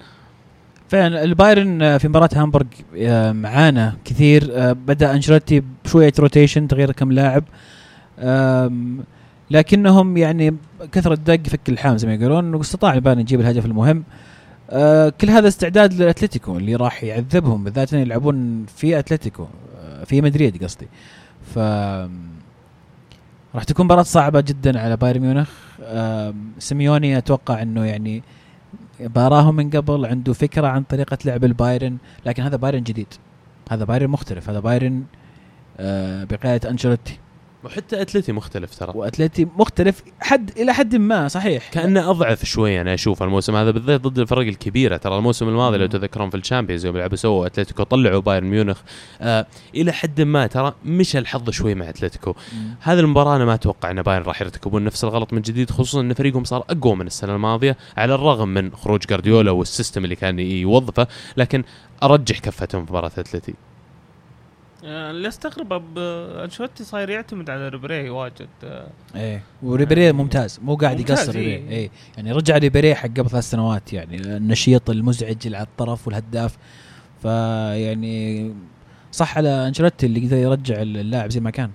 [0.89, 2.65] فعلا البايرن آه، في مباراة هامبورغ
[2.97, 4.73] آه، معانا كثير.
[4.73, 7.43] بدأ أنشيلوتي بشوية rotation تغيير كم لاعب.
[9.51, 10.55] لكنهم يعني
[10.91, 14.03] كثرة دق فك اللحام زي ما يقولون واستطاع البايرن يجيب الهدف المهم.
[14.69, 19.47] آه، كل هذا استعداد للاتلتيكو اللي راح يعذبهم بالذات انهم يلعبون في أتلتيكو
[19.79, 20.87] آه، في مدريد قصدي.
[21.55, 21.59] ف
[23.55, 25.49] راح تكون مباراة صعبة جدا على بايرن ميونخ.
[25.83, 28.23] آم، سيميوني أتوقع إنه يعني
[28.99, 33.13] باراهم من قبل عنده فكرة عن طريقة لعب البايرن لكن هذا بايرن جديد.
[33.71, 34.49] هذا بايرن مختلف.
[34.49, 35.03] هذا بايرن
[35.79, 37.17] آه، بقيادة أنشيلوتي.
[37.63, 38.91] وحتى أتلتي مختلف ترى.
[38.95, 41.69] وأتلتي مختلف حد إلى حد ما صحيح.
[41.69, 44.97] كأنه أضعف شوي أنا أشوف الموسم هذا بالذات ضد الفرق الكبيرة.
[44.97, 48.79] ترى الموسم الماضي لو تذكرون في ال Champions يوم لعبوا سوا أتلتيكو طلعوا بايرن ميونخ.
[49.21, 49.45] آه
[49.75, 52.35] إلى حد ما ترى مشى الحظ شوي مع أتلتيكو.
[52.81, 56.13] هذه المباراة أنا ما أتوقع إن بايرن راح يرتكبون نفس الغلط من جديد خصوصا إن
[56.13, 60.39] فريقهم صار أقوى من السنة الماضية على الرغم من خروج جارديولا وال system اللي كان
[60.39, 61.07] يوظفه.
[61.37, 61.63] لكن
[62.03, 63.51] أرجح كفتهم في مباراة أتلتي.
[63.51, 63.68] آه،
[64.83, 65.97] اللي استغرب ب-
[66.43, 68.47] أنشيلوتي صاير يعتمد على ريبري واجد.
[68.63, 69.43] آه، إيه.
[69.63, 70.59] وريبيري ممتاز.
[70.63, 71.31] مو قاعد يقصر.
[71.35, 71.69] ريبيري.
[71.69, 71.89] إيه.
[72.17, 76.57] يعني رجع ريبيري حق قبل ثلاث سنوات يعني النشيط المزعج اللي على الطرف والهداف.
[77.21, 78.53] فيعني
[79.11, 81.71] صح على أنشيلوتي اللي قدر يرجع اللاعب زي ما كان.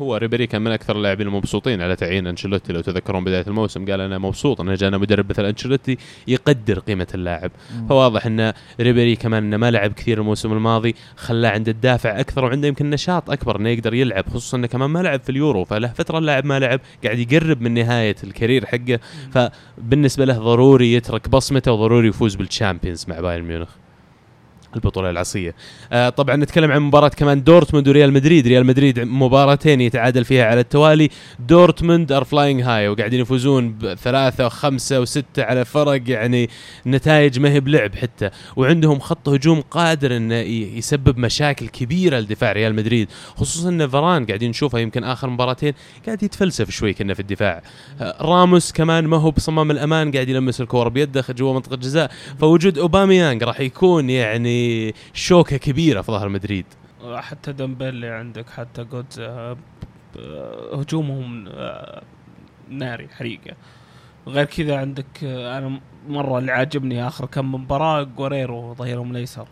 [0.00, 2.72] هو ريبيري كان من أكثر اللاعبين المبسوطين على تعيين أنشيلوتي.
[2.72, 5.98] لو تذكرون بداية الموسم قال أنا مبسوط أن جانا مدرب مثل أنشيلوتي
[6.28, 7.50] يقدر قيمة اللاعب.
[7.88, 12.68] فواضح أن ريبيري كمان إنه ما لعب كثير الموسم الماضي خلاه عنده الدافع أكثر وعنده
[12.68, 16.18] يمكن نشاط أكبر إنه يقدر يلعب خصوصا إنه كمان ما لعب في اليورو فله فترة
[16.18, 19.00] اللاعب ما لعب قاعد يقرب من نهاية ال career حقه.
[19.32, 23.68] فبالنسبة له ضروري يترك بصمته وضروري يفوز بال Champions مع بايرن ميونخ.
[24.74, 25.54] البطولة العصيه
[25.92, 28.46] آه طبعا نتكلم عن مباراة كمان دورتموند وريال مدريد.
[28.46, 31.10] ريال مدريد مباراتين يتعادل فيها على التوالي.
[31.48, 36.50] دورتموند are flying high وقاعدين يفوزون بثلاثة وخمسة وستة على فرق يعني
[36.86, 38.30] نتائج ما هي بلعب حتى.
[38.56, 40.34] وعندهم خط هجوم قادر إنه
[40.78, 43.08] يسبب مشاكل كبيرة لدفاع ريال مدريد.
[43.36, 45.72] خصوصا إن فران قاعدين نشوفه يمكن آخر مباراتين
[46.06, 47.62] قاعد يتفلسف شوي كنا في الدفاع.
[48.00, 52.10] آه، راموس كمان ما هو بصمام الأمان قاعد يلمس الكورة بيده جوا منطقة الجزاء.
[52.40, 54.57] فوجود أوباميانج راح يكون يعني
[55.12, 56.66] شوكة كبيرة في ظهر مدريد.
[57.16, 59.20] حتى دمبلي عندك حتى جودز
[60.72, 62.02] هجومهم آه،
[62.68, 63.56] ناري حريقة.
[64.26, 69.48] غير كذا عندك آه، أنا مرة اللي عاجبني آخر كم مباراة جوريرو ظهيرهم الأيسر.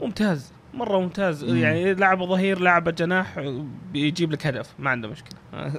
[0.00, 1.44] ممتاز مرة ممتاز.
[1.44, 1.56] مم.
[1.56, 3.40] يعني لاعب ظهير لاعب جناح
[3.92, 5.38] بيجيب لك هدف ما عنده مشكلة.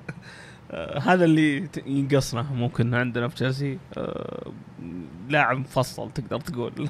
[0.72, 3.78] آه، هذا اللي ينقصنا ممكن عندنا في تشيلسي.
[5.30, 6.90] لاعب مفصل تقدر تقول.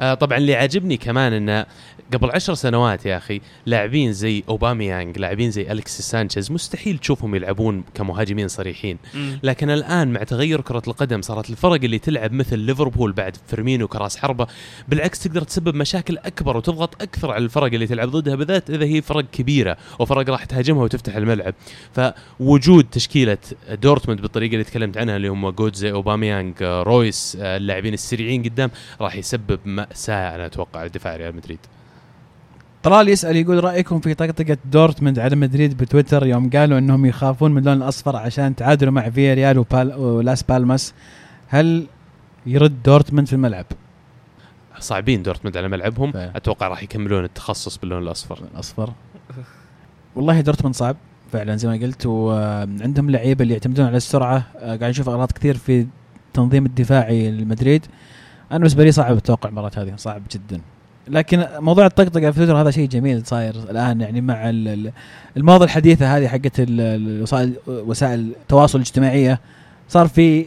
[0.00, 1.66] آه طبعا اللي عاجبني كمان انه
[2.12, 7.84] قبل عشر سنوات يا أخي لاعبين زي اوباميانج لاعبين زي الكس سانشيز مستحيل تشوفهم يلعبون
[7.94, 8.98] كمهاجمين صريحين.
[9.42, 14.16] لكن الآن مع تغير كرة القدم صارت الفرق اللي تلعب مثل ليفربول بعد فيرمينو كراس
[14.16, 14.46] حربة
[14.88, 19.02] بالعكس تقدر تسبب مشاكل أكبر وتضغط أكثر على الفرق اللي تلعب ضدها بالذات إذا هي
[19.02, 21.54] فرق كبيرة وفرق راح تهاجمها وتفتح الملعب.
[21.92, 23.38] فوجود تشكيلة
[23.70, 29.16] دورتموند بالطريقة اللي تكلمت عنها اللي هم جوتزه اوباميانج رويس آه، اللاعبين السريعين قدام راح
[29.16, 31.58] يسبب ماساه أنا أتوقع على دفاع ريال مدريد.
[32.82, 37.58] طلال يسأل يقول رأيكم في طقطقة دورتموند على مدريد بتويتر؟ يوم قالوا إنهم يخافون من
[37.58, 40.94] اللون الأصفر عشان تعادلوا مع فيا ريال ولاس بالماس.
[41.48, 41.86] هل
[42.46, 43.66] يرد دورتموند في الملعب؟
[44.78, 46.12] صعبين دورتموند على ملعبهم.
[46.12, 46.36] فعلا.
[46.36, 48.38] أتوقع راح يكملون التخصص باللون الأصفر.
[48.54, 48.92] الأصفر.
[50.16, 50.96] والله دورتموند صعب
[51.32, 54.46] فعلا زي ما قلت وعندهم لعيبة اللي يعتمدون على السرعة.
[54.56, 55.86] آه، قاعد نشوف أغلاط كثير في
[56.28, 57.86] التنظيم الدفاعي لمدريد.
[58.50, 60.60] أنا بالنسبة لي صعب أتوقع المباراه هذه صعب جدا.
[61.08, 64.92] لكن موضوع الطقطقة في تويتر هذا شيء جميل صاير الآن يعني مع ال- ال-
[65.36, 66.60] الموضه الحديثة هذه حقت
[67.68, 69.40] وسائل التواصل الاجتماعية
[69.88, 70.46] صار في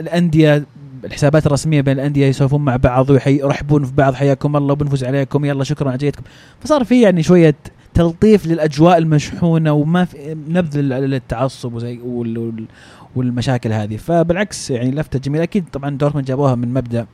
[0.00, 0.64] الأندية
[1.04, 5.64] الحسابات الرسمية بين الأندية يسولفون مع بعض ويرحبون في بعض حياكم الله بنفوز عليكم يلا
[5.64, 6.22] شكرا على جيتكم
[6.60, 7.54] فصار في يعني شوية
[7.94, 12.64] تلطيف للأجواء المشحونة وما في نبذ لل- للتعصب وزي وال- وال-
[13.16, 13.96] والمشاكل هذه.
[13.96, 15.42] فبالعكس يعني لفتة جميلة.
[15.44, 17.06] أكيد طبعا دورتموند جابوها من مبدأ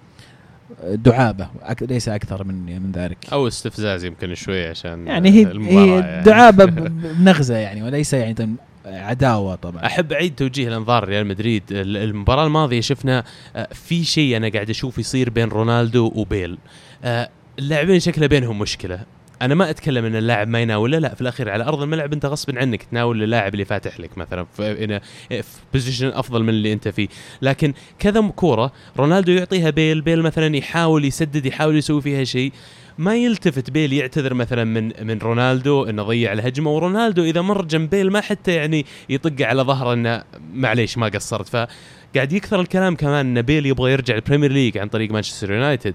[0.95, 1.49] دعابة
[1.81, 3.19] ليس أكثر من من ذلك.
[3.33, 6.23] أو استفزاز يمكن شوي عشان يعني هي, هي يعني.
[6.25, 9.87] دعابة بنغزه يعني وليس يعني عداوة طبعا.
[9.87, 11.63] أحب أعيد توجيه الانظار ريال مدريد.
[11.71, 13.25] ال- المباراة الماضية شفنا
[13.57, 16.59] آه، في شيء أنا قاعد أشوف يصير بين رونالدو وبيل.
[17.05, 17.29] آه،
[17.59, 19.01] اللاعبين شكله بينهم مشكلة.
[19.43, 22.59] أنا ما أتكلم إن اللاعب ما يناول لا, في الأخير على أرض الملعب أنت غصب
[22.59, 25.43] عنك تناول اللاعب اللي فاتح لك مثلا في, في
[25.73, 27.09] position أفضل من اللي أنت فيه.
[27.43, 32.53] لكن كذا كورة رونالدو يعطيها بيل بيل مثلا يحاول يسدد يحاول يسوي فيها شيء.
[32.99, 37.91] ما يلتفت بيل يعتذر مثلا من من رونالدو إنه ضيع الهجمة ورونالدو إذا مر جنب
[37.91, 40.23] بيل ما حتى يعني يطق على ظهره إنه
[40.55, 41.49] معليش ما قصرت.
[41.49, 45.95] فقاعد يكثر الكلام كمان إن بيل يبغى يرجع ال Premier League عن طريق مانشستر يونايتد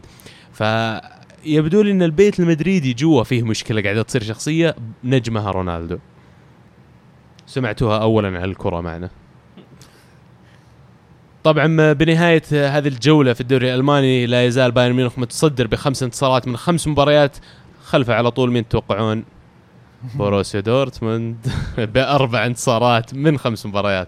[0.53, 0.63] ف
[1.47, 5.97] يبدو لي إن البيت المدريدي جوا فيه مشكلة قاعدة تصير شخصية نجمها رونالدو.
[7.45, 9.09] سمعتوها اولا على الكرة معنا.
[11.43, 16.57] طبعا بنهاية هذه الجولة في الدوري الألماني لا يزال بايرن ميونخ متصدر بخمس انتصارات من
[16.57, 17.37] خمس مباريات
[17.83, 18.51] خلفه على طول.
[18.51, 19.23] مين تتوقعون؟
[20.15, 21.47] بوروسيا دورتموند.
[21.93, 24.07] بأربع انتصارات من خمس مباريات.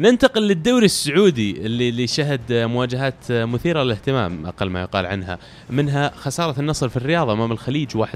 [0.00, 5.38] ننتقل للدوري السعودي اللي اللي شهد مواجهات مثيرة للاهتمام أقل ما يقال عنها.
[5.70, 8.06] منها خسارة النصر في الرياض أمام الخليج 1-0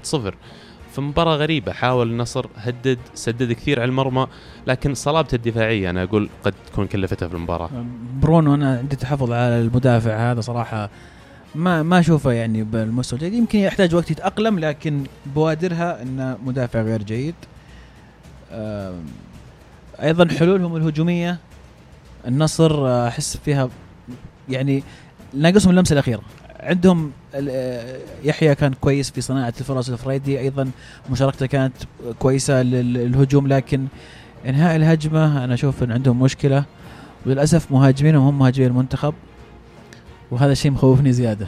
[0.93, 4.27] في مباراة غريبة حاول النصر هدد سدد كثير على المرمى
[4.67, 7.71] لكن صلابته الدفاعية أنا أقول قد تكون كلفتها في المباراة.
[8.21, 10.91] برونو أنا عندي تحفظ على المدافع هذا صراحة.
[11.55, 13.35] ما ما أشوفه يعني بالمستوى الجيد.
[13.35, 17.35] يمكن يحتاج وقت يتأقلم لكن بوادرها إنه مدافع غير جيد.
[20.03, 21.39] أيضا حلولهم الهجومية.
[22.27, 23.69] النصر آه، أحس فيها
[24.49, 24.83] يعني
[25.35, 26.21] ناقصهم اللمسة الأخيرة.
[26.61, 30.71] عندهم آه، يحيى كان كويس في صناعة الفرص الفريدي أيضا
[31.11, 31.75] مشاركته كانت
[32.19, 33.87] كويسة للهجوم لكن
[34.47, 36.65] إنهاء الهجمة أنا أشوف إن عندهم مشكلة.
[37.27, 39.15] وللأسف مهاجمينهم هم مهاجمين المنتخب
[40.31, 41.47] وهذا الشيء مخوفني زيادة.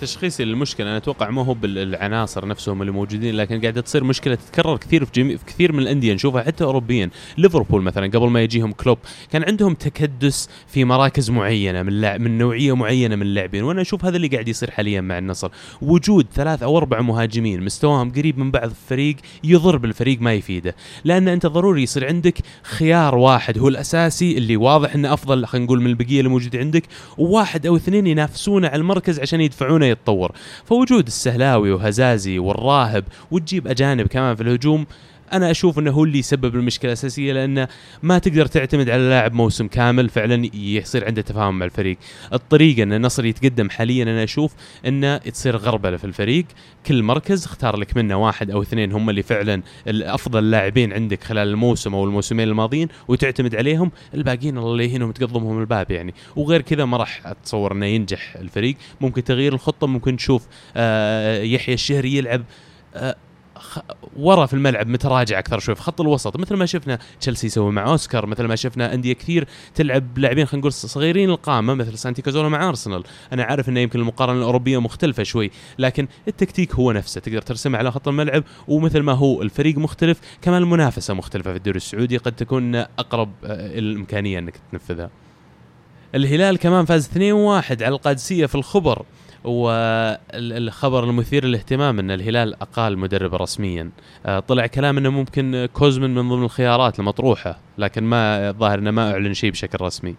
[0.00, 4.76] تشخيصي للمشكله أنا أتوقع ما هو بالعناصر نفسهم اللي موجودين لكن قاعدة تصير مشكلة تتكرر
[4.76, 6.14] كثير في, جميع في كثير من الأندية.
[6.14, 7.10] نشوفها حتى اوروبيا.
[7.38, 8.98] ليفربول مثلا قبل ما يجيهم كلوب
[9.32, 12.16] كان عندهم تكدس في مراكز معينة من لع...
[12.16, 13.64] من نوعية معينة من اللاعبين.
[13.64, 15.50] وأنا أشوف هذا اللي قاعد يصير حاليا مع النصر.
[15.82, 20.74] وجود ثلاث أو أربع مهاجمين مستواهم قريب من بعض الفريق يضر بالفريق ما يفيده.
[21.04, 25.80] لأن أنت ضروري يصير عندك خيار واحد هو الأساسي اللي واضح إنه أفضل خلينا نقول
[25.80, 26.82] من البقية اللي موجود عندك
[27.18, 30.32] وواحد أو اثنين ينافسونه على المركز عشان يدفعونه يتطور.
[30.64, 34.86] فوجود السهلاوي وهزازي والراهب وتجيب أجانب كمان في الهجوم
[35.32, 37.68] أنا أشوف إنه هو اللي يسبب المشكلة الأساسية لأنه
[38.02, 41.96] ما تقدر تعتمد على لاعب موسم كامل فعلا يصير عنده تفاهم مع الفريق.
[42.32, 44.54] الطريقة إن النصر يتقدم حاليا أنا أشوف
[44.86, 46.44] انه تصير غربلة في الفريق.
[46.86, 51.48] كل مركز اختار لك منه واحد أو اثنين هم اللي فعلا الأفضل لاعبين عندك خلال
[51.48, 53.90] الموسم أو الموسمين الماضيين وتعتمد عليهم.
[54.14, 56.14] الباقيين الله يهينهم تقضمهم الباب يعني.
[56.36, 58.76] وغير كذا ما راح أتصور إنه ينجح الفريق.
[59.00, 60.46] ممكن تغيير الخطة ممكن تشوف
[60.76, 62.42] آه يحيى الشهري يلعب
[62.94, 63.16] آه
[64.16, 66.36] ورا في الملعب متراجع أكثر شوي في خط الوسط.
[66.36, 70.60] مثل ما شفنا تشيلسي يسوي مع أوسكار مثل ما شفنا أندية كثير تلعب لاعبين خلينا
[70.60, 73.04] نقول صغيرين القامة مثل سانتي كازولا مع أرسنال.
[73.32, 77.90] أنا عارف إنه يمكن المقارنة الأوروبية مختلفة شوي لكن التكتيك هو نفسه تقدر ترسمه على
[77.90, 78.44] خط الملعب.
[78.68, 83.78] ومثل ما هو الفريق مختلف كمان المنافسة مختلفة في الدوري السعودي قد تكون أقرب آه،
[83.78, 85.10] الإمكانية إنك تنفذها.
[86.14, 89.04] الهلال كمان فاز 2-1 على القادسية في الخبر.
[89.44, 93.90] والخبر المثير للاهتمام أن الهلال أقال مدرب رسميا.
[94.26, 99.12] آه، طلع كلام أنه ممكن كوزمن من ضمن الخيارات المطروحة لكن ما الظاهر أنه ما
[99.12, 100.14] أعلن شيء بشكل رسمي.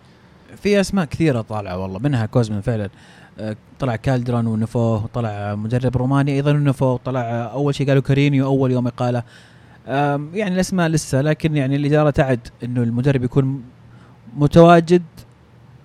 [0.56, 2.90] في أسماء كثيرة طالعة والله منها كوزمن فعلا.
[3.40, 7.22] آه، طلع كالديرون ونفوا طلع مدرب روماني أيضا ونفوا طلع
[7.54, 9.24] أول شيء قالوا كارينيو أول يوم اقاله
[10.34, 13.64] يعني الأسماء لسه لكن يعني الإدارة تعد إنه المدرب يكون
[14.38, 15.04] متواجد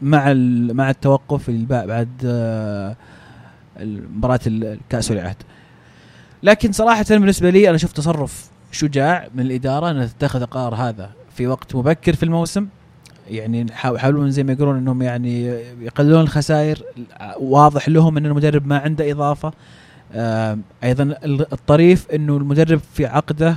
[0.03, 0.33] مع
[0.73, 2.97] مع التوقف بعد آه،
[3.81, 5.37] مباراة الكاس والعهد.
[6.43, 11.47] لكن صراحة بالنسبة لي أنا شفت تصرف شجاع من الإدارة انها تتخذ القرار هذا في
[11.47, 12.67] وقت مبكر في الموسم.
[13.31, 15.45] يعني يحاولون زي ما يقولون إنهم يعني
[15.81, 16.83] يقللون الخسائر
[17.41, 19.53] واضح لهم إن المدرب ما عنده إضافة.
[20.85, 23.57] أيضا الطريف إنه المدرب في عقده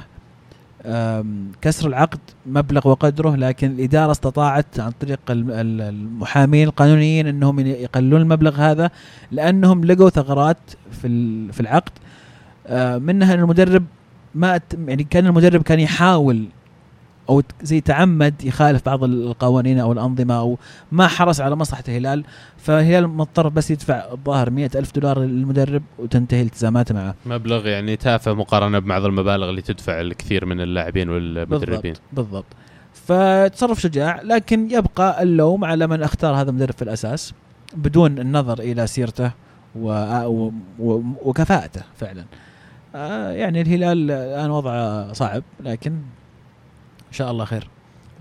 [1.61, 8.91] كسر العقد مبلغ وقدره لكن الإدارة استطاعت عن طريق المحامين القانونيين أنهم يقللون المبلغ هذا
[9.31, 10.57] لأنهم لقوا ثغرات
[10.91, 11.07] في
[11.51, 11.91] في العقد.
[13.03, 13.83] منها أن المدرب
[14.35, 16.45] ما يعني كان المدرب كان يحاول
[17.29, 20.57] أو زي تعمد يخالف بعض القوانين أو الأنظمة أو
[20.91, 22.23] ما حرص على مصلحة الهلال
[22.57, 27.15] فالهلال مضطر بس يدفع الظاهر مئة ألف دولار للمدرب وتنتهي التزاماته معه.
[27.25, 31.93] مبلغ يعني تافه مقارنة ببعض المبالغ اللي تدفع الكثير من اللاعبين والمدربين.
[31.93, 32.45] بالضبط, بالضبط.
[32.93, 37.33] فتصرف شجاع لكن يبقى اللوم على من اختار هذا المدرب في الأساس
[37.75, 39.31] بدون النظر إلى سيرته
[39.75, 39.89] و...
[40.25, 40.51] و...
[40.79, 41.01] و...
[41.23, 42.25] وكفاءته فعلا.
[42.95, 45.93] آه يعني الهلال الآن وضعه صعب لكن
[47.17, 47.67] شاء الله خير.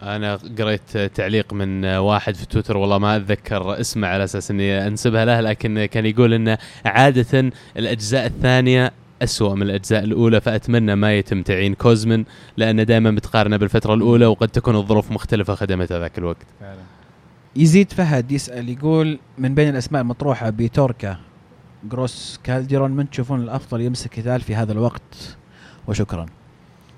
[0.02, 5.24] أنا قريت تعليق من واحد في تويتر والله ما أتذكر اسمه على أساس إني أنسبها
[5.24, 8.93] له لكن كان يقول إنه عادة الأجزاء الثانية
[9.23, 12.24] أسوأ من الأجزاء الأولى فأتمنى ما يتم تعيين كوزمن
[12.56, 16.47] لأنه دائما مقارنة بالفترة الأولى وقد تكون الظروف مختلفة خدمته ذاك الوقت.
[17.56, 21.16] يزيد فهد يسأل يقول من بين الأسماء المطروحة بيتوركا
[21.85, 25.36] جروس كالديرون من تشوفون الأفضل يمسك هلال في هذا الوقت؟
[25.89, 26.27] وشكرا.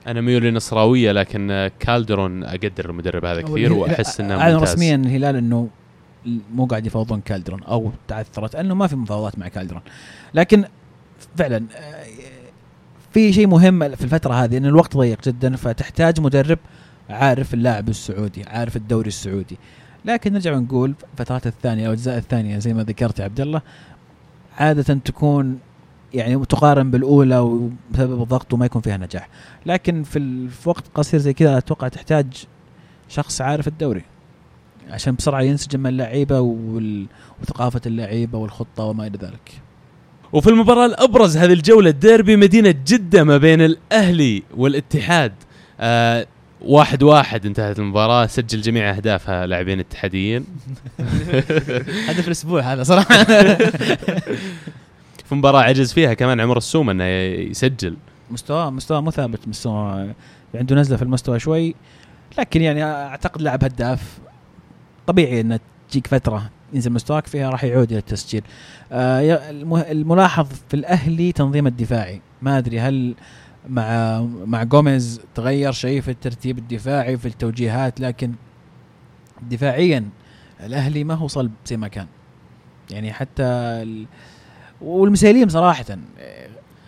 [0.06, 4.72] أنا ميولي نصراوية لكن كالدرون أقدر المدرب هذا كثير وأحس أنه اعلن ممتاز.
[4.72, 5.68] رسميا الهلال إنه
[6.54, 9.82] مو قاعد يفاوضون كالدرون أو تعثرت انه ما في مفاوضات مع كالدرون
[10.34, 10.64] لكن
[11.36, 12.04] فعلا آه،
[13.12, 16.58] في شيء مهم في الفترة هذه إن الوقت ضيق جدا فتحتاج مدرب
[17.10, 19.58] عارف اللاعب السعودي عارف الدوري السعودي.
[20.04, 23.62] لكن نرجع ونقول الفترات الثانية أو الأجزاء الثانية زي ما ذكرت يا عبد الله
[24.58, 25.58] عادة تكون
[26.14, 29.28] يعني تقارن بالأولى وبسبب الضغط وما يكون فيها نجاح.
[29.66, 32.26] لكن في, ال- في وقت قصير زي كذا أتوقع تحتاج
[33.09, 34.02] شخص عارف الدوري.
[34.90, 36.40] عشان بسرعة ينسجم مع اللعيبة.
[37.43, 39.60] وثقافة اللعيبة والخطة وما إلى ذلك.
[40.32, 45.32] وفي المباراة الأبرز هذه الجولة ديربي مدينة جدة ما بين الأهلي والاتحاد.
[45.80, 46.26] آه
[46.60, 50.44] واحد واحد انتهت المباراة سجل جميع أهدافها لاعبين اتحاديين.
[52.09, 53.26] هدف الأسبوع هذا صراحة.
[55.28, 57.96] في مباراة عجز فيها كمان عمر السومة إنه يسجل
[58.30, 60.14] مستواه مستواه مو ثابت مستوى
[60.55, 61.74] عنده نزلة في المستوى شوي
[62.38, 64.18] لكن يعني أعتقد لاعب هداف
[65.06, 65.59] طبيعي ان
[65.90, 68.42] تجيك فترة ينزل مستواك فيها راح يعود إلى التسجيل.
[68.92, 69.50] آه
[69.90, 73.14] الملاحظ في الأهلي تنظيم الدفاعي، ما أدري هل
[73.68, 78.32] مع مع جوميز تغير شيء في الترتيب الدفاعي في التوجيهات لكن
[79.42, 80.09] دفاعيا
[80.60, 82.06] الأهلي ما هو صلب زي ما كان.
[82.90, 83.44] يعني حتى
[84.82, 84.86] ال...
[84.86, 85.84] والمسيليم صراحة.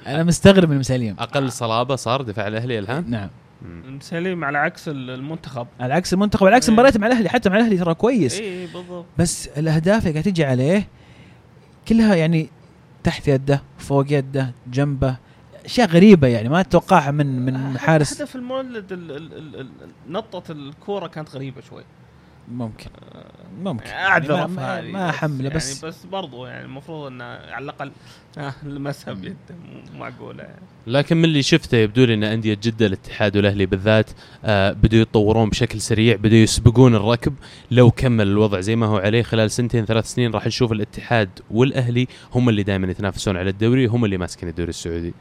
[0.06, 3.28] أنا مستغرب من المسيليم أقل صلابة صار دفاع الأهلي الآن؟ نعم.
[3.62, 3.98] مم.
[4.00, 5.66] سليم على عكس المنتخب.
[5.80, 6.72] على عكس المنتخب على عكس إيه.
[6.74, 8.40] مباريات مع الأهلي حتى مع الأهلي ترى كويس.
[8.40, 9.04] اي بالضبط.
[9.18, 10.88] بس الأهداف اللي قاعد تجي عليه
[11.88, 12.48] كلها يعني
[13.04, 15.16] تحت يده فوق يده جنبه
[15.64, 18.20] أشياء غريبة يعني ما تتوقعها من من حارس.
[18.22, 19.68] هدف المولد ال- ال- ال- ال-
[20.08, 21.82] نطة الكورة كانت غريبة شوي.
[22.50, 22.90] ممكن.
[23.62, 23.90] ممكن.
[23.90, 27.64] اعذر يعني ما, ما, هذه ما احمله بس يعني بس برضو يعني المفروض إنه على
[27.64, 27.92] الأقل
[28.38, 30.62] آه لمسها بيده مو معقولة يعني.
[30.86, 34.10] لكن من اللي شفته يبدو لي إن أندية جدة الاتحاد والأهلي بالذات
[34.44, 37.34] آه بدوا يتطورون بشكل سريع بدوا يسبقون الركب.
[37.70, 42.06] لو كمل الوضع زي ما هو عليه خلال سنتين ثلاث سنين راح نشوف الاتحاد والأهلي
[42.34, 45.14] هم اللي دائما يتنافسون على الدوري هم اللي ماسكين الدوري السعودي.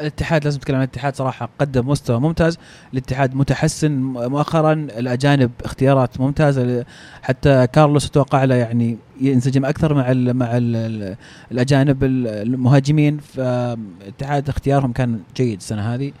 [0.00, 2.58] الاتحاد لازم نتكلم عن الاتحاد صراحة قدم مستوى ممتاز.
[2.92, 6.84] الاتحاد متحسن مؤخرا الاجانب اختيارات ممتازة.
[7.22, 11.16] حتى كارلوس أتوقع له يعني ينسجم أكثر مع ال مع ال
[11.52, 13.18] الأجانب المهاجمين.
[13.18, 16.12] فالاتحاد اختيارهم كان جيد السنة هذه.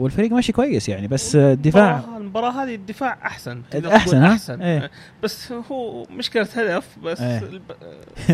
[0.00, 3.96] والفريق ماشي كويس يعني بس الدفاع المباراة- المباراة هذه الدفاع أحسن ها؟
[4.32, 4.90] أحسن إيه.
[5.22, 7.20] بس هو مشكلة هدف بس.
[7.20, 7.62] الب...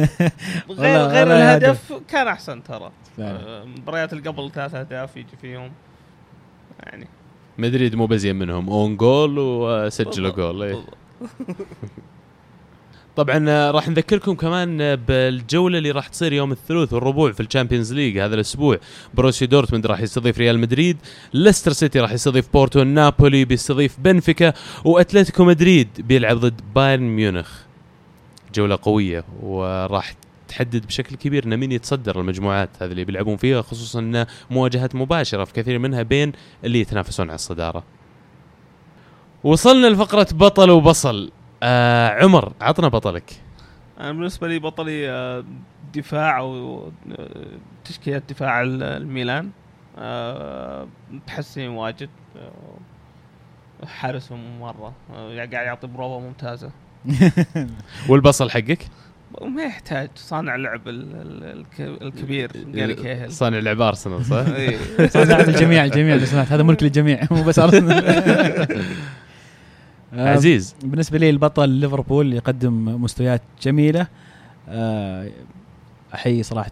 [0.70, 3.40] غير غير الهدف كان أحسن ترى فعلا.
[3.48, 5.70] آه، مباريات اللي قبل ثلاث أهداف يجي فيهم
[6.82, 7.06] يعني
[7.59, 10.82] مدريد مو بزين منهم own goal وسجلوا جول.
[13.16, 17.46] طبعا آه، راح نذكركم كمان آه، بالجولة اللي راح تصير يوم الثلاث والربوع في ال
[17.46, 18.78] Champions League هذا الأسبوع.
[19.14, 20.97] بروسيا دورتموند راح يستضيف ريال مدريد
[21.34, 24.52] ليستر سيتي راح يستضيف بورتو نابولي بيستضيف بنفيكا
[24.84, 27.51] وأتلتيكو مدريد بيلعب ضد بايرن ميونخ.
[28.55, 30.14] جولة قوية وراح
[30.48, 35.44] تحدد بشكل كبير ان مين يتصدر المجموعات هذه اللي بيلعبون فيها خصوصا إن مواجهات مباشرة
[35.44, 36.32] في كثير منها بين
[36.64, 37.84] اللي يتنافسون على الصدارة.
[39.44, 41.30] وصلنا لفقرة بطل وبصل.
[41.62, 43.32] آه عمر عطنا بطلك.
[44.00, 45.44] أنا بالنسبة لي بطلي آه،
[45.94, 46.78] دفاع أو
[47.18, 47.46] آه،
[47.84, 49.50] تشكيلة دفاع ال- الميلان.
[49.98, 52.08] آه، متحسنين واجد.
[52.36, 54.92] آه، حارسهم مرة.
[55.36, 56.70] قاعد يعطي بروفه ممتازة.
[58.08, 58.86] والبصل حقك؟
[59.40, 60.08] وما يحتاج.
[60.14, 63.32] صانع لعب ال- ال- الك- الكبير جاري كيهل.
[63.32, 64.76] صانع لعب أرسنال صح؟ إيه.
[65.08, 67.20] صدع الجميع الجميع لو سمحت هذا ملك للجميع.
[67.30, 68.68] مو بس أرسنال.
[70.16, 70.76] عزيز.
[70.82, 74.06] بالنسبة لي البطل ليفربول يقدم مستويات جميلة.
[74.68, 75.30] آه،
[76.14, 76.70] أحيي صراحة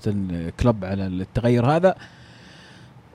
[0.61, 1.95] كلوب على التغير هذا.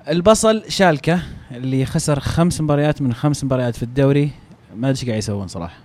[0.07, 4.31] البصل شالكة اللي خسر خمس مباريات من خمس مباريات في الدوري.
[4.75, 5.77] ما أدري إيش قاعد يسوون صراحة.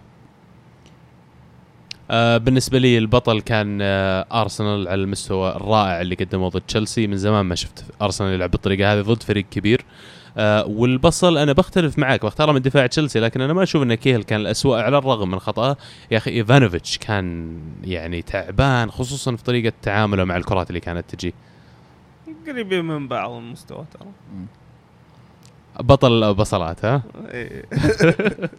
[2.10, 7.06] آه بالنسبة لي البطل كان آه أرسنال على المستوى الرائع اللي قدمه ضد تشيلسي.
[7.06, 9.80] من زمان ما شفت أرسنال يلعب بالطريقة هذه ضد فريق كبير.
[9.80, 10.13] آه
[10.66, 14.40] والبصل أنا بختلف معك بختاره من دفاع تشيلسي لكن أنا ما أشوف إن كيهل كان
[14.40, 15.76] الاسوء على الرغم من خطأه
[16.10, 21.34] يا أخي إيفانوفيتش كان يعني تعبان خصوصا في طريقة تعامله مع الكرات اللي كانت تجي.
[22.46, 24.08] قريبين من بعض المستوى ترى.
[25.80, 27.64] بطل بصلات ها؟ إيه.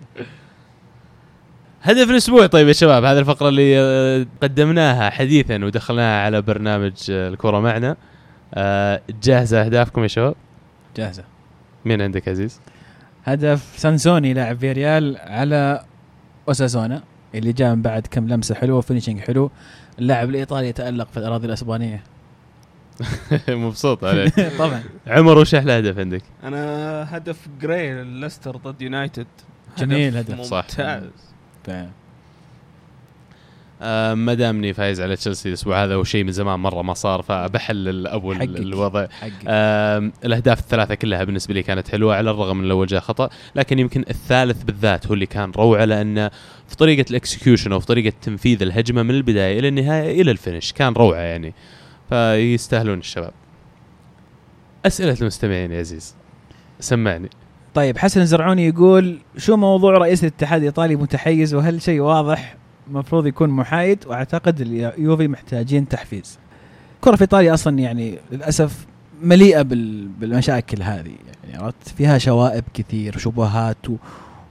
[1.86, 7.30] هدف الأسبوع طيب يا شباب هذه الفقرة اللي آه، قدمناها حديثا ودخلناها على برنامج آه،
[7.30, 7.96] الكره معنا.
[8.54, 10.36] آه، جاهزة أهدافكم يا شباب؟
[10.98, 11.24] جاهزة.
[11.86, 12.60] مين عندك عزيز؟
[13.26, 15.86] هدف سانسوني لاعب فيريال على
[16.48, 17.04] أوساسونا
[17.36, 19.52] اللي جاء من بعد كم لمسة حلوة و finishing حلو.
[20.00, 22.04] اللاعب الإيطالي يتألق في الأراضي الأسبانية.
[23.50, 24.40] مبسوط عليك.
[24.60, 24.84] طبعا.
[25.08, 29.28] عمر وش أحلى هدف عندك؟ أنا هدف جراي ليستر ضد يونايتد.
[29.78, 30.66] جميل هدف، صح.
[30.70, 31.04] ممتاز.
[31.70, 31.90] آه،
[34.16, 38.32] ما دامني فايز على تشيلسي الأسبوع هذا وشيء من زمان مرة ما صار فبحلل أبو.
[38.32, 39.08] الوضع.
[39.08, 39.32] حقك.
[40.26, 44.06] الأهداف الثلاثة كلها بالنسبة لي كانت حلوة على الرغم من الأول جاء خطأ لكن يمكن
[44.10, 46.32] الثالث بالذات هو اللي كان روعة لأنه
[46.68, 50.37] في طريقة ال execution أو في طريقة تنفيذ الهجمة من البداية إلى النهاية إلى ال
[50.37, 51.54] finish كان روعة يعني.
[52.10, 53.32] فيستاهلون الشباب.
[54.86, 56.16] أسئلة المستمعين يا عزيز
[56.80, 57.30] سمعني.
[57.74, 62.58] طيب حسن الزرعوني يقول شو موضوع رئيس الاتحاد الإيطالي متحيز وهل شيء واضح؟
[62.88, 66.40] المفروض يكون محايد وأعتقد اليوفي محتاجين تحفيز.
[66.96, 68.86] الكره في إيطاليا أصلا يعني للأسف
[69.22, 71.12] مليئة بال- بالمشاكل هذه.
[71.52, 73.78] يعني فيها شوائب كثير وشبهات.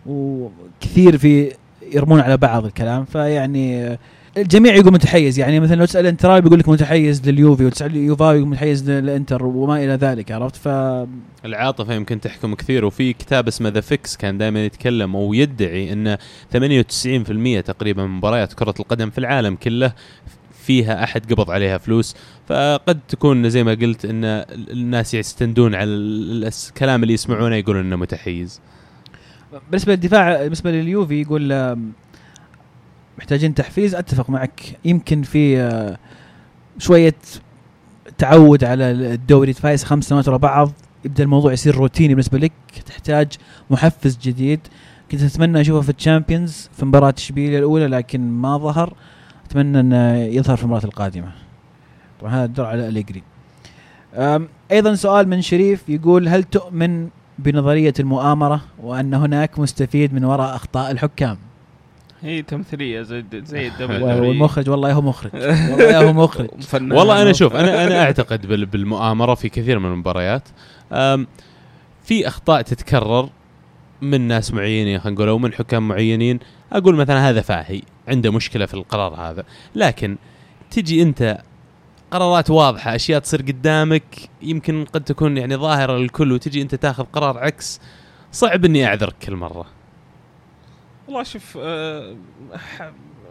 [0.07, 1.53] وكثير في
[1.93, 3.05] يرمون على بعض الكلام.
[3.05, 3.99] فيعني
[4.37, 8.49] الجميع يقول متحيز يعني مثلا لو تسأل انتراوي بيقول لك متحيز لليوفي وتسأل يوفاوي يقول
[8.49, 10.69] متحيز للانتر وما إلى ذلك عرفت؟ ف
[11.45, 16.17] العاطفة يمكن تحكم كثير وفي كتاب اسمه The Fix كان دائما يتكلم ويدعي إن
[16.57, 19.93] 98% تقريبا من مباريات كرة القدم في العالم كله
[20.65, 22.17] فيها أحد قبض عليها فلوس.
[22.49, 24.25] فقد تكون زي ما قلت إن
[24.71, 28.61] الناس يستندون على ال- الكلام اللي يسمعونه يقولون إنه متحيز.
[29.71, 31.49] بالنسبة للدفاع بالنسبة لليوفي يقول
[33.19, 33.95] محتاجين تحفيز.
[33.95, 34.79] أتفق معك.
[34.85, 35.99] يمكن في آه،
[36.79, 37.15] شوية
[38.19, 39.53] تعود على الدوري.
[39.53, 40.73] تفايز خمس سنوات ورا بعض.
[41.05, 42.53] يبدأ الموضوع يصير روتيني بالنسبة لك.
[42.87, 43.33] تحتاج
[43.71, 44.61] محفز جديد.
[45.11, 48.95] كنت أتمنى أشوفه في الشامبيونز في مباراة اشبيليا الأولى لكن ما ظهر.
[49.47, 51.33] أتمنى أنه يظهر في المباراة القادمة.
[52.21, 53.23] طبعا هذا الدور على اليجري
[54.73, 57.09] أيضا سؤال من شريف يقول هل تؤمن
[57.39, 61.39] بنظرية المؤامرة وأن هناك مستفيد من وراء أخطاء الحكام؟
[62.25, 63.71] هي تمثيلية زي زي
[64.03, 65.31] والمخرج والله هو مخرج.
[65.35, 66.49] والله هو مخرج.
[66.99, 70.49] والله أنا شوف أنا أنا أعتقد بال- بالمؤامرة في كثير من المباريات.
[72.05, 73.29] في أخطاء تتكرر
[74.03, 76.39] من ناس معينين خلينا نقول أو من حكام معينين.
[76.73, 79.45] أقول مثلا هذا فاهي عنده مشكلة في القرار هذا.
[79.75, 80.17] لكن
[80.71, 81.39] تجي أنت
[82.11, 84.05] قرارات واضحة أشياء تصير قدامك
[84.43, 87.81] يمكن قد تكون يعني ظاهرة للكل وتجي أنت تاخذ قرار عكس
[88.33, 89.67] صعب إني أعذرك كل مرة.
[91.07, 92.17] والله شوف آه،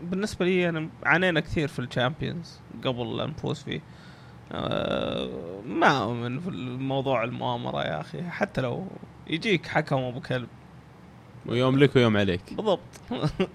[0.03, 3.81] بالنسبة لي أنا عانينا كثير في الشامبيونز قبل لا نفوز فيه
[4.51, 5.29] آه،
[5.67, 8.85] ما أؤمن في الموضوع المؤامرة يا أخي حتى لو
[9.27, 10.47] يجيك حكم أبو كلب.
[11.45, 12.41] ويوم لك ويوم عليك.
[12.53, 12.79] بالضبط.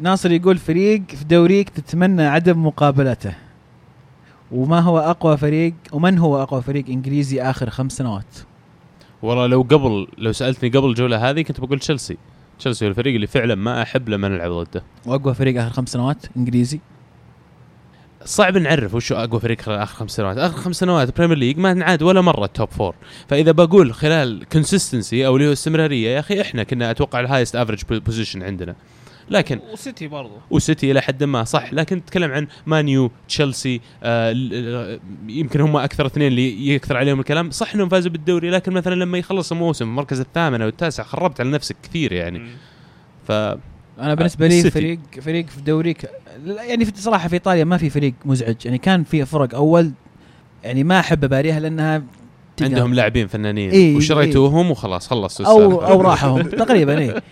[0.00, 3.34] ناصر يقول فريق في دوريك تتمنى عدم مقابلته.
[4.52, 8.38] وما هو أقوى فريق ومن هو أقوى فريق إنجليزي آخر خمس سنوات؟
[9.22, 12.16] والله لو قبل لو سألتني قبل الجوله هذه كنت بقول تشيلسي.
[12.58, 14.82] تشيلسي هو الفريق اللي فعلا ما أحب لما نلعب ضده.
[15.06, 16.80] وأقوى فريق آخر خمس سنوات إنجليزي؟
[18.24, 21.74] صعب نعرف وش أقوى فريق خلال آخر خمس سنوات، آخر خمس سنوات Premier League ما
[21.74, 22.94] نعاد ولا مرة ال top four،
[23.28, 27.56] فإذا بقول خلال consistency أو اللي هو استمرارية يا أخي إحنا كنا أتوقع ال highest
[27.56, 28.74] average position عندنا.
[29.30, 30.32] لكن وسيتي برضو.
[30.50, 31.72] وسيتي إلى حد ما صح.
[31.72, 34.98] لكن نتكلم عن مانيو تشيلسي آه
[35.28, 37.50] يمكن هم أكثر اثنين اللي يكثر عليهم الكلام.
[37.50, 41.50] صح إنهم فازوا بالدوري لكن مثلا لما يخلص الموسم المركز الثامن أو التاسع خربت على
[41.50, 42.42] نفسك كثير يعني.
[43.26, 43.32] ف
[44.00, 44.70] أنا بالنسبة لي السيتي.
[44.70, 46.10] فريق فريق في دوريك
[46.46, 48.56] يعني في صراحة في إيطاليا ما في فريق مزعج.
[48.64, 49.92] يعني كان في فرق أول
[50.64, 52.02] يعني ما أحب اباريها لأنها
[52.60, 55.84] عندهم لاعبين فنانين إيه، وشريتوهم وخلاص خلصوا أو.
[55.86, 57.14] أو راحهم تقريبا إي.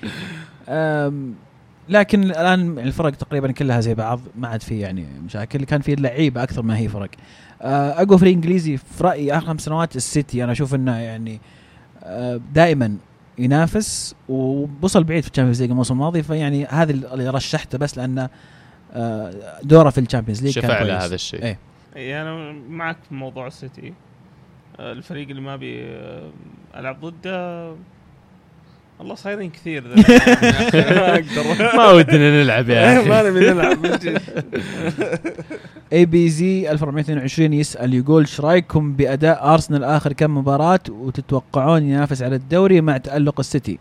[1.88, 5.64] لكن الآن الفرق تقريبا كلها زي بعض ما عاد في يعني مشاكل.
[5.64, 7.10] كان في لعيبة أكثر ما هي فرق.
[7.62, 11.40] أه، اقوى فريق انجليزي في رأيي آخر خمس سنوات السيتي أنا أشوف إنه يعني
[12.02, 12.96] أه، دائما
[13.38, 16.22] ينافس ووصل بعيد في ال Champions League الموسم الماضي.
[16.22, 18.28] فيعني هذا اللي رشحته بس لأنه
[18.92, 21.02] أه، دوره في ال Champions League كان شفع له كويس.
[21.02, 21.42] هذا الشيء.
[21.42, 21.58] إيه.
[21.96, 23.94] إي أنا معك في موضوع السيتي.
[24.80, 26.30] آه، الفريق اللي ما ابي آه،
[26.76, 27.74] ألعب ضده
[28.98, 29.82] والله صايرين كثير.
[29.88, 33.78] ما أقدر ما ودنا نلعب يا ما أخي نبي نلعب.
[35.92, 42.80] ABZ 1422 يسأل يقول إيش رأيكم بأداء ارسنال آخر كم مباراة وتتوقعون ينافس على الدوري
[42.80, 43.78] مع تألق السيتي؟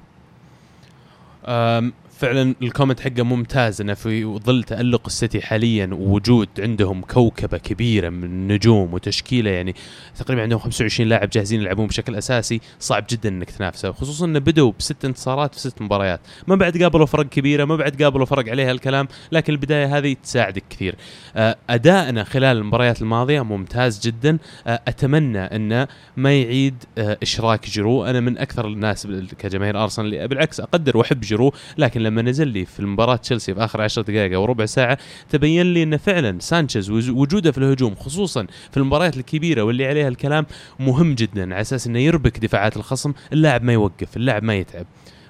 [2.18, 8.10] فعلا ال comment حقه ممتاز إنه في ظل تألق السيتي حاليا ووجود عندهم كوكبة كبيرة
[8.10, 9.76] من النجوم وتشكيلة يعني
[10.20, 14.72] تقريبا عندهم 25 لاعب جاهزين يلعبون بشكل أساسي صعب جدا إنك تنافسه خصوصا إنه بدوا
[14.80, 16.20] بست انتصارات في ست مباريات.
[16.48, 20.64] ما بعد قابلوا فرق كبيرة ما بعد قابلوا فرق عليها الكلام لكن البداية هذه تساعدك
[20.70, 20.96] كثير.
[21.36, 24.38] آه، أدائنا خلال المباريات الماضية ممتاز جدا.
[24.68, 25.88] آه، أتمنى انه
[26.18, 28.06] ما يعيد آه، إشراك جيرو.
[28.06, 29.08] أنا من أكثر الناس
[29.40, 33.82] كجماهير أرسنال بالعكس أقدر وأحب جيرو لكن لما نزل لي في المباراة تشيلسي في آخر
[33.82, 34.98] 10 دقائق أو ربع ساعة
[35.30, 40.46] تبين لي انه فعلا سانشيز وجوده في الهجوم خصوصا في المباريات الكبيرة واللي عليها الكلام
[40.80, 44.86] مهم جدا على أساس إنه يربك دفاعات الخصم اللاعب ما يوقف اللاعب ما يتعب.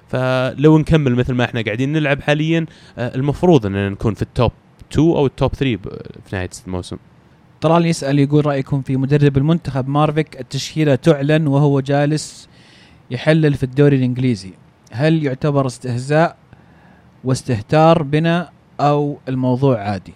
[0.08, 2.66] فلو نكمل مثل ما إحنا قاعدين نلعب حاليا
[2.98, 4.52] آه، المفروض إننا نكون في ال top
[4.92, 5.88] 2 أو ال top 3 ب-
[6.26, 6.96] في نهاية الموسم.
[7.60, 12.48] طلال يسأل يقول رأيكم في مدرب المنتخب مارفيك؟ التشكيلة تعلن وهو جالس
[13.10, 14.50] يحلل في الدوري الإنجليزي.
[14.92, 16.36] هل يعتبر استهزاء
[17.26, 18.50] واستهتار بنا
[18.80, 20.14] أو الموضوع عادي.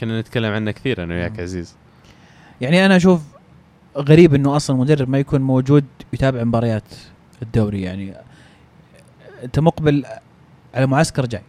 [0.00, 1.76] كنا نتكلم عنه كثير أنا وياك عزيز.
[2.60, 3.22] يعني أنا أشوف
[3.96, 6.82] غريب إنه أصلا مدرب ما يكون موجود يتابع مباريات
[7.42, 8.14] الدوري يعني.
[9.44, 10.04] أنت مقبل
[10.74, 11.42] على معسكر جاي.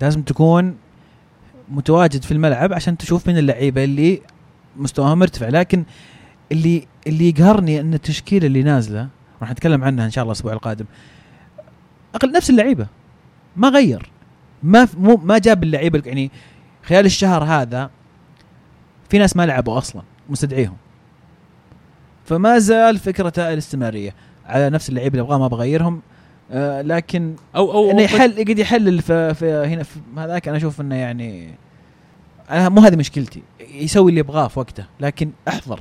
[0.00, 0.76] لازم تكون
[1.68, 4.22] متواجد في الملعب عشان تشوف من اللعيبة اللي
[4.76, 5.48] مستواهم مرتفع.
[5.48, 5.84] لكن
[6.52, 9.08] اللي اللي يقهرني إن التشكيلة اللي نازلة
[9.40, 10.84] راح نتكلم عنها إن شاء الله الأسبوع القادم
[12.14, 12.86] أقل نفس اللعيبة.
[13.56, 14.10] ما غير.
[14.62, 16.30] ما مو ما جاب اللعيبه يعني
[16.82, 17.90] خلال الشهر هذا
[19.08, 20.76] في ناس ما لعبوا أصلا مستدعيهم.
[22.24, 24.14] فما زال فكرته الاستمرارية.
[24.46, 26.02] على نفس اللعيبه اللي أبغاه ما بغيرهم.
[26.50, 30.80] آه لكن أو أو إنه يحل يقعد يحلل في, في هنا في هذاك أنا أشوف
[30.80, 31.54] إنه يعني
[32.50, 33.42] أنا مو هذه مشكلتي.
[33.60, 34.84] يسوي اللي يبغاه في وقته.
[35.00, 35.80] لكن أحضر.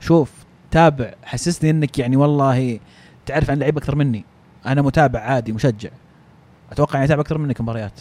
[0.00, 0.32] شوف
[0.70, 1.14] تابع.
[1.24, 2.80] حسسني إنك يعني والله
[3.26, 4.24] تعرف عن لعيب أكثر مني.
[4.66, 5.90] أنا متابع عادي مشجع.
[6.72, 8.00] أتوقع اني اتابع أكثر منك مباريات.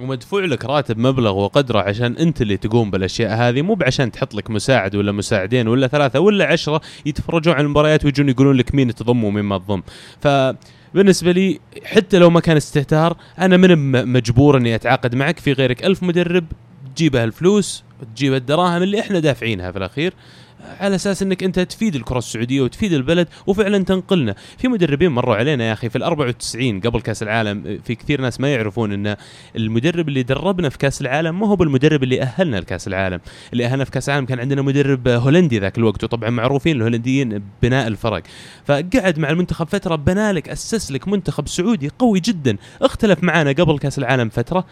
[0.00, 4.50] ومدفوع لك راتب مبلغ وقدره عشان أنت اللي تقوم بالأشياء هذه مو بعشان تحط لك
[4.50, 9.24] مساعد ولا مساعدين ولا ثلاثة ولا عشرة يتفرجون على المباريات ويجون يقولون لك مين تضم
[9.24, 9.82] ومين ما تضم.
[10.20, 15.38] فبالنسبة لي حتى لو ما كان استهتار أنا من مجبور إني أتعاقد معك.
[15.38, 16.44] في غيرك ألف مدرب
[16.96, 20.14] تجيبها الفلوس وتجيب الدراهم اللي إحنا دافعينها في الأخير
[20.80, 25.64] على أساس إنك أنت تفيد الكرة السعودية وتفيد البلد وفعلا تنقلنا، في مدربين مروا علينا
[25.64, 29.16] يا أخي في ال 94 قبل كأس العالم في كثير ناس ما يعرفون إن
[29.56, 33.20] المدرب اللي دربنا في كأس العالم ما هو بالمدرب اللي أهلنا لكأس العالم،
[33.52, 37.86] اللي أهلنا في كأس العالم كان عندنا مدرب هولندي ذاك الوقت وطبعا معروفين الهولنديين بناء
[37.86, 38.22] الفرق،
[38.64, 43.78] فقعد مع المنتخب فترة بنى لك أسس لك منتخب سعودي قوي جدا، اختلف معانا قبل
[43.78, 44.66] كأس العالم فترة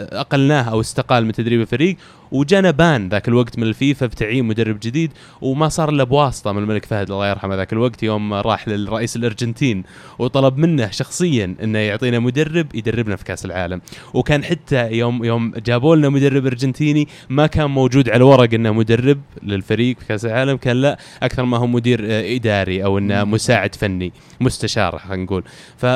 [0.00, 1.96] أقلناه أو استقال من تدريب الفريق
[2.32, 6.84] وجانا بان ذاك الوقت من الفيفا بتعيين مدرب جديد وما صار إلا بواسطة من الملك
[6.84, 9.82] فهد الله يرحمه ذاك الوقت يوم راح للرئيس الأرجنتين
[10.18, 13.80] وطلب منه شخصيا إنه يعطينا مدرب يدربنا في كأس العالم.
[14.14, 19.20] وكان حتى يوم يوم جابوا لنا مدرب أرجنتيني ما كان موجود على الورق إنه مدرب
[19.42, 22.00] للفريق في كأس العالم كان لا أكثر ما هو مدير
[22.36, 25.44] إداري أو إنه مساعد فني مستشار خلينا نقول.
[25.76, 25.86] ف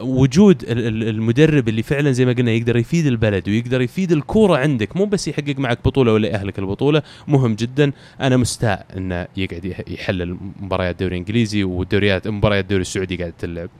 [0.00, 4.56] وجود ال- ال- المدرب اللي فعلا زي ما قلنا يقدر يفيد البلد ويقدر يفيد الكورة
[4.58, 4.96] عندك.
[4.96, 7.92] مو بس يحقق معك بطولة ولا يأهلك البطولة مهم جدا.
[8.20, 13.70] أنا مستاء إنه يقعد يح- يحلل مباريات دوري انجليزي ودوريات مباريات الدوري السعودي قاعد تلعب.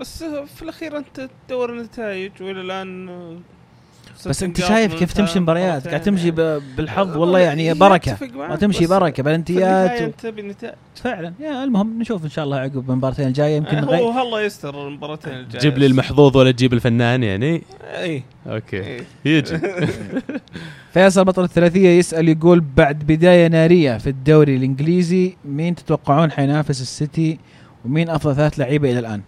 [0.00, 3.08] بس في الأخير أنت تدور النتائج وإلى الآن
[4.28, 5.90] بس انت شايف كيف تمشي المباريات مرتين.
[5.90, 7.08] قاعد تمشي ب- بالحظ.
[7.10, 8.16] أه، والله يعني إيه، بركة.
[8.60, 9.90] تمشي بركة بلنتيات.
[9.90, 11.32] أنت بالنتائج فعلا.
[11.40, 13.56] يا المهم نشوف إن شاء الله عقب المباراتين الجاية.
[13.56, 15.62] يمكن هو نغير الله يستر المباراتين الجاية.
[15.62, 18.82] جيب لي المحظوظ ولا تجيب الفنان يعني؟ اي أوكي.
[18.84, 19.58] اي يجي.
[20.92, 27.38] فيصل بطل الثلاثية يسأل يقول بعد بداية نارية في الدوري الإنجليزي مين تتوقعون حينافس السيتي
[27.84, 29.20] ومين أفضل ثلاث لعيبة إلى الآن؟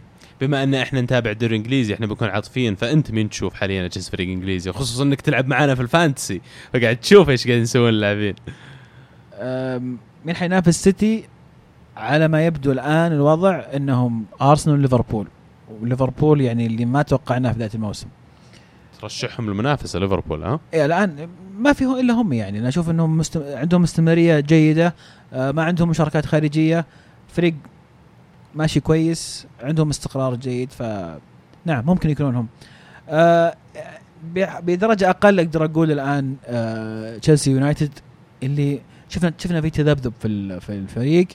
[0.43, 4.29] بما أن إحنا نتابع الدوري الانجليزي إحنا بنكون عاطفيين فأنت مين تشوف حاليا أجهز فريق
[4.29, 6.41] إنجليزي؟ خصوصا إنك تلعب معنا في ال fantasy
[6.75, 8.35] فقاعد تشوف إيش قاعدين يسوون اللاعبين.
[10.25, 11.25] مين حينافس السيتي؟
[11.97, 15.27] على ما يبدو الآن الوضع إنهم أرسنال وليفربول.
[15.81, 18.07] وليفربول يعني اللي ما توقعناه في بدايه الموسم.
[19.01, 21.29] ترشحهم للمنافسة ليفربول ها؟ إيه الآن
[21.59, 22.59] ما فيهم إلا هم يعني.
[22.59, 23.37] أنا أشوف إنهم مست...
[23.37, 24.95] عندهم استمراريه جيدة
[25.33, 26.87] آه ما عندهم مشاركات خارجية.
[27.29, 27.55] فريق
[28.55, 30.83] ماشي كويس عندهم استقرار جيد ف
[31.65, 32.49] نعم ممكن يكونون هم
[33.09, 33.55] آه
[34.63, 37.91] بدرجة أقل أقدر أقول الآن آه تشيلسي يونايتد
[38.43, 41.29] اللي شفنا شفنا في تذبذب في في الفريق.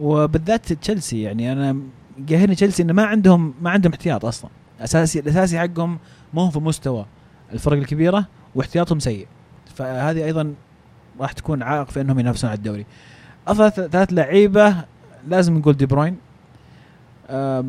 [0.00, 1.76] وبالذات تشيلسي يعني أنا
[2.30, 4.50] قاهرني تشيلسي إنه ما عندهم ما عندهم احتياط أصلا.
[4.80, 5.98] أساسي الأساسي حقهم
[6.34, 7.06] مو هو في مستوى
[7.52, 9.26] الفرق الكبيرة واحتياطهم سيء.
[9.74, 10.54] فهذه أيضا
[11.20, 12.86] راح تكون عائق في إنهم ينافسون على الدوري.
[13.48, 14.76] أفضل ثلاث لعيبة
[15.28, 16.16] لازم نقول دي بروين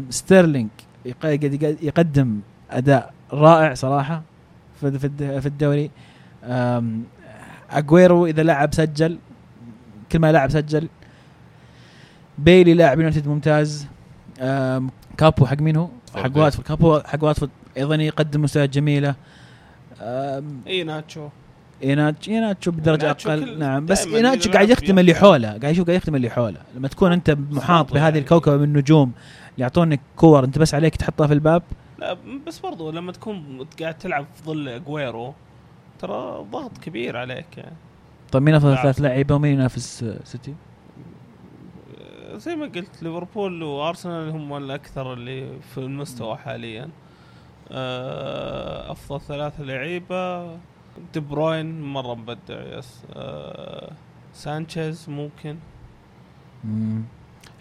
[0.10, 0.70] ستيرلينج
[1.06, 2.40] يق- يقدم
[2.72, 4.22] أداء رائع صراحة
[4.82, 5.92] في في الد- في الدوري.
[7.72, 9.18] اجويرو إذا لعب سجل
[10.12, 10.88] كل ما لعب سجل.
[12.38, 13.88] بيلي لاعب يونايتد ممتاز.
[15.18, 16.38] كابوي حق مين هو؟ حق.
[16.38, 16.68] واتفورد.
[16.68, 19.16] كابوي حق واتفورد أيضا يقدم مستويات جميلة.
[20.68, 21.28] اي ناتشو.
[21.84, 23.60] ايناتشو ايناتشو بدرجة إيناتشو أقل.
[23.60, 25.16] نعم بس ايناتشو قاعد يخدم اللي.
[25.16, 25.48] حوله.
[25.48, 26.58] قاعد يشوف قاعد يخدم اللي حوله.
[26.76, 28.20] لما تكون أنت محاط بهذه يعني.
[28.20, 29.12] الكوكبة من النجوم
[29.58, 31.64] اللي يعطونك كور انت بس عليك تحطها في الباب
[32.00, 32.18] لا
[32.48, 35.34] بس برضو لما تكون قاعد تلعب في ظل أجويرو
[36.00, 37.76] ترى ضغط كبير عليك يعني
[38.32, 38.78] طيب مين أفضل.
[38.78, 40.54] ثلاث لعيبه ومين ينافس سيتي؟
[42.34, 46.90] زي ما قلت ليفربول وأرسنال هم الاكثر اللي في المستوى حاليا
[47.72, 50.52] آه، أفضل ثلاثة لعيبة
[51.14, 53.92] دي بروين مرة مبدع yes آه،
[54.34, 55.56] سانشيز ممكن
[56.64, 57.04] مم.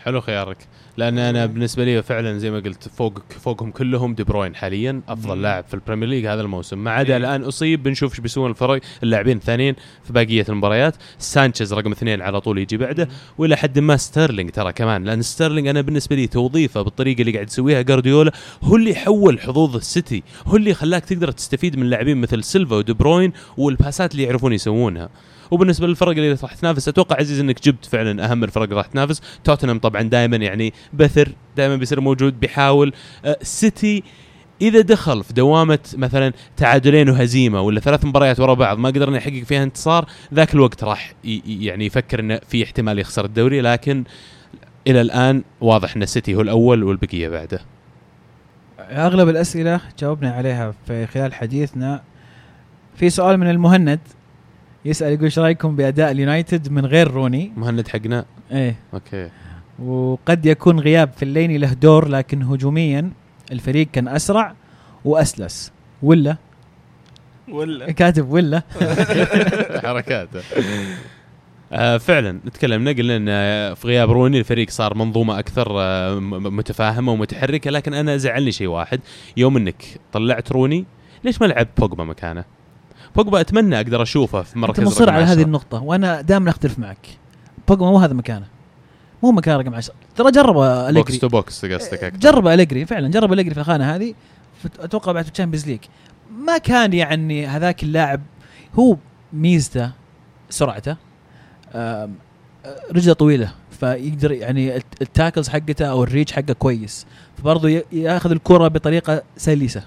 [0.06, 0.56] حلو خيارك.
[0.96, 5.42] لأن أنا بالنسبة لي فعلا زي ما قلت فوق فوقهم كلهم دي بروين حاليا أفضل.
[5.42, 6.78] لاعب في ال Premier League هذا الموسم.
[6.78, 7.16] ما عدا إيه.
[7.16, 9.74] الآن أصيب بنشوف إيش بيسوون الفرق اللاعبين الثانيين
[10.04, 10.96] في بقيه المباريات.
[11.18, 13.08] سانشيز رقم اثنين على طول يجي بعده.
[13.38, 15.04] وإلى حد ما ستيرلينج ترى كمان.
[15.04, 18.32] لأن ستيرلينج أنا بالنسبة لي توظيفة بالطريقة اللي قاعد يسويها جارديولا.
[18.62, 20.22] هو اللي حول حظوظ السيتي.
[20.46, 25.08] هو اللي خلاك تقدر تستفيد من لاعبين مثل سيلفا ودي بروين والباسات اللي يعرفون يسوونها.
[25.50, 29.22] وبالنسبة للفرق اللي راح تنافس أتوقع عزيز إنك جبت فعلا أهم الفرق راح تنافس.
[29.44, 32.92] توتنهام طبعا دائما يعني بثر دائما بيصير موجود بيحاول.
[33.24, 34.02] آه، سيتي
[34.62, 39.42] إذا دخل في دوامة مثلا تعادلين وهزيمة ولا ثلاث مباريات ورا بعض ما قدرنا يحقق
[39.42, 41.14] فيها انتصار ذاك الوقت راح
[41.46, 43.60] يعني يفكر إنه في احتمال يخسر الدوري.
[43.60, 44.04] لكن
[44.86, 47.60] إلى الآن واضح إن سيتي هو الأول والبقية بعده.
[48.78, 52.02] أغلب الأسئلة جاوبنا عليها في خلال حديثنا.
[52.96, 54.00] في سؤال من المهند.
[54.86, 58.76] يسأل يقول إيش رأيكم بأداء اليونايتد من غير روني؟ مهند حقنا إيه.
[58.94, 59.30] أوكي.
[59.78, 63.10] وقد يكون غياب في الليني له دور لكن هجوميا
[63.52, 64.54] الفريق كان أسرع
[65.04, 65.72] وأسلس.
[66.02, 66.36] ولا؟
[67.48, 67.92] ولا.
[67.92, 68.62] كاتب ولا؟
[69.84, 70.40] حركاته
[71.72, 77.70] آه فعلا تكلمنا قلنا إن في غياب روني الفريق صار منظومة أكثر آه متفاهمة ومتحركة
[77.70, 79.00] لكن أنا زعلني شيء واحد.
[79.36, 80.84] يوم إنك طلعت روني
[81.24, 82.55] ليش ما لعب بوجبا مكانه؟
[83.16, 85.42] بوجبا أتمنى أقدر أشوفه في مركز أنت مصر على هذه.
[85.42, 87.06] النقطة وأنا دائما أختلف معك.
[87.68, 88.46] بوجبا مو هذا مكانه.
[89.22, 92.18] مو مكان رقم 10 ترى جرب box أليجري to box قصدك أكثر.
[92.18, 94.14] جرب أليجري فعلا جرب أليجري في الخانة هذه
[94.80, 95.78] أتوقع بعد في ال Champions League
[96.38, 98.20] ما كان يعني هذاك اللاعب
[98.78, 98.96] هو
[99.32, 99.90] ميزته
[100.50, 100.96] سرعته
[102.92, 107.06] رجله طويلة فيقدر يعني الت- ال tackles حقته أو ال reach حقه كويس.
[107.38, 109.82] فبرضه ي- ياخذ الكرة بطريقة سلسة.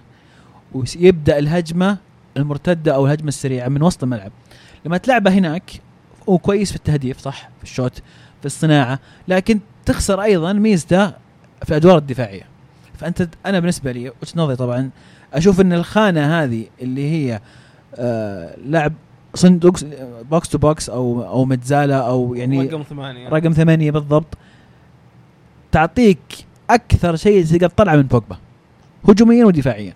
[0.73, 1.97] ويبدأ الهجمة
[2.40, 4.32] المرتدة أو الهجمة السريعة من وسط الملعب.
[4.86, 5.72] لما تلعبه هناك
[6.30, 7.95] هو كويس في التهديف صح؟ في ال shoot
[8.40, 11.07] في الصناعة لكن تخسر أيضا ميزته
[11.64, 12.44] في الادوار الدفاعية.
[12.98, 14.90] فأنت أنا بالنسبة لي وجهة نظري طبعا
[15.34, 17.40] أشوف إن الخانة هذه اللي هي
[17.95, 18.94] آه لاعب
[19.36, 19.80] صندوق
[20.32, 23.30] box to box أو أو mezzala أو يعني رقم ثمانية.
[23.30, 24.38] رقم ثمانية بالضبط
[25.72, 26.20] تعطيك
[26.70, 28.38] أكثر شيء تقدر تطلعه من بوجبا
[29.10, 29.94] هجوميا ودفاعيا.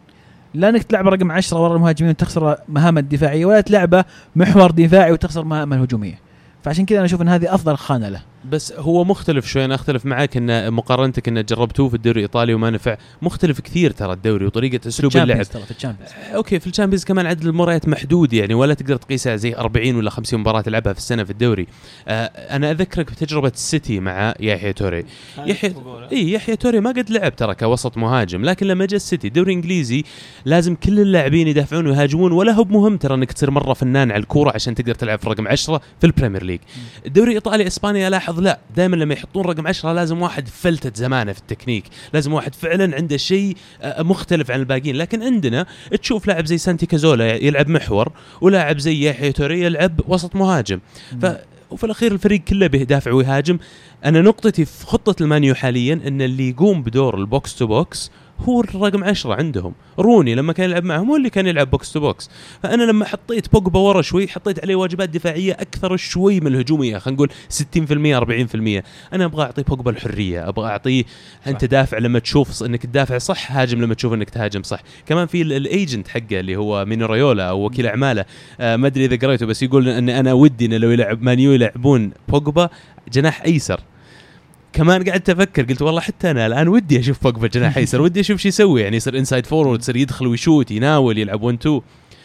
[0.53, 4.05] لانك تلعب رقم 10 ورا المهاجمين وتخسر مهامه الدفاعية ولا تلعبه
[4.35, 6.19] محور دفاعي وتخسر مهامه الهجومية.
[6.63, 8.21] فعشان كذا أنا أشوف إن هذه أفضل خانة له.
[8.45, 12.69] بس هو مختلف شوي أنا أختلف معك إن مقارنتك إن جربتوه في الدوري الإيطالي وما
[12.69, 12.97] نفع.
[13.21, 15.41] مختلف كثير ترى الدوري وطريقة أسلوب اللعب.
[15.41, 16.11] ال Champions ترى في ال Champions.
[16.35, 20.09] okay في ال Champions كمان عدد المباريات محدود يعني ولا تقدر تقيسها زي 40 ولا
[20.09, 21.67] 50 مباراة تلعبها في السنة في الدوري.
[22.07, 25.05] آه أنا أذكرك بتجربة السيتي مع يايا توري.
[25.37, 25.73] يايا.
[26.11, 30.03] إي يايا توري ما قد لعب ترى كوسط مهاجم لكن لما جاء السيتي دوري إنجليزي
[30.45, 34.51] لازم كل اللاعبين يدافعون ويهاجمون ولا هو بمهم ترى إنك تصير مرة فنان على الكورة
[34.55, 36.59] عشان تقدر تلعب في رقم 10 في ال Premier League.
[37.05, 41.39] الدوري الايطالي إسبانيا لاحظ لا دائما لما يحطون رقم 10 لازم واحد فلتت زمانة في
[41.39, 41.83] التكنيك
[42.13, 44.95] لازم واحد فعلا عنده شيء آه، مختلف عن الباقيين.
[44.95, 45.65] لكن عندنا
[46.01, 48.11] تشوف لاعب زي سانتي كازولا يلعب محور
[48.41, 50.79] ولاعب زي يايا توري يلعب وسط مهاجم.
[51.21, 51.25] ف
[51.71, 53.59] وفي الأخير الفريق كله بيدافع ويهاجم.
[54.05, 58.61] أنا نقطتي في خطة المانيو حاليا إن اللي يقوم بدور ال box to box هو
[58.61, 59.73] الرقم 10 عندهم.
[59.99, 62.29] روني لما كان يلعب معهم هو اللي كان يلعب box to box
[62.63, 67.15] فأنا لما حطيت بوجبا ورا شوي حطيت عليه واجبات دفاعية أكثر شوي من الهجومية خلينا
[67.17, 68.83] نقول 60% 40%
[69.13, 71.03] أنا أبغى أعطي بوجبا الحرية أبغى اعطيه
[71.47, 74.79] أنت دافع لما تشوف إنك تدافع صح هاجم لما تشوف إنك تهاجم صح.
[75.05, 78.25] كمان في ال- ال agent حقه اللي هو مينو ريولا أو وكيل أعماله.
[78.59, 82.11] آه ما أدري إذا قريته بس يقول إن أنا ودي إنه لو يلعب مانيو يلعبون
[82.27, 82.69] بوجبا
[83.13, 83.79] جناح أيسر.
[84.73, 88.41] كمان قعدت أفكر قلت والله حتى أنا الآن ودي أشوف بوجبا جناح ايسر ودي أشوف
[88.41, 91.81] شو يسوي يعني يصير inside forward يصير يدخل ويشوت يناول يلعب 1 2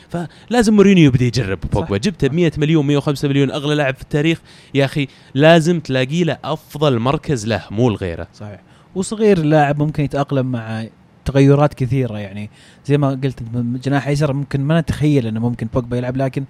[0.09, 1.97] فلازم مورينيو يبدأ يجرب بوجبا.
[1.97, 4.41] جبته ب 100 مليون 105 مليون أغلى لاعب في التاريخ.
[4.75, 8.61] يا أخي لازم تلاقي له أفضل مركز له مو لغيره صحيح.
[8.95, 10.87] وصغير اللاعب ممكن يتأقلم مع
[11.25, 12.51] تغيرات كثيرة يعني
[12.87, 13.43] زي ما قلت
[13.85, 16.45] جناح ايسر ممكن ما نتخيل إنه ممكن بوجبا يلعب لكن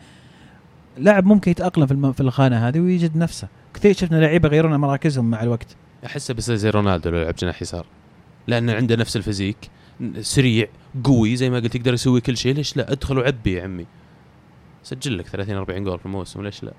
[0.98, 3.48] لاعب ممكن يتأقلم في الخانة هذه ويجد نفسه.
[3.74, 5.76] كثير شفنا لعيبة يغيرون مراكزهم مع الوقت.
[6.06, 7.86] أحسه بيصير زي رونالدو لو لعب جناح يسار.
[8.46, 9.56] لأنه عنده نفس الفيزيك
[10.20, 10.66] سريع
[11.04, 12.54] قوي زي ما قلت يقدر يسوي كل شيء.
[12.54, 13.86] ليش لا؟ أدخل وعبي يا عمي.
[14.82, 16.72] سجل لك 30 40 جول في الموسم ليش لا؟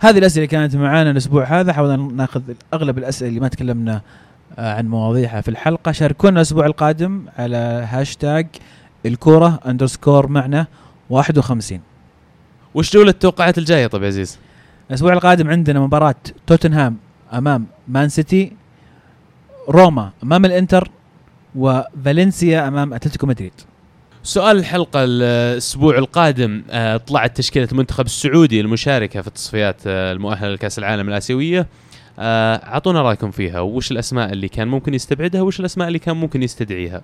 [0.00, 1.72] هذه الأسئلة كانت معانا الأسبوع هذا.
[1.72, 2.42] حاولنا ناخذ
[2.74, 4.00] أغلب الأسئلة اللي ما تكلمنا
[4.58, 5.92] آه، عن مواضيعها في الحلقة.
[5.92, 7.56] شاركونا الأسبوع القادم على
[7.90, 8.46] هاشتاج
[9.06, 10.66] الكورة underscore معنا
[11.10, 11.80] 51
[12.74, 14.38] وش جولة التوقعات الجاية طب يا عزيز؟
[14.90, 16.14] الأسبوع القادم عندنا مباراة
[16.46, 16.96] توتنهام
[17.32, 18.52] أمام مان سيتي
[19.68, 20.90] روما أمام الإنتر
[21.54, 23.52] وفالنسيا أمام أتلتيكو مدريد.
[24.22, 30.78] سؤال الحلقة الأسبوع القادم آه، طلعت تشكيلة المنتخب السعودي المشاركة في التصفيات آه، المؤهلة لكأس
[30.78, 31.66] العالم الآسيوية.
[32.18, 36.42] آه، أعطونا رأيكم فيها وش الأسماء اللي كان ممكن يستبعدها وش الأسماء اللي كان ممكن
[36.42, 37.02] يستدعيها.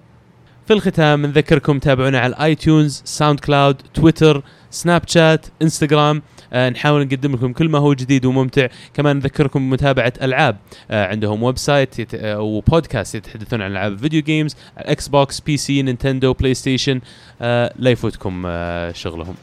[0.66, 6.22] في الختام نذكركم تابعونا على الايتونز ساوند كلاود تويتر سناب شات انستغرام آه
[6.54, 8.66] نحاول نقدم لكم كل ما هو جديد وممتع.
[8.94, 10.56] كمان نذكركم بمتابعة ألعاب.
[10.90, 12.14] آه عندهم website يت...
[12.14, 17.00] آه وبودكاست يتحدثون عن ألعاب الفيديو games إكس بوكس PC نينتندو بلاي ستيشن
[17.42, 19.34] آه لا يفوتكم آه شغلهم.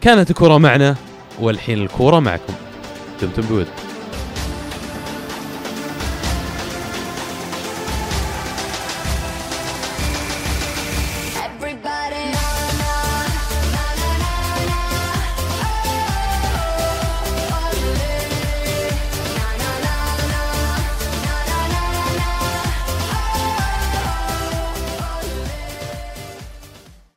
[0.00, 0.96] كانت الكرة معنا
[1.40, 2.54] والحين الكرة معكم.
[3.22, 3.89] دمتم بود.